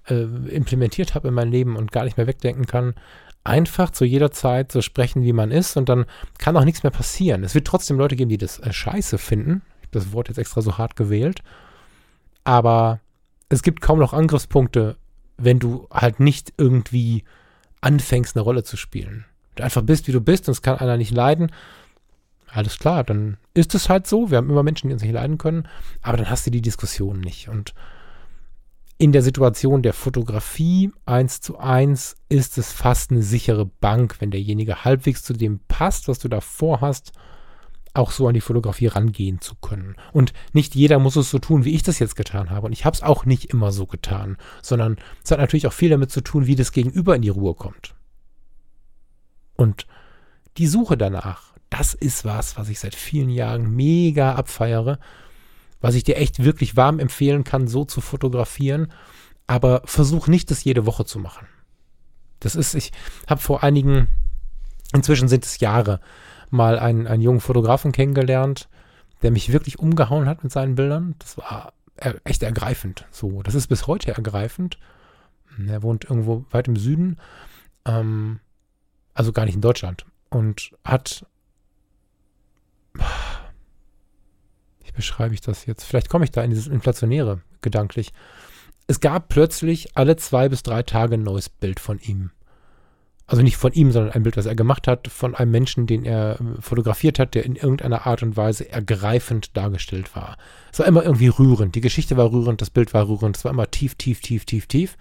äh, 0.08 0.22
implementiert 0.22 1.14
habe 1.14 1.28
in 1.28 1.34
mein 1.34 1.50
Leben 1.50 1.76
und 1.76 1.92
gar 1.92 2.04
nicht 2.04 2.16
mehr 2.16 2.26
wegdenken 2.26 2.66
kann. 2.66 2.94
Einfach 3.44 3.90
zu 3.90 4.04
jeder 4.04 4.30
Zeit 4.30 4.70
so 4.70 4.82
sprechen, 4.82 5.22
wie 5.22 5.32
man 5.32 5.50
ist 5.50 5.76
und 5.76 5.88
dann 5.88 6.06
kann 6.38 6.56
auch 6.56 6.64
nichts 6.64 6.84
mehr 6.84 6.92
passieren. 6.92 7.42
Es 7.42 7.54
wird 7.54 7.66
trotzdem 7.66 7.98
Leute 7.98 8.14
geben, 8.14 8.30
die 8.30 8.38
das 8.38 8.60
äh, 8.60 8.72
scheiße 8.72 9.18
finden. 9.18 9.62
Ich 9.80 9.88
habe 9.88 9.98
das 9.98 10.12
Wort 10.12 10.28
jetzt 10.28 10.38
extra 10.38 10.62
so 10.62 10.78
hart 10.78 10.94
gewählt. 10.94 11.42
Aber 12.44 13.00
es 13.48 13.62
gibt 13.62 13.80
kaum 13.80 13.98
noch 13.98 14.12
Angriffspunkte, 14.12 14.96
wenn 15.36 15.58
du 15.58 15.88
halt 15.90 16.20
nicht 16.20 16.52
irgendwie 16.56 17.24
anfängst, 17.80 18.36
eine 18.36 18.44
Rolle 18.44 18.62
zu 18.62 18.76
spielen. 18.76 19.24
Du 19.56 19.64
einfach 19.64 19.82
bist, 19.82 20.06
wie 20.06 20.12
du 20.12 20.20
bist 20.20 20.48
und 20.48 20.52
es 20.52 20.62
kann 20.62 20.78
einer 20.78 20.96
nicht 20.96 21.10
leiden 21.10 21.50
alles 22.52 22.78
klar, 22.78 23.02
dann 23.04 23.38
ist 23.54 23.74
es 23.74 23.88
halt 23.88 24.06
so. 24.06 24.30
Wir 24.30 24.38
haben 24.38 24.50
immer 24.50 24.62
Menschen, 24.62 24.88
die 24.88 24.92
uns 24.92 25.02
nicht 25.02 25.12
leiden 25.12 25.38
können, 25.38 25.66
aber 26.02 26.18
dann 26.18 26.30
hast 26.30 26.46
du 26.46 26.50
die 26.50 26.62
Diskussion 26.62 27.20
nicht. 27.20 27.48
Und 27.48 27.74
in 28.98 29.12
der 29.12 29.22
Situation 29.22 29.82
der 29.82 29.94
Fotografie 29.94 30.92
eins 31.06 31.40
zu 31.40 31.58
eins 31.58 32.16
ist 32.28 32.58
es 32.58 32.70
fast 32.70 33.10
eine 33.10 33.22
sichere 33.22 33.66
Bank, 33.66 34.16
wenn 34.20 34.30
derjenige 34.30 34.84
halbwegs 34.84 35.22
zu 35.22 35.32
dem 35.32 35.60
passt, 35.66 36.08
was 36.08 36.18
du 36.18 36.28
da 36.28 36.40
vorhast, 36.40 37.12
auch 37.94 38.10
so 38.10 38.28
an 38.28 38.34
die 38.34 38.40
Fotografie 38.40 38.86
rangehen 38.86 39.40
zu 39.40 39.54
können. 39.56 39.96
Und 40.12 40.32
nicht 40.52 40.74
jeder 40.74 40.98
muss 40.98 41.16
es 41.16 41.30
so 41.30 41.38
tun, 41.38 41.64
wie 41.64 41.74
ich 41.74 41.82
das 41.82 41.98
jetzt 41.98 42.16
getan 42.16 42.50
habe. 42.50 42.66
Und 42.66 42.72
ich 42.72 42.84
habe 42.84 42.94
es 42.94 43.02
auch 43.02 43.24
nicht 43.24 43.46
immer 43.46 43.72
so 43.72 43.86
getan, 43.86 44.36
sondern 44.62 44.96
es 45.24 45.30
hat 45.30 45.38
natürlich 45.38 45.66
auch 45.66 45.72
viel 45.72 45.90
damit 45.90 46.10
zu 46.10 46.20
tun, 46.20 46.46
wie 46.46 46.54
das 46.54 46.72
Gegenüber 46.72 47.16
in 47.16 47.22
die 47.22 47.28
Ruhe 47.28 47.54
kommt. 47.54 47.94
Und 49.56 49.86
die 50.58 50.66
Suche 50.66 50.96
danach, 50.96 51.51
das 51.72 51.94
ist 51.94 52.26
was, 52.26 52.58
was 52.58 52.68
ich 52.68 52.78
seit 52.78 52.94
vielen 52.94 53.30
Jahren 53.30 53.74
mega 53.74 54.34
abfeiere, 54.34 54.98
was 55.80 55.94
ich 55.94 56.04
dir 56.04 56.18
echt 56.18 56.44
wirklich 56.44 56.76
warm 56.76 56.98
empfehlen 56.98 57.44
kann, 57.44 57.66
so 57.66 57.86
zu 57.86 58.02
fotografieren. 58.02 58.92
Aber 59.46 59.80
versuch 59.86 60.26
nicht, 60.26 60.50
das 60.50 60.64
jede 60.64 60.84
Woche 60.84 61.06
zu 61.06 61.18
machen. 61.18 61.46
Das 62.40 62.56
ist, 62.56 62.74
ich 62.74 62.92
habe 63.26 63.40
vor 63.40 63.62
einigen, 63.62 64.08
inzwischen 64.92 65.28
sind 65.28 65.46
es 65.46 65.60
Jahre, 65.60 66.00
mal 66.50 66.78
einen, 66.78 67.06
einen 67.06 67.22
jungen 67.22 67.40
Fotografen 67.40 67.90
kennengelernt, 67.90 68.68
der 69.22 69.30
mich 69.30 69.50
wirklich 69.50 69.78
umgehauen 69.78 70.26
hat 70.26 70.42
mit 70.42 70.52
seinen 70.52 70.74
Bildern. 70.74 71.14
Das 71.20 71.38
war 71.38 71.72
echt 72.24 72.42
ergreifend. 72.42 73.06
So, 73.10 73.42
das 73.42 73.54
ist 73.54 73.68
bis 73.68 73.86
heute 73.86 74.14
ergreifend. 74.14 74.78
Er 75.66 75.82
wohnt 75.82 76.04
irgendwo 76.04 76.44
weit 76.50 76.68
im 76.68 76.76
Süden, 76.76 77.18
ähm, 77.86 78.40
also 79.14 79.32
gar 79.32 79.46
nicht 79.46 79.54
in 79.54 79.60
Deutschland 79.62 80.04
und 80.28 80.72
hat 80.84 81.26
wie 82.94 84.92
beschreibe 84.92 85.34
ich 85.34 85.40
das 85.40 85.66
jetzt? 85.66 85.84
Vielleicht 85.84 86.08
komme 86.08 86.24
ich 86.24 86.30
da 86.30 86.42
in 86.42 86.50
dieses 86.50 86.66
Inflationäre 86.66 87.40
gedanklich. 87.60 88.12
Es 88.86 89.00
gab 89.00 89.28
plötzlich 89.28 89.96
alle 89.96 90.16
zwei 90.16 90.48
bis 90.48 90.62
drei 90.62 90.82
Tage 90.82 91.14
ein 91.14 91.22
neues 91.22 91.48
Bild 91.48 91.80
von 91.80 91.98
ihm. 92.00 92.30
Also 93.26 93.42
nicht 93.42 93.56
von 93.56 93.72
ihm, 93.72 93.92
sondern 93.92 94.12
ein 94.12 94.24
Bild, 94.24 94.36
was 94.36 94.46
er 94.46 94.54
gemacht 94.54 94.88
hat, 94.88 95.08
von 95.08 95.34
einem 95.34 95.52
Menschen, 95.52 95.86
den 95.86 96.04
er 96.04 96.40
äh, 96.40 96.60
fotografiert 96.60 97.18
hat, 97.18 97.34
der 97.34 97.44
in 97.44 97.56
irgendeiner 97.56 98.06
Art 98.06 98.22
und 98.22 98.36
Weise 98.36 98.68
ergreifend 98.68 99.56
dargestellt 99.56 100.14
war. 100.14 100.36
Es 100.72 100.80
war 100.80 100.86
immer 100.86 101.04
irgendwie 101.04 101.28
rührend. 101.28 101.74
Die 101.74 101.80
Geschichte 101.80 102.16
war 102.16 102.30
rührend, 102.30 102.60
das 102.60 102.70
Bild 102.70 102.92
war 102.92 103.08
rührend, 103.08 103.36
es 103.36 103.44
war 103.44 103.52
immer 103.52 103.70
tief, 103.70 103.94
tief, 103.94 104.20
tief, 104.20 104.44
tief, 104.44 104.66
tief. 104.66 104.96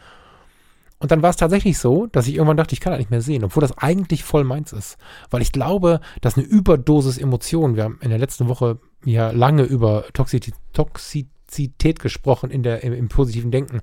Und 1.02 1.10
dann 1.10 1.24
war 1.24 1.32
es 1.32 1.36
tatsächlich 1.36 1.80
so, 1.80 2.06
dass 2.06 2.28
ich 2.28 2.36
irgendwann 2.36 2.58
dachte, 2.58 2.74
ich 2.74 2.80
kann 2.80 2.91
das 2.91 2.99
nicht 2.99 3.10
mehr 3.10 3.24
sehen, 3.24 3.43
obwohl 3.43 3.62
das 3.62 3.76
eigentlich 3.76 4.24
voll 4.24 4.43
meins 4.43 4.72
ist. 4.72 4.99
Weil 5.32 5.41
ich 5.41 5.52
glaube, 5.52 5.99
dass 6.22 6.38
eine 6.38 6.45
Überdosis 6.45 7.18
Emotionen, 7.18 7.76
wir 7.76 7.86
haben 7.86 7.97
in 8.02 8.12
der 8.12 8.20
letzten 8.20 8.47
Woche 8.47 8.80
ja 9.04 9.32
lange 9.32 9.64
über 9.64 10.06
Toxizität, 10.14 11.99
gesprochen 11.99 12.52
in 12.52 12.62
der, 12.62 12.84
im, 12.84 12.93
im 12.93 13.10
positiven 13.10 13.49
Denken. 13.49 13.82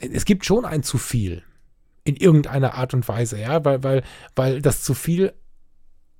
Es 0.00 0.24
gibt 0.24 0.44
schon 0.44 0.64
ein 0.64 0.82
zu 0.82 0.98
viel 0.98 1.44
in 2.02 2.16
irgendeiner 2.16 2.74
Art 2.74 2.92
und 2.92 3.06
Weise, 3.06 3.38
ja, 3.38 3.64
weil, 3.64 3.84
weil, 3.84 4.02
weil 4.34 4.60
das 4.60 4.82
zu 4.82 4.94
viel 4.94 5.34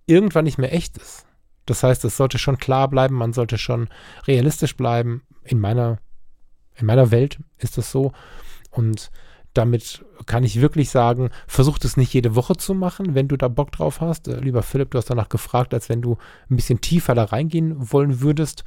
irgendwann 0.07 0.45
nicht 0.45 0.59
mehr 0.59 0.73
echt 0.73 0.99
ist. 0.99 1.27
Das 1.67 1.83
heißt, 1.83 2.05
es 2.05 2.17
sollte 2.17 2.39
schon 2.39 2.59
klar 2.59 2.87
bleiben, 2.87 3.17
man 3.17 3.33
sollte 3.33 3.59
schon 3.59 3.89
realistisch 4.29 4.77
bleiben. 4.77 5.25
In 5.43 5.59
meiner, 5.59 5.99
in 6.77 6.87
meiner 6.87 7.11
Welt 7.11 7.41
ist 7.59 7.77
das 7.77 7.91
so. 7.91 8.13
Und 8.71 9.11
damit 9.55 10.05
kann 10.27 10.45
ich 10.45 10.61
wirklich 10.61 10.91
sagen, 10.91 11.31
versuch 11.47 11.79
es 11.83 11.97
nicht 11.97 12.13
jede 12.13 12.35
Woche 12.35 12.57
zu 12.57 12.75
machen, 12.75 13.15
wenn 13.15 13.29
du 13.29 13.37
da 13.37 13.49
Bock 13.49 13.73
drauf 13.73 14.01
hast. 14.01 14.29
Äh, 14.29 14.41
lieber 14.41 14.63
Philipp, 14.63 14.91
du 14.91 14.99
hast 14.99 15.11
danach 15.11 15.29
gefragt, 15.29 15.75
als 15.75 15.89
wenn 15.89 16.03
du 16.03 16.17
ein 16.51 16.57
bisschen 16.57 16.81
tiefer 16.81 17.15
da 17.15 17.25
reingehen 17.25 17.93
wollen 17.93 18.21
würdest. 18.21 18.65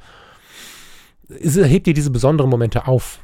Heb 1.28 1.84
dir 1.84 1.94
diese 1.94 2.10
besonderen 2.10 2.50
Momente 2.50 2.86
auf. 2.86 3.20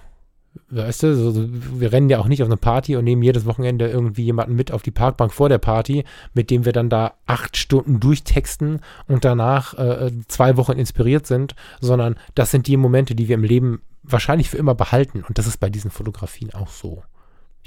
Weißt 0.70 1.02
du, 1.02 1.14
so, 1.14 1.48
wir 1.78 1.92
rennen 1.92 2.10
ja 2.10 2.18
auch 2.18 2.26
nicht 2.26 2.42
auf 2.42 2.48
eine 2.48 2.56
Party 2.56 2.96
und 2.96 3.04
nehmen 3.04 3.22
jedes 3.22 3.46
Wochenende 3.46 3.88
irgendwie 3.88 4.24
jemanden 4.24 4.54
mit 4.54 4.72
auf 4.72 4.82
die 4.82 4.90
Parkbank 4.90 5.32
vor 5.32 5.48
der 5.48 5.58
Party, 5.58 6.04
mit 6.34 6.50
dem 6.50 6.64
wir 6.64 6.72
dann 6.72 6.88
da 6.88 7.14
acht 7.26 7.56
Stunden 7.56 8.00
durchtexten 8.00 8.80
und 9.06 9.24
danach 9.24 9.74
äh, 9.74 10.10
zwei 10.26 10.56
Wochen 10.56 10.72
inspiriert 10.72 11.26
sind, 11.26 11.54
sondern 11.80 12.16
das 12.34 12.50
sind 12.50 12.66
die 12.66 12.76
Momente, 12.76 13.14
die 13.14 13.28
wir 13.28 13.34
im 13.34 13.44
Leben 13.44 13.82
wahrscheinlich 14.02 14.50
für 14.50 14.56
immer 14.56 14.74
behalten. 14.74 15.22
Und 15.26 15.38
das 15.38 15.46
ist 15.46 15.58
bei 15.58 15.70
diesen 15.70 15.90
Fotografien 15.90 16.52
auch 16.54 16.68
so. 16.68 17.02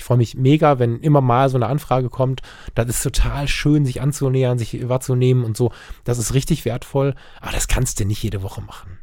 Ich 0.02 0.06
freue 0.06 0.18
mich 0.18 0.34
mega, 0.34 0.80
wenn 0.80 1.00
immer 1.00 1.22
mal 1.22 1.48
so 1.48 1.58
eine 1.58 1.68
Anfrage 1.68 2.10
kommt. 2.10 2.42
Das 2.74 2.88
ist 2.88 3.04
total 3.04 3.48
schön, 3.48 3.86
sich 3.86 4.02
anzunähern, 4.02 4.58
sich 4.58 4.90
wahrzunehmen 4.90 5.44
und 5.44 5.56
so. 5.56 5.72
Das 6.06 6.18
ist 6.18 6.34
richtig 6.34 6.66
wertvoll, 6.66 7.14
aber 7.40 7.52
das 7.52 7.68
kannst 7.68 8.00
du 8.00 8.06
nicht 8.06 8.24
jede 8.24 8.42
Woche 8.42 8.62
machen. 8.62 8.98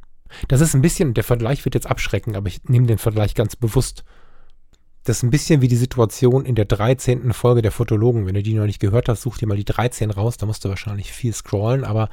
Das 0.48 0.60
ist 0.60 0.74
ein 0.74 0.82
bisschen, 0.82 1.14
der 1.14 1.22
Vergleich 1.22 1.64
wird 1.64 1.76
jetzt 1.76 1.86
abschrecken, 1.86 2.34
aber 2.34 2.48
ich 2.48 2.64
nehme 2.64 2.88
den 2.88 2.98
Vergleich 2.98 3.36
ganz 3.36 3.54
bewusst. 3.54 4.02
Das 5.04 5.18
ist 5.18 5.22
ein 5.22 5.30
bisschen 5.30 5.62
wie 5.62 5.68
die 5.68 5.76
Situation 5.76 6.44
in 6.44 6.56
der 6.56 6.64
13. 6.64 7.32
Folge 7.32 7.62
der 7.62 7.70
Fotologen. 7.70 8.26
Wenn 8.26 8.34
du 8.34 8.42
die 8.42 8.54
noch 8.54 8.66
nicht 8.66 8.80
gehört 8.80 9.08
hast, 9.08 9.22
such 9.22 9.38
dir 9.38 9.46
mal 9.46 9.56
die 9.56 9.64
13 9.64 10.10
raus. 10.10 10.36
Da 10.36 10.46
musst 10.46 10.64
du 10.64 10.68
wahrscheinlich 10.68 11.12
viel 11.12 11.32
scrollen, 11.32 11.84
aber 11.84 12.08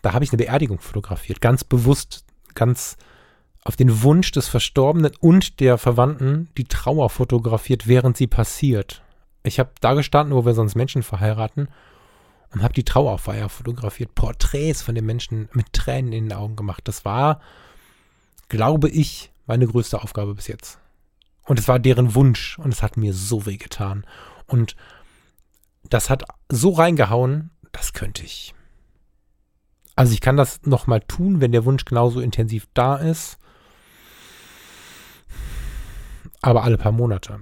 da 0.00 0.12
habe 0.12 0.24
ich 0.24 0.30
eine 0.30 0.38
Beerdigung 0.38 0.78
fotografiert. 0.78 1.40
Ganz 1.40 1.64
bewusst, 1.64 2.24
ganz 2.54 2.96
auf 3.64 3.76
den 3.76 4.02
Wunsch 4.02 4.32
des 4.32 4.48
Verstorbenen 4.48 5.12
und 5.20 5.60
der 5.60 5.78
Verwandten 5.78 6.48
die 6.56 6.64
Trauer 6.64 7.10
fotografiert, 7.10 7.86
während 7.86 8.16
sie 8.16 8.26
passiert. 8.26 9.02
Ich 9.44 9.58
habe 9.58 9.70
da 9.80 9.94
gestanden, 9.94 10.34
wo 10.34 10.44
wir 10.44 10.54
sonst 10.54 10.74
Menschen 10.74 11.02
verheiraten 11.02 11.68
und 12.52 12.62
habe 12.62 12.74
die 12.74 12.84
Trauerfeier 12.84 13.48
fotografiert, 13.48 14.14
Porträts 14.14 14.82
von 14.82 14.94
den 14.94 15.06
Menschen 15.06 15.48
mit 15.52 15.72
Tränen 15.72 16.12
in 16.12 16.28
den 16.28 16.36
Augen 16.36 16.56
gemacht. 16.56 16.82
Das 16.86 17.04
war, 17.04 17.40
glaube 18.48 18.88
ich, 18.88 19.30
meine 19.46 19.66
größte 19.66 20.02
Aufgabe 20.02 20.34
bis 20.34 20.48
jetzt. 20.48 20.78
Und 21.44 21.58
es 21.58 21.66
war 21.66 21.78
deren 21.78 22.14
Wunsch 22.14 22.58
und 22.58 22.72
es 22.72 22.82
hat 22.82 22.96
mir 22.96 23.14
so 23.14 23.46
weh 23.46 23.56
getan. 23.56 24.04
Und 24.46 24.76
das 25.88 26.10
hat 26.10 26.24
so 26.48 26.70
reingehauen, 26.70 27.50
das 27.72 27.92
könnte 27.92 28.24
ich. 28.24 28.54
Also 29.96 30.12
ich 30.12 30.20
kann 30.20 30.36
das 30.36 30.62
nochmal 30.62 31.00
tun, 31.00 31.40
wenn 31.40 31.52
der 31.52 31.64
Wunsch 31.64 31.84
genauso 31.84 32.20
intensiv 32.20 32.66
da 32.74 32.96
ist 32.96 33.38
aber 36.42 36.64
alle 36.64 36.76
paar 36.76 36.92
Monate. 36.92 37.40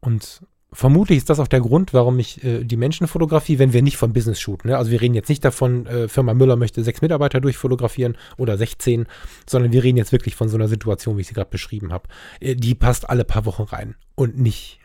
Und 0.00 0.42
vermutlich 0.72 1.18
ist 1.18 1.30
das 1.30 1.40
auch 1.40 1.48
der 1.48 1.60
Grund, 1.60 1.94
warum 1.94 2.18
ich 2.18 2.44
äh, 2.44 2.64
die 2.64 2.76
Menschen 2.76 3.06
fotografie, 3.06 3.58
wenn 3.58 3.72
wir 3.72 3.82
nicht 3.82 3.96
von 3.96 4.12
Business 4.12 4.40
shooten. 4.40 4.70
Ne? 4.70 4.78
Also 4.78 4.90
wir 4.90 5.00
reden 5.00 5.14
jetzt 5.14 5.28
nicht 5.28 5.44
davon, 5.44 5.86
äh, 5.86 6.08
Firma 6.08 6.34
Müller 6.34 6.56
möchte 6.56 6.84
sechs 6.84 7.02
Mitarbeiter 7.02 7.40
durchfotografieren 7.40 8.16
oder 8.36 8.56
16, 8.56 9.06
sondern 9.46 9.72
wir 9.72 9.82
reden 9.82 9.98
jetzt 9.98 10.12
wirklich 10.12 10.36
von 10.36 10.48
so 10.48 10.56
einer 10.56 10.68
Situation, 10.68 11.16
wie 11.16 11.22
ich 11.22 11.28
sie 11.28 11.34
gerade 11.34 11.50
beschrieben 11.50 11.92
habe. 11.92 12.08
Äh, 12.40 12.56
die 12.56 12.74
passt 12.74 13.08
alle 13.08 13.24
paar 13.24 13.46
Wochen 13.46 13.62
rein 13.62 13.94
und 14.14 14.38
nicht 14.38 14.80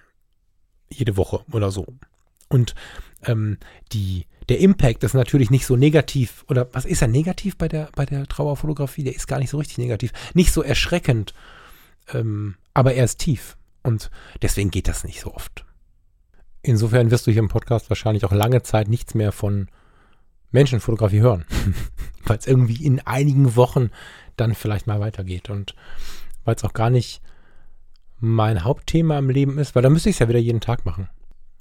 jede 0.89 1.17
Woche 1.17 1.41
oder 1.51 1.71
so. 1.71 1.85
Und 2.49 2.75
ähm, 3.25 3.57
die, 3.91 4.25
der 4.49 4.59
Impact 4.59 5.03
ist 5.03 5.13
natürlich 5.13 5.49
nicht 5.49 5.65
so 5.65 5.75
negativ, 5.75 6.45
oder 6.47 6.67
was 6.73 6.85
ist 6.85 7.01
er 7.01 7.07
negativ 7.07 7.57
bei 7.57 7.67
der, 7.67 7.89
bei 7.95 8.05
der 8.05 8.27
Trauerfotografie? 8.27 9.03
Der 9.03 9.15
ist 9.15 9.27
gar 9.27 9.39
nicht 9.39 9.49
so 9.49 9.57
richtig 9.57 9.79
negativ. 9.79 10.11
Nicht 10.33 10.53
so 10.53 10.61
erschreckend 10.61 11.33
ähm, 12.13 12.55
aber 12.75 12.93
er 12.93 13.05
ist 13.05 13.17
tief 13.17 13.57
und 13.81 14.11
deswegen 14.43 14.69
geht 14.69 14.87
das 14.87 15.03
nicht 15.03 15.19
so 15.19 15.33
oft. 15.33 15.65
Insofern 16.61 17.09
wirst 17.09 17.25
du 17.25 17.31
hier 17.31 17.41
im 17.41 17.47
Podcast 17.47 17.89
wahrscheinlich 17.89 18.25
auch 18.25 18.31
lange 18.31 18.61
Zeit 18.61 18.87
nichts 18.87 19.15
mehr 19.15 19.31
von 19.31 19.69
Menschenfotografie 20.51 21.21
hören, 21.21 21.45
weil 22.25 22.37
es 22.37 22.45
irgendwie 22.45 22.85
in 22.85 22.99
einigen 22.99 23.55
Wochen 23.55 23.89
dann 24.35 24.53
vielleicht 24.53 24.85
mal 24.85 24.99
weitergeht 24.99 25.49
und 25.49 25.73
weil 26.43 26.55
es 26.55 26.63
auch 26.63 26.73
gar 26.73 26.89
nicht 26.91 27.21
mein 28.19 28.63
Hauptthema 28.63 29.17
im 29.17 29.29
Leben 29.29 29.57
ist, 29.57 29.75
weil 29.75 29.83
da 29.83 29.89
müsste 29.89 30.09
ich 30.09 30.15
es 30.15 30.19
ja 30.19 30.29
wieder 30.29 30.39
jeden 30.39 30.61
Tag 30.61 30.85
machen. 30.85 31.09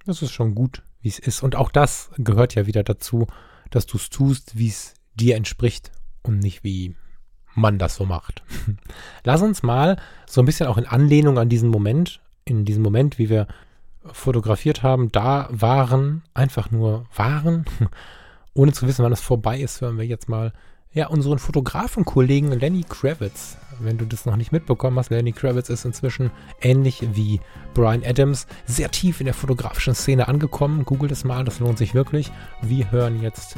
Das 0.05 0.23
ist 0.23 0.33
schon 0.33 0.55
gut, 0.55 0.83
wie 1.01 1.09
es 1.09 1.19
ist. 1.19 1.43
Und 1.43 1.57
auch 1.57 1.71
das 1.71 2.11
gehört 2.17 2.55
ja 2.55 2.67
wieder 2.67 2.83
dazu, 2.83 3.27
dass 3.71 3.87
du 3.87 3.97
es 3.97 4.11
tust, 4.11 4.57
wie 4.59 4.69
es 4.69 4.95
dir 5.15 5.37
entspricht 5.37 5.93
und 6.23 6.39
nicht 6.39 6.65
wie 6.65 6.97
man 7.55 7.78
das 7.78 7.96
so 7.96 8.05
macht. 8.05 8.42
Lass 9.24 9.42
uns 9.42 9.62
mal 9.62 9.96
so 10.26 10.42
ein 10.42 10.44
bisschen 10.44 10.66
auch 10.66 10.78
in 10.78 10.86
Anlehnung 10.86 11.38
an 11.38 11.48
diesen 11.48 11.70
Moment, 11.70 12.20
in 12.44 12.64
diesem 12.64 12.82
Moment, 12.82 13.18
wie 13.18 13.30
wir 13.30 13.46
fotografiert 14.05 14.82
haben, 14.82 15.11
da 15.12 15.48
waren, 15.50 16.22
einfach 16.34 16.70
nur 16.70 17.07
waren, 17.14 17.64
ohne 18.55 18.72
zu 18.72 18.86
wissen, 18.86 19.05
wann 19.05 19.12
es 19.12 19.20
vorbei 19.20 19.59
ist, 19.61 19.80
hören 19.80 19.98
wir 19.98 20.07
jetzt 20.07 20.28
mal 20.28 20.52
ja, 20.95 21.09
unseren 21.09 21.40
Fotografenkollegen 21.40 22.53
Lenny 22.53 22.84
Kravitz. 22.88 23.59
Wenn 23.80 23.99
du 23.99 24.05
das 24.05 24.26
noch 24.26 24.36
nicht 24.36 24.53
mitbekommen 24.53 24.97
hast, 24.97 25.11
Lenny 25.11 25.32
Kravitz 25.32 25.68
ist 25.68 25.84
inzwischen 25.84 26.30
ähnlich 26.62 27.03
wie 27.14 27.40
Brian 27.74 28.05
Adams 28.05 28.47
sehr 28.64 28.90
tief 28.90 29.20
in 29.20 29.26
der 29.26 29.34
fotografischen 29.34 29.97
Szene 29.97 30.28
angekommen. 30.28 30.84
Google 30.84 31.09
das 31.09 31.24
mal, 31.24 31.45
das 31.45 31.59
lohnt 31.59 31.78
sich 31.78 31.95
wirklich. 31.95 32.30
Wir 32.62 32.92
hören 32.92 33.20
jetzt, 33.20 33.57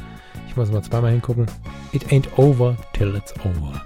ich 0.49 0.57
muss 0.57 0.73
mal 0.73 0.83
zweimal 0.83 1.11
hingucken, 1.11 1.47
It 1.93 2.07
ain't 2.07 2.27
over 2.39 2.77
till 2.95 3.15
it's 3.15 3.35
over. 3.45 3.83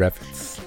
Kravitz. 0.00 0.62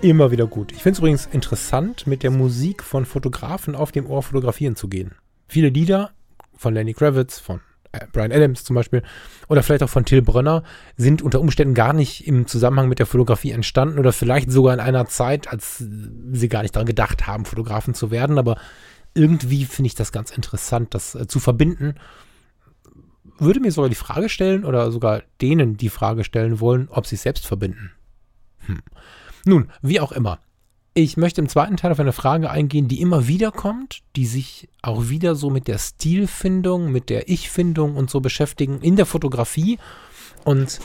Immer 0.00 0.32
wieder 0.32 0.48
gut. 0.48 0.72
Ich 0.72 0.82
finde 0.82 0.94
es 0.94 0.98
übrigens 0.98 1.26
interessant, 1.26 2.08
mit 2.08 2.24
der 2.24 2.32
Musik 2.32 2.82
von 2.82 3.04
Fotografen 3.04 3.76
auf 3.76 3.92
dem 3.92 4.06
Ohr 4.06 4.24
fotografieren 4.24 4.74
zu 4.74 4.88
gehen. 4.88 5.12
Viele 5.46 5.68
Lieder 5.68 6.10
von 6.56 6.74
Lenny 6.74 6.92
Kravitz, 6.92 7.38
von 7.38 7.60
äh, 7.92 8.00
Brian 8.10 8.32
Adams 8.32 8.64
zum 8.64 8.74
Beispiel, 8.74 9.04
oder 9.48 9.62
vielleicht 9.62 9.84
auch 9.84 9.88
von 9.88 10.04
Till 10.04 10.20
Brönner, 10.20 10.64
sind 10.96 11.22
unter 11.22 11.40
Umständen 11.40 11.74
gar 11.74 11.92
nicht 11.92 12.26
im 12.26 12.48
Zusammenhang 12.48 12.88
mit 12.88 12.98
der 12.98 13.06
Fotografie 13.06 13.52
entstanden 13.52 14.00
oder 14.00 14.12
vielleicht 14.12 14.50
sogar 14.50 14.74
in 14.74 14.80
einer 14.80 15.06
Zeit, 15.06 15.46
als 15.46 15.78
sie 15.78 16.48
gar 16.48 16.62
nicht 16.62 16.74
daran 16.74 16.88
gedacht 16.88 17.28
haben, 17.28 17.44
Fotografen 17.44 17.94
zu 17.94 18.10
werden. 18.10 18.36
Aber 18.36 18.56
irgendwie 19.14 19.64
finde 19.64 19.86
ich 19.86 19.94
das 19.94 20.10
ganz 20.10 20.32
interessant, 20.32 20.92
das 20.92 21.14
äh, 21.14 21.28
zu 21.28 21.38
verbinden. 21.38 21.94
Würde 23.38 23.60
mir 23.60 23.70
sogar 23.70 23.88
die 23.88 23.94
Frage 23.94 24.28
stellen 24.28 24.64
oder 24.64 24.90
sogar 24.90 25.22
denen 25.40 25.76
die 25.76 25.88
Frage 25.88 26.24
stellen 26.24 26.58
wollen, 26.58 26.88
ob 26.90 27.06
sie 27.06 27.14
es 27.14 27.22
selbst 27.22 27.46
verbinden. 27.46 27.92
Hm. 28.66 28.80
Nun, 29.44 29.70
wie 29.82 30.00
auch 30.00 30.12
immer. 30.12 30.38
Ich 30.94 31.16
möchte 31.16 31.40
im 31.40 31.48
zweiten 31.48 31.78
Teil 31.78 31.92
auf 31.92 32.00
eine 32.00 32.12
Frage 32.12 32.50
eingehen, 32.50 32.86
die 32.86 33.00
immer 33.00 33.26
wieder 33.26 33.50
kommt, 33.50 34.02
die 34.14 34.26
sich 34.26 34.68
auch 34.82 35.08
wieder 35.08 35.34
so 35.34 35.48
mit 35.48 35.66
der 35.66 35.78
Stilfindung, 35.78 36.92
mit 36.92 37.08
der 37.08 37.30
Ich-Findung 37.30 37.96
und 37.96 38.10
so 38.10 38.20
beschäftigen 38.20 38.80
in 38.82 38.96
der 38.96 39.06
Fotografie. 39.06 39.78
Und 40.44 40.80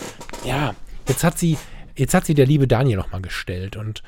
ja, 0.46 0.76
jetzt 1.10 1.26
hat 1.26 1.38
sie, 1.38 1.58
jetzt 1.98 2.14
hat 2.14 2.26
sie 2.26 2.36
der 2.36 2.46
liebe 2.46 2.70
Daniel 2.70 2.98
nochmal 2.98 3.22
gestellt 3.22 3.76
und 3.76 4.02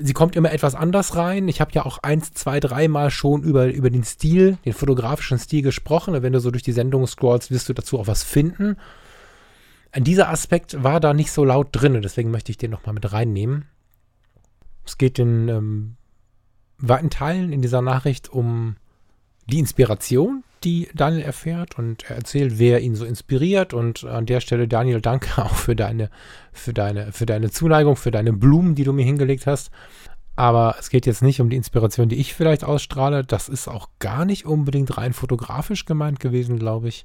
sie 0.00 0.12
kommt 0.12 0.36
immer 0.36 0.52
etwas 0.52 0.76
anders 0.76 1.16
rein. 1.16 1.48
Ich 1.48 1.60
habe 1.60 1.72
ja 1.72 1.84
auch 1.84 1.98
eins, 1.98 2.32
zwei, 2.32 2.60
dreimal 2.60 3.10
schon 3.10 3.42
über, 3.42 3.66
über 3.66 3.90
den 3.90 4.04
Stil, 4.04 4.58
den 4.64 4.74
fotografischen 4.74 5.40
Stil 5.40 5.62
gesprochen. 5.62 6.22
Wenn 6.22 6.32
du 6.32 6.38
so 6.38 6.52
durch 6.52 6.62
die 6.62 6.72
Sendung 6.72 7.08
scrollst, 7.08 7.50
wirst 7.50 7.68
du 7.68 7.72
dazu 7.72 7.98
auch 7.98 8.06
was 8.06 8.22
finden. 8.22 8.76
Dieser 9.96 10.28
Aspekt 10.28 10.82
war 10.82 11.00
da 11.00 11.14
nicht 11.14 11.32
so 11.32 11.44
laut 11.44 11.68
drin, 11.72 12.00
deswegen 12.02 12.30
möchte 12.30 12.52
ich 12.52 12.58
den 12.58 12.70
nochmal 12.70 12.94
mit 12.94 13.12
reinnehmen. 13.12 13.64
Es 14.86 14.98
geht 14.98 15.18
in 15.18 15.48
ähm, 15.48 15.96
weiten 16.78 17.10
Teilen 17.10 17.52
in 17.52 17.62
dieser 17.62 17.82
Nachricht 17.82 18.28
um 18.28 18.76
die 19.46 19.58
Inspiration, 19.58 20.44
die 20.62 20.88
Daniel 20.94 21.22
erfährt 21.22 21.78
und 21.78 22.08
er 22.08 22.16
erzählt, 22.16 22.58
wer 22.58 22.80
ihn 22.80 22.94
so 22.94 23.04
inspiriert 23.04 23.74
und 23.74 24.04
an 24.04 24.26
der 24.26 24.40
Stelle 24.40 24.68
Daniel, 24.68 25.00
danke 25.00 25.42
auch 25.44 25.54
für 25.54 25.74
deine 25.74 26.10
für 26.52 26.72
deine 26.72 27.12
für 27.12 27.26
deine 27.26 27.50
Zuneigung, 27.50 27.96
für 27.96 28.10
deine 28.10 28.32
Blumen, 28.32 28.74
die 28.74 28.84
du 28.84 28.92
mir 28.92 29.04
hingelegt 29.04 29.46
hast. 29.46 29.70
Aber 30.36 30.76
es 30.78 30.88
geht 30.88 31.06
jetzt 31.06 31.22
nicht 31.22 31.40
um 31.40 31.50
die 31.50 31.56
Inspiration, 31.56 32.08
die 32.08 32.16
ich 32.16 32.34
vielleicht 32.34 32.64
ausstrahle. 32.64 33.24
Das 33.24 33.48
ist 33.48 33.68
auch 33.68 33.88
gar 33.98 34.24
nicht 34.24 34.46
unbedingt 34.46 34.96
rein 34.96 35.12
fotografisch 35.12 35.84
gemeint 35.84 36.20
gewesen, 36.20 36.58
glaube 36.58 36.88
ich. 36.88 37.04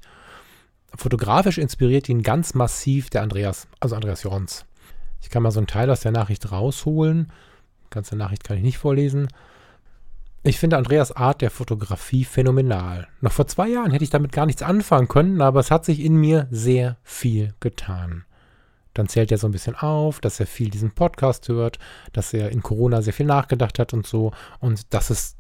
Fotografisch 0.98 1.58
inspiriert 1.58 2.10
ihn 2.10 2.24
ganz 2.24 2.54
massiv 2.54 3.10
der 3.10 3.22
Andreas, 3.22 3.68
also 3.80 3.96
Andreas 3.96 4.24
Jorns. 4.24 4.66
Ich 5.22 5.30
kann 5.30 5.44
mal 5.44 5.52
so 5.52 5.60
einen 5.60 5.68
Teil 5.68 5.90
aus 5.90 6.02
der 6.02 6.12
Nachricht 6.12 6.52
rausholen 6.52 7.32
ganze 7.96 8.16
Nachricht 8.16 8.44
kann 8.44 8.58
ich 8.58 8.64
nicht 8.64 8.78
vorlesen. 8.78 9.28
Ich 10.44 10.60
finde 10.60 10.78
Andreas 10.78 11.12
Art 11.12 11.42
der 11.42 11.50
Fotografie 11.50 12.24
phänomenal. 12.24 13.08
Noch 13.22 13.32
vor 13.32 13.48
zwei 13.48 13.68
Jahren 13.68 13.90
hätte 13.90 14.04
ich 14.04 14.12
damit 14.12 14.32
gar 14.32 14.46
nichts 14.46 14.62
anfangen 14.62 15.08
können, 15.08 15.42
aber 15.42 15.60
es 15.60 15.72
hat 15.72 15.86
sich 15.86 16.02
in 16.02 16.16
mir 16.16 16.48
sehr 16.52 16.98
viel 17.02 17.56
getan. 17.62 18.26
Dann 18.94 19.08
zählt 19.08 19.32
er 19.32 19.40
so 19.40 19.48
ein 19.48 19.52
bisschen 19.52 19.76
auf, 19.76 20.20
dass 20.20 20.40
er 20.40 20.46
viel 20.46 20.70
diesen 20.70 20.92
Podcast 20.92 21.50
hört, 21.50 21.80
dass 22.14 22.34
er 22.34 22.52
in 22.52 22.62
Corona 22.62 23.02
sehr 23.02 23.14
viel 23.14 23.26
nachgedacht 23.26 23.80
hat 23.80 23.94
und 23.94 24.06
so. 24.06 24.32
Und 24.60 24.94
dass 24.94 25.10
es 25.10 25.36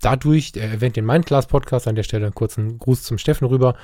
dadurch, 0.00 0.52
er 0.56 0.70
erwähnt 0.70 0.96
den 0.96 1.06
Mindclass-Podcast, 1.06 1.86
an 1.86 1.94
der 1.94 2.02
Stelle 2.02 2.26
einen 2.26 2.34
kurzen 2.34 2.78
Gruß 2.78 3.04
zum 3.04 3.18
Steffen 3.18 3.46
rüber, 3.46 3.76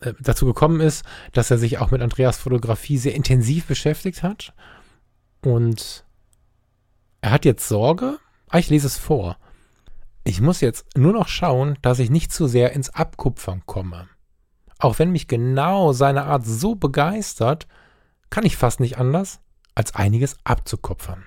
äh, 0.00 0.12
dazu 0.20 0.46
gekommen 0.46 0.80
ist, 0.80 1.04
dass 1.32 1.50
er 1.50 1.58
sich 1.58 1.78
auch 1.78 1.90
mit 1.90 2.02
Andreas 2.02 2.38
Fotografie 2.38 2.98
sehr 2.98 3.14
intensiv 3.14 3.66
beschäftigt 3.66 4.22
hat. 4.22 4.54
Und 5.42 6.04
er 7.20 7.30
hat 7.30 7.44
jetzt 7.44 7.68
Sorge. 7.68 8.18
Ah, 8.48 8.58
ich 8.58 8.70
lese 8.70 8.86
es 8.86 8.98
vor. 8.98 9.38
Ich 10.24 10.40
muss 10.40 10.60
jetzt 10.60 10.96
nur 10.96 11.12
noch 11.12 11.28
schauen, 11.28 11.78
dass 11.82 11.98
ich 11.98 12.10
nicht 12.10 12.32
zu 12.32 12.46
sehr 12.46 12.72
ins 12.72 12.90
Abkupfern 12.90 13.62
komme. 13.66 14.08
Auch 14.78 14.98
wenn 14.98 15.12
mich 15.12 15.28
genau 15.28 15.92
seine 15.92 16.24
Art 16.24 16.44
so 16.44 16.74
begeistert, 16.74 17.66
kann 18.28 18.44
ich 18.44 18.56
fast 18.56 18.80
nicht 18.80 18.98
anders, 18.98 19.40
als 19.74 19.94
einiges 19.94 20.36
abzukupfern. 20.44 21.22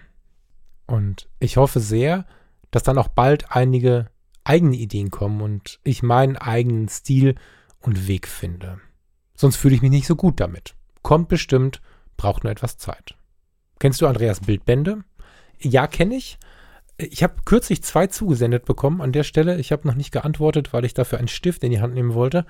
Und 0.86 1.30
ich 1.40 1.58
hoffe 1.58 1.80
sehr, 1.80 2.26
dass 2.72 2.84
dann 2.84 2.98
auch 2.98 3.08
bald 3.08 3.52
einige 3.52 4.10
eigene 4.44 4.76
Ideen 4.76 5.12
kommen 5.12 5.42
und 5.42 5.80
ich 5.84 6.02
meinen 6.02 6.36
eigenen 6.36 6.90
Stil 6.90 7.36
und 7.82 8.08
Weg 8.08 8.28
finde. 8.28 8.80
Sonst 9.36 9.56
fühle 9.56 9.76
ich 9.76 9.82
mich 9.82 9.92
nicht 9.92 10.08
so 10.08 10.16
gut 10.16 10.40
damit. 10.40 10.76
Kommt 11.02 11.30
bestimmt, 11.30 11.82
braucht 12.18 12.44
nur 12.44 12.52
etwas 12.52 12.78
Zeit. 12.78 13.16
Kennst 13.80 14.02
du 14.02 14.08
Andreas 14.08 14.42
Bildbände? 14.42 15.04
Ja, 15.60 15.88
kenne 15.88 16.16
ich. 16.16 16.38
Ich 16.98 17.24
habe 17.24 17.36
kürzlich 17.46 17.82
zwei 17.82 18.08
zugesendet 18.08 18.66
bekommen 18.66 19.00
an 19.00 19.14
der 19.14 19.24
Stelle. 19.24 19.58
Ich 19.58 19.72
habe 19.72 19.88
noch 19.88 19.96
nicht 19.96 20.12
geantwortet, 20.12 20.74
weil 20.74 20.84
ich 20.84 20.94
dafür 20.94 21.18
einen 21.18 21.30
Stift 21.30 21.64
in 21.64 21.72
die 21.72 21.80
Hand 21.80 21.94
nehmen 21.94 22.14
wollte. 22.14 22.46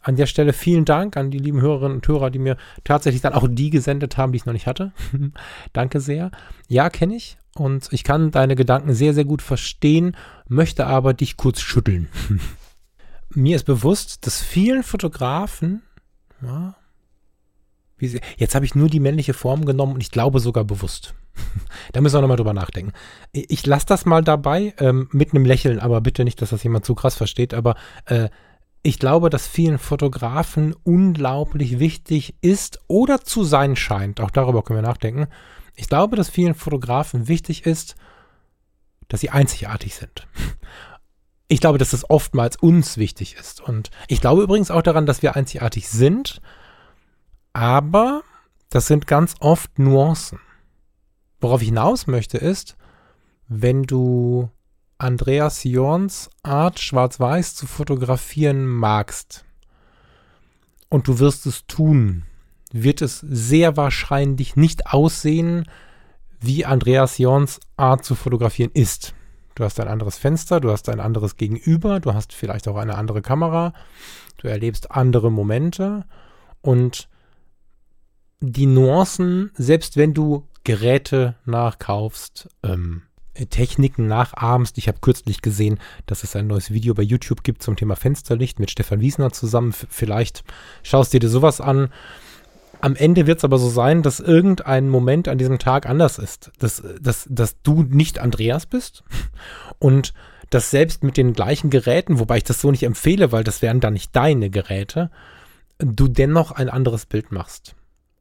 An 0.00 0.16
der 0.16 0.24
Stelle 0.24 0.54
vielen 0.54 0.86
Dank 0.86 1.18
an 1.18 1.30
die 1.30 1.38
lieben 1.38 1.60
Hörerinnen 1.60 1.96
und 1.96 2.08
Hörer, 2.08 2.30
die 2.30 2.38
mir 2.38 2.56
tatsächlich 2.82 3.20
dann 3.20 3.34
auch 3.34 3.46
die 3.50 3.68
gesendet 3.68 4.16
haben, 4.16 4.32
die 4.32 4.36
ich 4.36 4.46
noch 4.46 4.54
nicht 4.54 4.66
hatte. 4.66 4.92
Danke 5.74 6.00
sehr. 6.00 6.30
Ja, 6.68 6.88
kenne 6.88 7.16
ich. 7.16 7.36
Und 7.54 7.88
ich 7.92 8.02
kann 8.02 8.30
deine 8.30 8.56
Gedanken 8.56 8.94
sehr, 8.94 9.12
sehr 9.12 9.26
gut 9.26 9.42
verstehen, 9.42 10.16
möchte 10.48 10.86
aber 10.86 11.12
dich 11.12 11.36
kurz 11.36 11.60
schütteln. 11.60 12.08
mir 13.30 13.56
ist 13.56 13.64
bewusst, 13.64 14.26
dass 14.26 14.42
vielen 14.42 14.82
Fotografen, 14.82 15.82
ja, 16.42 16.74
sie, 17.98 18.20
jetzt 18.36 18.54
habe 18.54 18.64
ich 18.64 18.74
nur 18.74 18.88
die 18.88 19.00
männliche 19.00 19.34
Form 19.34 19.64
genommen 19.64 19.94
und 19.94 20.02
ich 20.02 20.10
glaube 20.10 20.40
sogar 20.40 20.64
bewusst. 20.64 21.14
da 21.92 22.00
müssen 22.00 22.16
wir 22.16 22.20
nochmal 22.22 22.36
drüber 22.36 22.54
nachdenken. 22.54 22.92
Ich 23.32 23.64
lasse 23.66 23.86
das 23.86 24.04
mal 24.04 24.22
dabei, 24.22 24.74
ähm, 24.78 25.08
mit 25.12 25.32
einem 25.32 25.44
Lächeln, 25.44 25.78
aber 25.78 26.00
bitte 26.00 26.24
nicht, 26.24 26.42
dass 26.42 26.50
das 26.50 26.62
jemand 26.62 26.84
zu 26.84 26.94
krass 26.94 27.14
versteht, 27.14 27.54
aber 27.54 27.76
äh, 28.06 28.28
ich 28.82 28.98
glaube, 28.98 29.28
dass 29.28 29.46
vielen 29.46 29.78
Fotografen 29.78 30.74
unglaublich 30.84 31.78
wichtig 31.78 32.34
ist 32.40 32.80
oder 32.86 33.20
zu 33.20 33.44
sein 33.44 33.76
scheint. 33.76 34.20
Auch 34.20 34.30
darüber 34.30 34.62
können 34.62 34.78
wir 34.78 34.88
nachdenken. 34.88 35.26
Ich 35.76 35.88
glaube, 35.88 36.16
dass 36.16 36.30
vielen 36.30 36.54
Fotografen 36.54 37.28
wichtig 37.28 37.66
ist, 37.66 37.94
dass 39.08 39.20
sie 39.20 39.30
einzigartig 39.30 39.94
sind. 39.94 40.26
Ich 41.52 41.60
glaube, 41.60 41.78
dass 41.78 41.90
das 41.90 42.08
oftmals 42.08 42.56
uns 42.56 42.96
wichtig 42.96 43.34
ist. 43.34 43.60
Und 43.60 43.90
ich 44.06 44.20
glaube 44.20 44.44
übrigens 44.44 44.70
auch 44.70 44.82
daran, 44.82 45.04
dass 45.04 45.20
wir 45.20 45.34
einzigartig 45.34 45.88
sind. 45.88 46.40
Aber 47.52 48.22
das 48.68 48.86
sind 48.86 49.08
ganz 49.08 49.34
oft 49.40 49.76
Nuancen. 49.76 50.38
Worauf 51.40 51.60
ich 51.60 51.68
hinaus 51.68 52.06
möchte 52.06 52.38
ist, 52.38 52.76
wenn 53.48 53.82
du 53.82 54.48
Andreas 54.96 55.64
Jorns 55.64 56.30
Art 56.44 56.78
schwarz-weiß 56.78 57.56
zu 57.56 57.66
fotografieren 57.66 58.64
magst 58.64 59.44
und 60.88 61.08
du 61.08 61.18
wirst 61.18 61.46
es 61.46 61.66
tun, 61.66 62.22
wird 62.70 63.02
es 63.02 63.18
sehr 63.18 63.76
wahrscheinlich 63.76 64.54
nicht 64.54 64.86
aussehen, 64.86 65.68
wie 66.38 66.64
Andreas 66.64 67.18
Jorns 67.18 67.58
Art 67.76 68.04
zu 68.04 68.14
fotografieren 68.14 68.70
ist. 68.72 69.14
Du 69.60 69.66
hast 69.66 69.78
ein 69.78 69.88
anderes 69.88 70.16
Fenster, 70.16 70.58
du 70.58 70.70
hast 70.70 70.88
ein 70.88 71.00
anderes 71.00 71.36
Gegenüber, 71.36 72.00
du 72.00 72.14
hast 72.14 72.32
vielleicht 72.32 72.66
auch 72.66 72.78
eine 72.78 72.94
andere 72.94 73.20
Kamera, 73.20 73.74
du 74.38 74.48
erlebst 74.48 74.90
andere 74.90 75.30
Momente 75.30 76.06
und 76.62 77.10
die 78.40 78.64
Nuancen, 78.64 79.50
selbst 79.52 79.98
wenn 79.98 80.14
du 80.14 80.46
Geräte 80.64 81.34
nachkaufst, 81.44 82.48
ähm, 82.62 83.02
Techniken 83.50 84.06
nachahmst. 84.06 84.78
Ich 84.78 84.88
habe 84.88 85.00
kürzlich 85.02 85.42
gesehen, 85.42 85.78
dass 86.06 86.24
es 86.24 86.34
ein 86.36 86.46
neues 86.46 86.70
Video 86.70 86.94
bei 86.94 87.02
YouTube 87.02 87.42
gibt 87.42 87.62
zum 87.62 87.76
Thema 87.76 87.96
Fensterlicht 87.96 88.60
mit 88.60 88.70
Stefan 88.70 89.00
Wiesner 89.00 89.30
zusammen. 89.30 89.74
Vielleicht 89.74 90.42
schaust 90.82 91.12
du 91.12 91.18
dir 91.18 91.28
sowas 91.28 91.60
an. 91.60 91.90
Am 92.80 92.96
Ende 92.96 93.26
wird 93.26 93.38
es 93.38 93.44
aber 93.44 93.58
so 93.58 93.68
sein, 93.68 94.02
dass 94.02 94.20
irgendein 94.20 94.88
Moment 94.88 95.28
an 95.28 95.38
diesem 95.38 95.58
Tag 95.58 95.86
anders 95.86 96.18
ist. 96.18 96.50
Dass, 96.58 96.82
dass, 97.00 97.26
dass 97.30 97.60
du 97.62 97.82
nicht 97.82 98.18
Andreas 98.18 98.66
bist 98.66 99.04
und 99.78 100.14
dass 100.50 100.70
selbst 100.70 101.04
mit 101.04 101.16
den 101.16 101.32
gleichen 101.32 101.70
Geräten, 101.70 102.18
wobei 102.18 102.38
ich 102.38 102.44
das 102.44 102.60
so 102.60 102.70
nicht 102.70 102.82
empfehle, 102.82 103.32
weil 103.32 103.44
das 103.44 103.62
wären 103.62 103.80
dann 103.80 103.92
nicht 103.92 104.14
deine 104.16 104.50
Geräte, 104.50 105.10
du 105.78 106.08
dennoch 106.08 106.50
ein 106.50 106.68
anderes 106.68 107.06
Bild 107.06 107.32
machst. 107.32 107.76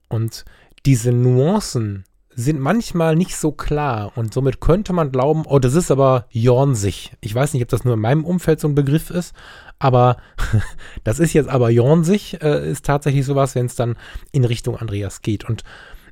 Und 0.08 0.46
diese 0.86 1.12
Nuancen, 1.12 2.06
sind 2.36 2.60
manchmal 2.60 3.16
nicht 3.16 3.36
so 3.36 3.52
klar 3.52 4.12
und 4.16 4.34
somit 4.34 4.62
könnte 4.62 4.94
man 4.94 5.12
glauben, 5.12 5.44
oh, 5.46 5.60
das 5.60 5.74
ist 5.74 5.92
aber 5.92 6.26
jornsig. 6.30 7.12
Ich 7.22 7.34
weiß 7.34 7.54
nicht, 7.54 7.64
ob 7.64 7.70
das 7.70 7.84
nur 7.84 7.96
in 7.96 8.00
meinem 8.00 8.24
Umfeld 8.24 8.60
so 8.60 8.68
ein 8.68 8.76
Begriff 8.76 9.10
ist, 9.10 9.34
aber 9.80 10.18
das 11.04 11.20
ist 11.20 11.34
jetzt 11.34 11.50
aber 11.50 11.70
jornsig, 11.70 12.42
äh, 12.42 12.70
ist 12.70 12.86
tatsächlich 12.86 13.26
sowas, 13.26 13.56
wenn 13.56 13.66
es 13.66 13.76
dann 13.76 13.98
in 14.32 14.46
Richtung 14.46 14.78
Andreas 14.78 15.22
geht. 15.22 15.44
Und 15.44 15.64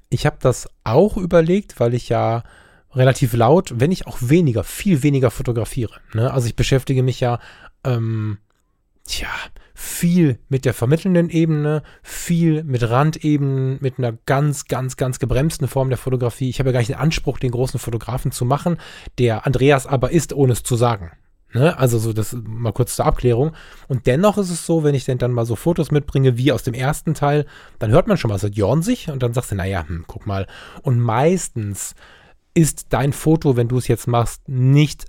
ich 0.10 0.26
habe 0.26 0.38
das 0.40 0.68
auch 0.84 1.18
überlegt, 1.18 1.80
weil 1.80 1.94
ich 1.94 2.10
ja 2.10 2.44
relativ 2.94 3.34
laut, 3.34 3.74
wenn 3.78 3.92
ich 3.92 4.08
auch 4.08 4.18
weniger, 4.22 4.64
viel 4.64 5.04
weniger 5.04 5.32
fotografiere. 5.32 6.00
Ne? 6.14 6.32
Also 6.34 6.48
ich 6.48 6.56
beschäftige 6.56 7.04
mich 7.04 7.20
ja, 7.20 7.40
ähm, 7.84 8.40
tja, 9.06 9.30
viel 9.80 10.40
mit 10.50 10.66
der 10.66 10.74
vermittelnden 10.74 11.30
Ebene, 11.30 11.84
viel 12.02 12.64
mit 12.64 12.90
Randebenen, 12.90 13.78
mit 13.80 14.00
einer 14.00 14.14
ganz, 14.26 14.66
ganz, 14.66 14.98
ganz 14.98 15.20
gebremsten 15.20 15.68
Form 15.68 15.90
der 15.90 16.00
Fotografie. 16.00 16.50
Ich 16.50 16.58
habe 16.58 16.70
ja 16.70 16.74
gar 16.74 16.80
nicht 16.80 16.90
den 16.90 16.98
Anspruch, 16.98 17.38
den 17.38 17.52
großen 17.52 17.80
Fotografen 17.80 18.32
zu 18.32 18.44
machen, 18.44 18.78
der 19.20 19.46
Andreas 19.46 19.86
aber 19.86 20.10
ist, 20.10 20.34
ohne 20.34 20.54
es 20.54 20.64
zu 20.64 20.76
sagen. 20.76 21.12
Ne? 21.54 21.78
Also 21.78 22.00
so 22.00 22.12
das 22.12 22.36
mal 22.44 22.74
kurz 22.74 22.96
zur 22.96 23.06
Abklärung. 23.06 23.52
Und 23.88 24.08
dennoch 24.08 24.40
ist 24.40 24.50
es 24.50 24.66
so, 24.66 24.84
wenn 24.84 24.96
ich 24.96 25.06
denn 25.06 25.20
dann 25.20 25.32
mal 25.32 25.46
so 25.46 25.56
Fotos 25.56 25.92
mitbringe, 25.92 26.38
wie 26.38 26.52
aus 26.52 26.64
dem 26.64 26.74
ersten 26.74 27.14
Teil, 27.14 27.46
dann 27.78 27.92
hört 27.92 28.08
man 28.08 28.18
schon 28.18 28.30
mal 28.30 28.40
so 28.40 28.48
Jorn 28.48 28.82
sich 28.82 29.12
und 29.12 29.22
dann 29.22 29.36
sagst 29.36 29.52
du, 29.52 29.56
naja, 29.56 29.86
hm, 29.88 30.06
guck 30.08 30.26
mal. 30.26 30.48
Und 30.82 31.00
meistens 31.00 31.94
ist 32.56 32.88
dein 32.90 33.14
Foto, 33.14 33.56
wenn 33.56 33.68
du 33.68 33.78
es 33.78 33.88
jetzt 33.88 34.08
machst, 34.08 34.50
nicht 34.50 35.06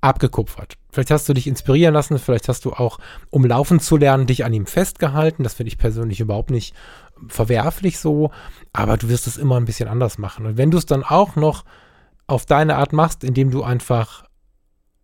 abgekupfert. 0.00 0.74
Vielleicht 0.90 1.10
hast 1.10 1.28
du 1.28 1.34
dich 1.34 1.46
inspirieren 1.46 1.92
lassen, 1.92 2.18
vielleicht 2.18 2.48
hast 2.48 2.64
du 2.64 2.72
auch, 2.72 2.98
um 3.30 3.44
laufen 3.44 3.78
zu 3.78 3.96
lernen, 3.96 4.26
dich 4.26 4.44
an 4.44 4.54
ihm 4.54 4.66
festgehalten. 4.66 5.42
Das 5.42 5.54
finde 5.54 5.68
ich 5.68 5.78
persönlich 5.78 6.20
überhaupt 6.20 6.50
nicht 6.50 6.74
verwerflich 7.26 7.98
so, 7.98 8.30
aber 8.72 8.96
du 8.96 9.08
wirst 9.08 9.26
es 9.26 9.36
immer 9.36 9.56
ein 9.56 9.66
bisschen 9.66 9.88
anders 9.88 10.18
machen. 10.18 10.46
Und 10.46 10.56
wenn 10.56 10.70
du 10.70 10.78
es 10.78 10.86
dann 10.86 11.02
auch 11.02 11.36
noch 11.36 11.64
auf 12.26 12.46
deine 12.46 12.76
Art 12.76 12.92
machst, 12.92 13.22
indem 13.22 13.50
du 13.50 13.62
einfach 13.62 14.24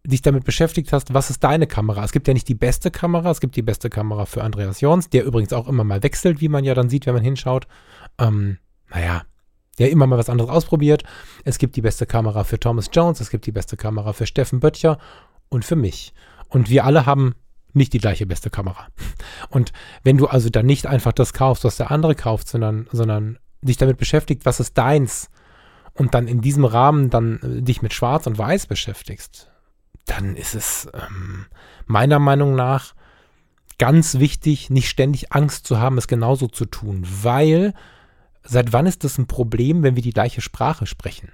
dich 0.06 0.22
damit 0.22 0.44
beschäftigt 0.44 0.92
hast, 0.92 1.12
was 1.12 1.30
ist 1.30 1.42
deine 1.44 1.66
Kamera? 1.66 2.04
Es 2.04 2.12
gibt 2.12 2.28
ja 2.28 2.34
nicht 2.34 2.48
die 2.48 2.54
beste 2.54 2.90
Kamera, 2.90 3.30
es 3.30 3.40
gibt 3.40 3.56
die 3.56 3.62
beste 3.62 3.90
Kamera 3.90 4.26
für 4.26 4.42
Andreas 4.42 4.80
Jons, 4.80 5.08
der 5.10 5.24
übrigens 5.24 5.52
auch 5.52 5.66
immer 5.66 5.84
mal 5.84 6.02
wechselt, 6.02 6.40
wie 6.40 6.48
man 6.48 6.64
ja 6.64 6.74
dann 6.74 6.88
sieht, 6.88 7.06
wenn 7.06 7.14
man 7.14 7.22
hinschaut. 7.22 7.66
Ähm, 8.18 8.58
naja, 8.90 9.22
der 9.78 9.90
immer 9.90 10.06
mal 10.06 10.18
was 10.18 10.28
anderes 10.28 10.50
ausprobiert. 10.50 11.04
Es 11.44 11.58
gibt 11.58 11.76
die 11.76 11.82
beste 11.82 12.06
Kamera 12.06 12.44
für 12.44 12.60
Thomas 12.60 12.90
Jones, 12.92 13.20
es 13.20 13.30
gibt 13.30 13.46
die 13.46 13.52
beste 13.52 13.76
Kamera 13.76 14.12
für 14.12 14.26
Steffen 14.26 14.60
Böttcher 14.60 14.98
und 15.48 15.64
für 15.64 15.76
mich. 15.76 16.12
Und 16.48 16.70
wir 16.70 16.84
alle 16.84 17.06
haben 17.06 17.34
nicht 17.72 17.92
die 17.92 17.98
gleiche 17.98 18.26
beste 18.26 18.50
Kamera. 18.50 18.86
Und 19.48 19.72
wenn 20.02 20.16
du 20.16 20.26
also 20.26 20.48
dann 20.48 20.66
nicht 20.66 20.86
einfach 20.86 21.12
das 21.12 21.32
kaufst, 21.32 21.64
was 21.64 21.76
der 21.76 21.90
andere 21.90 22.14
kauft, 22.14 22.48
sondern, 22.48 22.88
sondern 22.92 23.38
dich 23.62 23.76
damit 23.76 23.96
beschäftigt, 23.96 24.44
was 24.44 24.60
ist 24.60 24.78
deins, 24.78 25.30
und 25.94 26.14
dann 26.14 26.28
in 26.28 26.40
diesem 26.40 26.64
Rahmen 26.64 27.08
dann 27.08 27.40
äh, 27.40 27.62
dich 27.62 27.80
mit 27.80 27.94
Schwarz 27.94 28.26
und 28.26 28.36
Weiß 28.36 28.66
beschäftigst, 28.66 29.50
dann 30.06 30.36
ist 30.36 30.54
es 30.54 30.88
ähm, 30.92 31.46
meiner 31.86 32.18
Meinung 32.18 32.54
nach 32.54 32.94
ganz 33.78 34.18
wichtig, 34.18 34.70
nicht 34.70 34.88
ständig 34.88 35.32
Angst 35.32 35.66
zu 35.66 35.78
haben, 35.78 35.98
es 35.98 36.06
genauso 36.06 36.46
zu 36.48 36.66
tun, 36.66 37.06
weil 37.22 37.74
seit 38.42 38.72
wann 38.72 38.86
ist 38.86 39.04
das 39.04 39.18
ein 39.18 39.26
Problem, 39.26 39.82
wenn 39.82 39.96
wir 39.96 40.02
die 40.02 40.12
gleiche 40.12 40.40
Sprache 40.40 40.86
sprechen? 40.86 41.32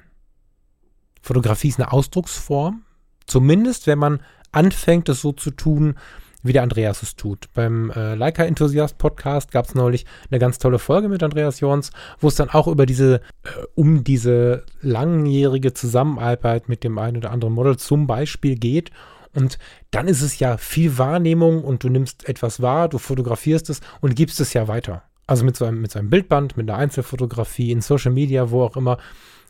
Fotografie 1.21 1.69
ist 1.69 1.81
eine 1.81 1.93
Ausdrucksform, 1.93 2.85
zumindest 3.31 3.87
wenn 3.87 3.99
man 3.99 4.20
anfängt, 4.53 5.09
es 5.09 5.20
so 5.20 5.33
zu 5.33 5.51
tun, 5.51 5.95
wie 6.43 6.53
der 6.53 6.62
Andreas 6.62 7.03
es 7.03 7.16
tut. 7.16 7.49
Beim 7.55 7.91
äh, 7.91 8.14
Leica 8.14 8.45
Enthusiast 8.45 8.99
Podcast 8.99 9.53
gab 9.53 9.66
es 9.66 9.74
neulich 9.74 10.07
eine 10.31 10.39
ganz 10.39 10.59
tolle 10.59 10.78
Folge 10.78 11.09
mit 11.09 11.22
Andreas 11.22 11.61
Jons, 11.61 11.91
wo 12.18 12.28
es 12.28 12.35
dann 12.35 12.49
auch 12.49 12.66
über 12.66 12.87
diese, 12.87 13.16
äh, 13.45 13.49
um 13.74 14.05
diese 14.05 14.64
langjährige 14.81 15.74
Zusammenarbeit 15.74 16.68
mit 16.68 16.83
dem 16.83 16.99
einen 16.99 17.18
oder 17.18 17.31
anderen 17.31 17.55
Model 17.55 17.76
zum 17.76 18.07
Beispiel 18.07 18.57
geht. 18.57 18.91
Und 19.35 19.59
dann 19.91 20.09
ist 20.09 20.22
es 20.22 20.39
ja 20.39 20.57
viel 20.57 20.99
Wahrnehmung 20.99 21.62
und 21.62 21.85
du 21.85 21.89
nimmst 21.89 22.28
etwas 22.28 22.61
wahr, 22.61 22.89
du 22.89 22.99
fotografierst 22.99 23.70
es 23.70 23.81
und 24.01 24.16
gibst 24.16 24.41
es 24.41 24.55
ja 24.55 24.66
weiter. 24.66 25.03
Also 25.26 25.45
mit 25.45 25.57
so 25.57 25.64
einem, 25.66 25.81
mit 25.81 25.93
so 25.93 25.99
einem 25.99 26.11
Bildband, 26.11 26.57
mit 26.57 26.68
einer 26.68 26.78
Einzelfotografie, 26.78 27.70
in 27.70 27.83
Social 27.83 28.12
Media, 28.12 28.51
wo 28.51 28.62
auch 28.62 28.76
immer, 28.76 28.99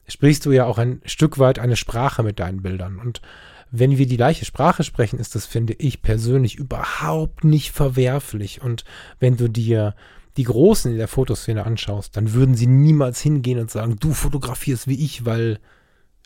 sprichst 0.07 0.45
du 0.45 0.53
ja 0.53 0.67
auch 0.67 0.77
ein 0.77 1.01
Stück 1.07 1.39
weit 1.39 1.59
eine 1.59 1.77
Sprache 1.77 2.23
mit 2.23 2.41
deinen 2.41 2.61
Bildern. 2.61 2.99
Und 2.99 3.23
wenn 3.71 3.99
wir 3.99 4.07
die 4.07 4.17
gleiche 4.17 4.45
Sprache 4.45 4.83
sprechen, 4.83 5.19
ist 5.19 5.35
das, 5.35 5.47
finde 5.47 5.75
ich 5.75 6.03
persönlich, 6.03 6.57
überhaupt 6.57 7.45
nicht 7.45 7.71
verwerflich. 7.71 8.63
Und 8.63 8.85
wenn 9.19 9.37
du 9.37 9.49
dir 9.49 9.95
die 10.37 10.45
Großen 10.45 10.91
in 10.91 10.99
der 10.99 11.09
Fotoszene 11.09 11.65
anschaust, 11.65 12.17
dann 12.17 12.33
würden 12.33 12.55
sie 12.55 12.67
niemals 12.67 13.21
hingehen 13.21 13.59
und 13.59 13.71
sagen, 13.71 13.97
du 13.99 14.13
fotografierst 14.13 14.89
wie 14.89 15.05
ich, 15.05 15.25
weil 15.25 15.59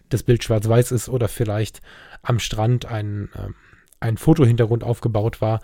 das 0.09 0.23
Bild 0.23 0.45
schwarz-weiß 0.45 0.93
ist 0.93 1.09
oder 1.09 1.29
vielleicht 1.29 1.81
am 2.23 2.39
Strand 2.39 2.87
ein, 2.87 3.31
äh, 3.35 3.49
ein 4.01 4.17
Fotohintergrund 4.17 4.85
aufgebaut 4.85 5.41
war. 5.41 5.61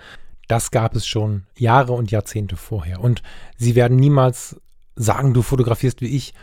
Das 0.48 0.70
gab 0.70 0.96
es 0.96 1.06
schon 1.06 1.44
Jahre 1.56 1.92
und 1.92 2.10
Jahrzehnte 2.10 2.56
vorher. 2.56 3.00
Und 3.00 3.22
sie 3.56 3.74
werden 3.74 3.96
niemals 3.96 4.60
sagen, 4.96 5.32
du 5.32 5.42
fotografierst 5.42 6.00
wie 6.00 6.16
ich, 6.16 6.34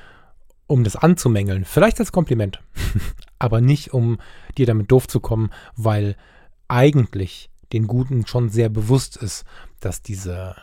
um 0.67 0.83
das 0.83 0.95
anzumängeln. 0.95 1.65
Vielleicht 1.65 1.99
als 1.99 2.11
Kompliment. 2.11 2.61
Aber 3.39 3.61
nicht, 3.61 3.93
um 3.93 4.19
dir 4.57 4.65
damit 4.65 4.91
doof 4.91 5.07
zu 5.07 5.19
kommen, 5.19 5.49
weil 5.75 6.15
eigentlich 6.67 7.49
den 7.73 7.87
Guten 7.87 8.25
schon 8.27 8.49
sehr 8.49 8.69
bewusst 8.69 9.17
ist, 9.17 9.45
dass 9.79 10.01
diese 10.01 10.55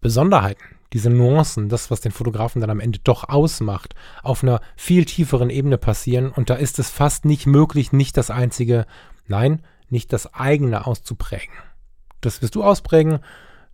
Besonderheiten, 0.00 0.62
diese 0.92 1.10
Nuancen, 1.10 1.68
das, 1.68 1.90
was 1.90 2.00
den 2.00 2.12
Fotografen 2.12 2.60
dann 2.60 2.70
am 2.70 2.80
Ende 2.80 2.98
doch 3.04 3.28
ausmacht, 3.28 3.94
auf 4.22 4.42
einer 4.42 4.60
viel 4.76 5.04
tieferen 5.04 5.50
Ebene 5.50 5.78
passieren. 5.78 6.30
Und 6.30 6.50
da 6.50 6.54
ist 6.54 6.78
es 6.78 6.90
fast 6.90 7.24
nicht 7.24 7.46
möglich, 7.46 7.92
nicht 7.92 8.16
das 8.16 8.30
einzige, 8.30 8.86
nein, 9.26 9.62
nicht 9.88 10.12
das 10.12 10.34
eigene 10.34 10.86
auszuprägen. 10.86 11.54
Das 12.20 12.42
wirst 12.42 12.54
du 12.54 12.64
ausprägen. 12.64 13.20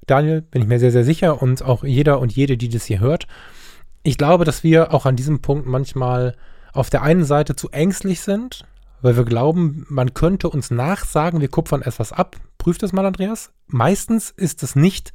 Daniel, 0.06 0.42
bin 0.42 0.62
ich 0.62 0.68
mir 0.68 0.78
sehr, 0.78 0.92
sehr 0.92 1.04
sicher 1.04 1.42
und 1.42 1.62
auch 1.62 1.84
jeder 1.84 2.20
und 2.20 2.32
jede, 2.32 2.56
die 2.56 2.68
das 2.68 2.84
hier 2.84 3.00
hört. 3.00 3.26
Ich 4.06 4.18
glaube, 4.18 4.44
dass 4.44 4.62
wir 4.62 4.94
auch 4.94 5.04
an 5.04 5.16
diesem 5.16 5.40
Punkt 5.40 5.66
manchmal 5.66 6.36
auf 6.72 6.90
der 6.90 7.02
einen 7.02 7.24
Seite 7.24 7.56
zu 7.56 7.70
ängstlich 7.70 8.20
sind, 8.20 8.64
weil 9.02 9.16
wir 9.16 9.24
glauben, 9.24 9.84
man 9.88 10.14
könnte 10.14 10.48
uns 10.48 10.70
nachsagen, 10.70 11.40
wir 11.40 11.48
kupfern 11.48 11.82
etwas 11.82 12.12
ab. 12.12 12.36
Prüf 12.56 12.78
das 12.78 12.92
mal, 12.92 13.04
Andreas. 13.04 13.50
Meistens 13.66 14.30
ist 14.30 14.62
es 14.62 14.76
nicht 14.76 15.12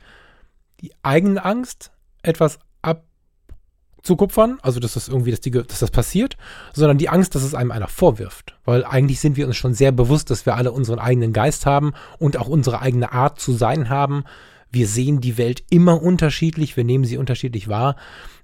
die 0.82 0.92
eigene 1.04 1.46
Angst, 1.46 1.94
etwas 2.22 2.60
abzukupfern, 2.82 4.60
also 4.62 4.82
dass 4.82 4.96
das 4.96 5.08
irgendwie, 5.08 5.32
dass, 5.32 5.40
die, 5.40 5.52
dass 5.52 5.80
das 5.80 5.92
passiert, 5.92 6.36
sondern 6.74 6.98
die 6.98 7.08
Angst, 7.08 7.34
dass 7.34 7.44
es 7.44 7.56
einem 7.56 7.72
einer 7.72 7.88
vorwirft. 7.88 8.58
Weil 8.66 8.84
eigentlich 8.84 9.22
sind 9.22 9.38
wir 9.38 9.48
uns 9.48 9.56
schon 9.56 9.74
sehr 9.74 9.94
bewusst, 9.94 10.30
dass 10.30 10.46
wir 10.46 10.58
alle 10.58 10.74
unseren 10.74 11.00
eigenen 11.00 11.32
Geist 11.32 11.66
haben 11.66 11.94
und 12.20 12.36
auch 12.36 12.50
unsere 12.50 12.82
eigene 12.82 13.14
Art 13.14 13.40
zu 13.40 13.54
sein 13.54 13.88
haben. 13.88 14.26
Wir 14.72 14.88
sehen 14.88 15.22
die 15.22 15.38
Welt 15.38 15.64
immer 15.70 16.02
unterschiedlich, 16.02 16.78
wir 16.78 16.84
nehmen 16.84 17.04
sie 17.04 17.18
unterschiedlich 17.18 17.68
wahr. 17.68 17.96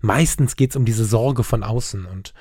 Meistens 0.01 0.55
geht 0.55 0.71
es 0.71 0.75
um 0.75 0.85
diese 0.85 1.05
Sorge 1.05 1.43
von 1.43 1.63
außen 1.63 2.05
und 2.05 2.33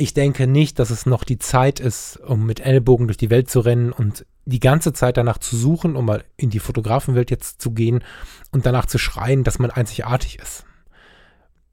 ich 0.00 0.14
denke 0.14 0.46
nicht, 0.46 0.78
dass 0.78 0.88
es 0.88 1.04
noch 1.04 1.24
die 1.24 1.38
Zeit 1.38 1.78
ist, 1.78 2.16
um 2.16 2.46
mit 2.46 2.60
Ellbogen 2.60 3.06
durch 3.06 3.18
die 3.18 3.28
Welt 3.28 3.50
zu 3.50 3.60
rennen 3.60 3.92
und 3.92 4.24
die 4.46 4.60
ganze 4.60 4.94
Zeit 4.94 5.18
danach 5.18 5.36
zu 5.36 5.56
suchen, 5.56 5.94
um 5.94 6.06
mal 6.06 6.24
in 6.38 6.48
die 6.48 6.58
Fotografenwelt 6.58 7.30
jetzt 7.30 7.60
zu 7.60 7.72
gehen 7.72 8.02
und 8.50 8.64
danach 8.64 8.86
zu 8.86 8.96
schreien, 8.96 9.44
dass 9.44 9.58
man 9.58 9.70
einzigartig 9.70 10.38
ist. 10.38 10.64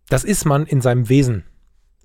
Das 0.10 0.26
ist 0.26 0.44
man 0.44 0.66
in 0.66 0.82
seinem 0.82 1.08
Wesen. 1.08 1.46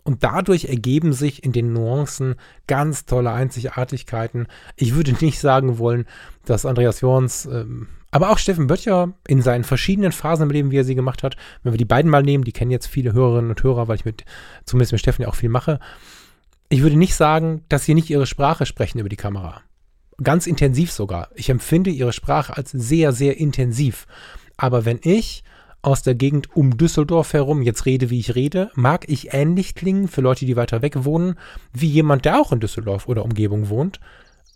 Und 0.05 0.23
dadurch 0.25 0.67
ergeben 0.67 1.13
sich 1.13 1.45
in 1.45 1.53
den 1.53 1.73
Nuancen 1.73 2.37
ganz 2.67 3.05
tolle 3.05 3.33
Einzigartigkeiten. 3.33 4.47
Ich 4.77 4.95
würde 4.95 5.15
nicht 5.21 5.41
sagen 5.41 5.79
wollen, 5.79 6.07
dass 6.45 6.67
Andreas 6.67 7.01
Jorns, 7.01 7.47
ähm, 7.47 7.89
aber 8.13 8.31
auch 8.31 8.39
Steffen 8.39 8.67
Böttcher 8.67 9.15
in 9.27 9.43
seinen 9.43 9.65
verschiedenen 9.65 10.13
Phasen 10.13 10.45
im 10.45 10.51
Leben, 10.51 10.71
wie 10.71 10.77
er 10.77 10.85
sie 10.85 10.95
gemacht 10.95 11.23
hat, 11.23 11.37
wenn 11.63 11.73
wir 11.73 11.79
die 11.79 11.87
beiden 11.87 12.11
mal 12.11 12.23
nehmen, 12.23 12.45
die 12.45 12.53
kennen 12.53 12.71
jetzt 12.71 12.87
viele 12.87 13.15
Hörerinnen 13.15 13.51
und 13.51 13.63
Hörer, 13.63 13.89
weil 13.89 13.97
ich 13.97 14.05
mit, 14.05 14.25
zumindest 14.65 14.93
mit 14.93 15.01
Steffen 15.01 15.23
ja 15.23 15.29
auch 15.29 15.35
viel 15.35 15.49
mache. 15.49 15.81
Ich 16.69 16.83
würde 16.83 16.97
nicht 16.97 17.15
sagen, 17.15 17.65
dass 17.69 17.85
sie 17.85 17.95
nicht 17.95 18.11
ihre 18.11 18.27
Sprache 18.27 18.67
sprechen 18.67 18.99
über 18.99 19.09
die 19.09 19.17
Kamera. 19.17 19.63
Ganz 20.23 20.47
intensiv 20.47 20.93
sogar. 20.93 21.31
Ich 21.35 21.49
empfinde 21.49 21.91
ihre 21.91 22.13
Sprache 22.13 22.57
als 22.57 22.71
sehr, 22.71 23.13
sehr 23.13 23.39
intensiv. 23.39 24.07
Aber 24.59 24.85
wenn 24.85 25.01
ich 25.03 25.43
aus 25.81 26.03
der 26.03 26.15
Gegend 26.15 26.55
um 26.55 26.77
Düsseldorf 26.77 27.33
herum 27.33 27.63
jetzt 27.63 27.87
rede, 27.87 28.11
wie 28.11 28.21
ich 28.21 28.35
rede, 28.35 28.71
mag 28.75 29.09
ich 29.09 29.33
ähnlich 29.33 29.75
klingen 29.75 30.07
für 30.07 30.21
Leute, 30.21 30.45
die 30.45 30.57
weiter 30.57 30.83
weg 30.83 31.05
wohnen, 31.05 31.37
wie 31.73 31.89
jemand, 31.89 32.27
der 32.27 32.41
auch 32.41 32.53
in 32.53 32.61
Düsseldorf 32.61 33.09
oder 33.09 33.25
Umgebung 33.25 33.71
wohnt. 33.71 34.01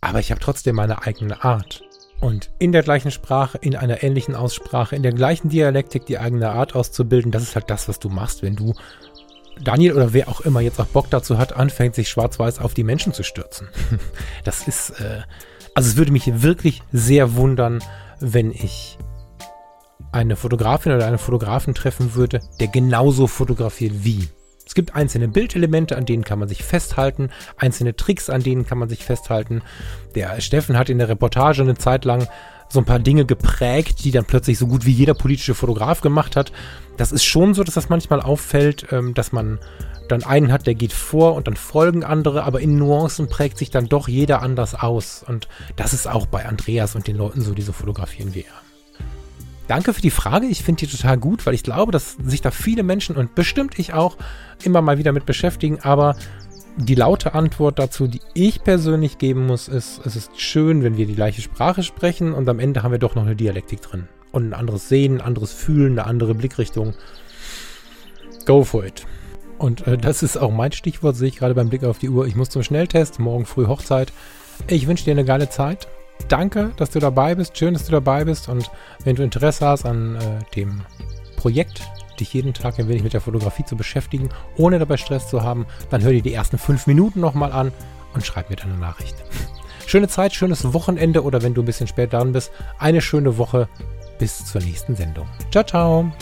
Aber 0.02 0.20
ich 0.20 0.30
habe 0.30 0.40
trotzdem 0.40 0.76
meine 0.76 1.02
eigene 1.02 1.42
Art. 1.42 1.85
Und 2.20 2.50
in 2.58 2.72
der 2.72 2.82
gleichen 2.82 3.10
Sprache, 3.10 3.58
in 3.58 3.76
einer 3.76 4.02
ähnlichen 4.02 4.34
Aussprache, 4.34 4.96
in 4.96 5.02
der 5.02 5.12
gleichen 5.12 5.48
Dialektik 5.48 6.06
die 6.06 6.18
eigene 6.18 6.50
Art 6.50 6.74
auszubilden, 6.74 7.30
das 7.30 7.42
ist 7.42 7.54
halt 7.54 7.68
das, 7.68 7.88
was 7.88 7.98
du 7.98 8.08
machst, 8.08 8.42
wenn 8.42 8.56
du 8.56 8.74
Daniel 9.62 9.94
oder 9.94 10.12
wer 10.12 10.28
auch 10.28 10.40
immer 10.42 10.60
jetzt 10.60 10.80
auch 10.80 10.86
Bock 10.86 11.10
dazu 11.10 11.38
hat, 11.38 11.54
anfängt, 11.54 11.94
sich 11.94 12.08
schwarz-weiß 12.08 12.58
auf 12.58 12.74
die 12.74 12.84
Menschen 12.84 13.12
zu 13.12 13.22
stürzen. 13.22 13.68
Das 14.44 14.68
ist, 14.68 14.90
äh, 15.00 15.22
also 15.74 15.90
es 15.90 15.96
würde 15.96 16.12
mich 16.12 16.42
wirklich 16.42 16.82
sehr 16.92 17.34
wundern, 17.34 17.82
wenn 18.20 18.50
ich 18.50 18.98
eine 20.12 20.36
Fotografin 20.36 20.92
oder 20.92 21.06
einen 21.06 21.18
Fotografen 21.18 21.74
treffen 21.74 22.14
würde, 22.14 22.40
der 22.60 22.68
genauso 22.68 23.26
fotografiert 23.26 24.04
wie. 24.04 24.28
Es 24.76 24.84
gibt 24.84 24.94
einzelne 24.94 25.28
Bildelemente, 25.28 25.96
an 25.96 26.04
denen 26.04 26.22
kann 26.22 26.38
man 26.38 26.48
sich 26.48 26.62
festhalten, 26.62 27.30
einzelne 27.56 27.96
Tricks, 27.96 28.28
an 28.28 28.42
denen 28.42 28.66
kann 28.66 28.76
man 28.76 28.90
sich 28.90 29.06
festhalten. 29.06 29.62
Der 30.14 30.38
Steffen 30.42 30.76
hat 30.76 30.90
in 30.90 30.98
der 30.98 31.08
Reportage 31.08 31.62
eine 31.62 31.76
Zeit 31.76 32.04
lang 32.04 32.28
so 32.68 32.80
ein 32.80 32.84
paar 32.84 32.98
Dinge 32.98 33.24
geprägt, 33.24 34.04
die 34.04 34.10
dann 34.10 34.26
plötzlich 34.26 34.58
so 34.58 34.66
gut 34.66 34.84
wie 34.84 34.92
jeder 34.92 35.14
politische 35.14 35.54
Fotograf 35.54 36.02
gemacht 36.02 36.36
hat. 36.36 36.52
Das 36.98 37.10
ist 37.10 37.24
schon 37.24 37.54
so, 37.54 37.64
dass 37.64 37.72
das 37.72 37.88
manchmal 37.88 38.20
auffällt, 38.20 38.88
ähm, 38.92 39.14
dass 39.14 39.32
man 39.32 39.60
dann 40.08 40.24
einen 40.24 40.52
hat, 40.52 40.66
der 40.66 40.74
geht 40.74 40.92
vor 40.92 41.36
und 41.36 41.46
dann 41.46 41.56
folgen 41.56 42.04
andere, 42.04 42.44
aber 42.44 42.60
in 42.60 42.76
Nuancen 42.76 43.30
prägt 43.30 43.56
sich 43.56 43.70
dann 43.70 43.88
doch 43.88 44.08
jeder 44.08 44.42
anders 44.42 44.74
aus. 44.74 45.24
Und 45.26 45.48
das 45.76 45.94
ist 45.94 46.06
auch 46.06 46.26
bei 46.26 46.44
Andreas 46.44 46.94
und 46.94 47.06
den 47.06 47.16
Leuten 47.16 47.40
so, 47.40 47.54
die 47.54 47.62
so 47.62 47.72
fotografieren 47.72 48.34
wie 48.34 48.42
er. 48.42 48.65
Danke 49.68 49.92
für 49.92 50.00
die 50.00 50.10
Frage. 50.10 50.46
Ich 50.46 50.62
finde 50.62 50.86
die 50.86 50.96
total 50.96 51.18
gut, 51.18 51.44
weil 51.44 51.54
ich 51.54 51.62
glaube, 51.62 51.92
dass 51.92 52.16
sich 52.24 52.40
da 52.40 52.50
viele 52.50 52.82
Menschen 52.82 53.16
und 53.16 53.34
bestimmt 53.34 53.78
ich 53.78 53.94
auch 53.94 54.16
immer 54.62 54.80
mal 54.80 54.98
wieder 54.98 55.12
mit 55.12 55.26
beschäftigen. 55.26 55.80
Aber 55.80 56.16
die 56.76 56.94
laute 56.94 57.34
Antwort 57.34 57.78
dazu, 57.78 58.06
die 58.06 58.20
ich 58.34 58.62
persönlich 58.62 59.18
geben 59.18 59.46
muss, 59.46 59.66
ist, 59.66 60.00
es 60.04 60.14
ist 60.14 60.40
schön, 60.40 60.82
wenn 60.82 60.96
wir 60.96 61.06
die 61.06 61.14
gleiche 61.14 61.42
Sprache 61.42 61.82
sprechen 61.82 62.32
und 62.32 62.48
am 62.48 62.60
Ende 62.60 62.82
haben 62.82 62.92
wir 62.92 62.98
doch 62.98 63.14
noch 63.14 63.24
eine 63.24 63.36
Dialektik 63.36 63.82
drin. 63.82 64.08
Und 64.30 64.50
ein 64.50 64.54
anderes 64.54 64.88
Sehen, 64.88 65.14
ein 65.14 65.26
anderes 65.26 65.52
Fühlen, 65.52 65.98
eine 65.98 66.06
andere 66.06 66.34
Blickrichtung. 66.34 66.94
Go 68.44 68.62
for 68.62 68.84
it. 68.84 69.06
Und 69.58 69.86
äh, 69.86 69.96
das 69.96 70.22
ist 70.22 70.36
auch 70.36 70.52
mein 70.52 70.72
Stichwort, 70.72 71.16
sehe 71.16 71.28
ich 71.28 71.36
gerade 71.36 71.54
beim 71.54 71.70
Blick 71.70 71.82
auf 71.84 71.98
die 71.98 72.10
Uhr. 72.10 72.26
Ich 72.26 72.36
muss 72.36 72.50
zum 72.50 72.62
Schnelltest, 72.62 73.18
morgen 73.18 73.46
früh 73.46 73.66
Hochzeit. 73.66 74.12
Ich 74.68 74.86
wünsche 74.86 75.04
dir 75.04 75.12
eine 75.12 75.24
geile 75.24 75.48
Zeit. 75.48 75.88
Danke, 76.28 76.72
dass 76.76 76.90
du 76.90 76.98
dabei 76.98 77.34
bist. 77.34 77.56
Schön, 77.56 77.74
dass 77.74 77.86
du 77.86 77.92
dabei 77.92 78.24
bist. 78.24 78.48
Und 78.48 78.70
wenn 79.04 79.16
du 79.16 79.22
Interesse 79.22 79.66
hast 79.66 79.84
an 79.84 80.16
äh, 80.16 80.54
dem 80.54 80.82
Projekt, 81.36 81.82
dich 82.18 82.32
jeden 82.32 82.54
Tag 82.54 82.78
ein 82.78 82.88
wenig 82.88 83.02
mit 83.02 83.12
der 83.12 83.20
Fotografie 83.20 83.64
zu 83.64 83.76
beschäftigen, 83.76 84.30
ohne 84.56 84.78
dabei 84.78 84.96
Stress 84.96 85.28
zu 85.28 85.42
haben, 85.42 85.66
dann 85.90 86.02
hör 86.02 86.12
dir 86.12 86.22
die 86.22 86.34
ersten 86.34 86.58
fünf 86.58 86.86
Minuten 86.86 87.20
nochmal 87.20 87.52
an 87.52 87.72
und 88.14 88.24
schreib 88.24 88.50
mir 88.50 88.56
deine 88.56 88.76
Nachricht. 88.76 89.16
Schöne 89.86 90.08
Zeit, 90.08 90.34
schönes 90.34 90.72
Wochenende 90.72 91.22
oder 91.22 91.42
wenn 91.42 91.54
du 91.54 91.62
ein 91.62 91.66
bisschen 91.66 91.86
spät 91.86 92.12
dran 92.12 92.32
bist, 92.32 92.50
eine 92.78 93.00
schöne 93.00 93.38
Woche. 93.38 93.68
Bis 94.18 94.46
zur 94.46 94.62
nächsten 94.62 94.96
Sendung. 94.96 95.28
Ciao, 95.52 95.62
ciao. 95.62 96.12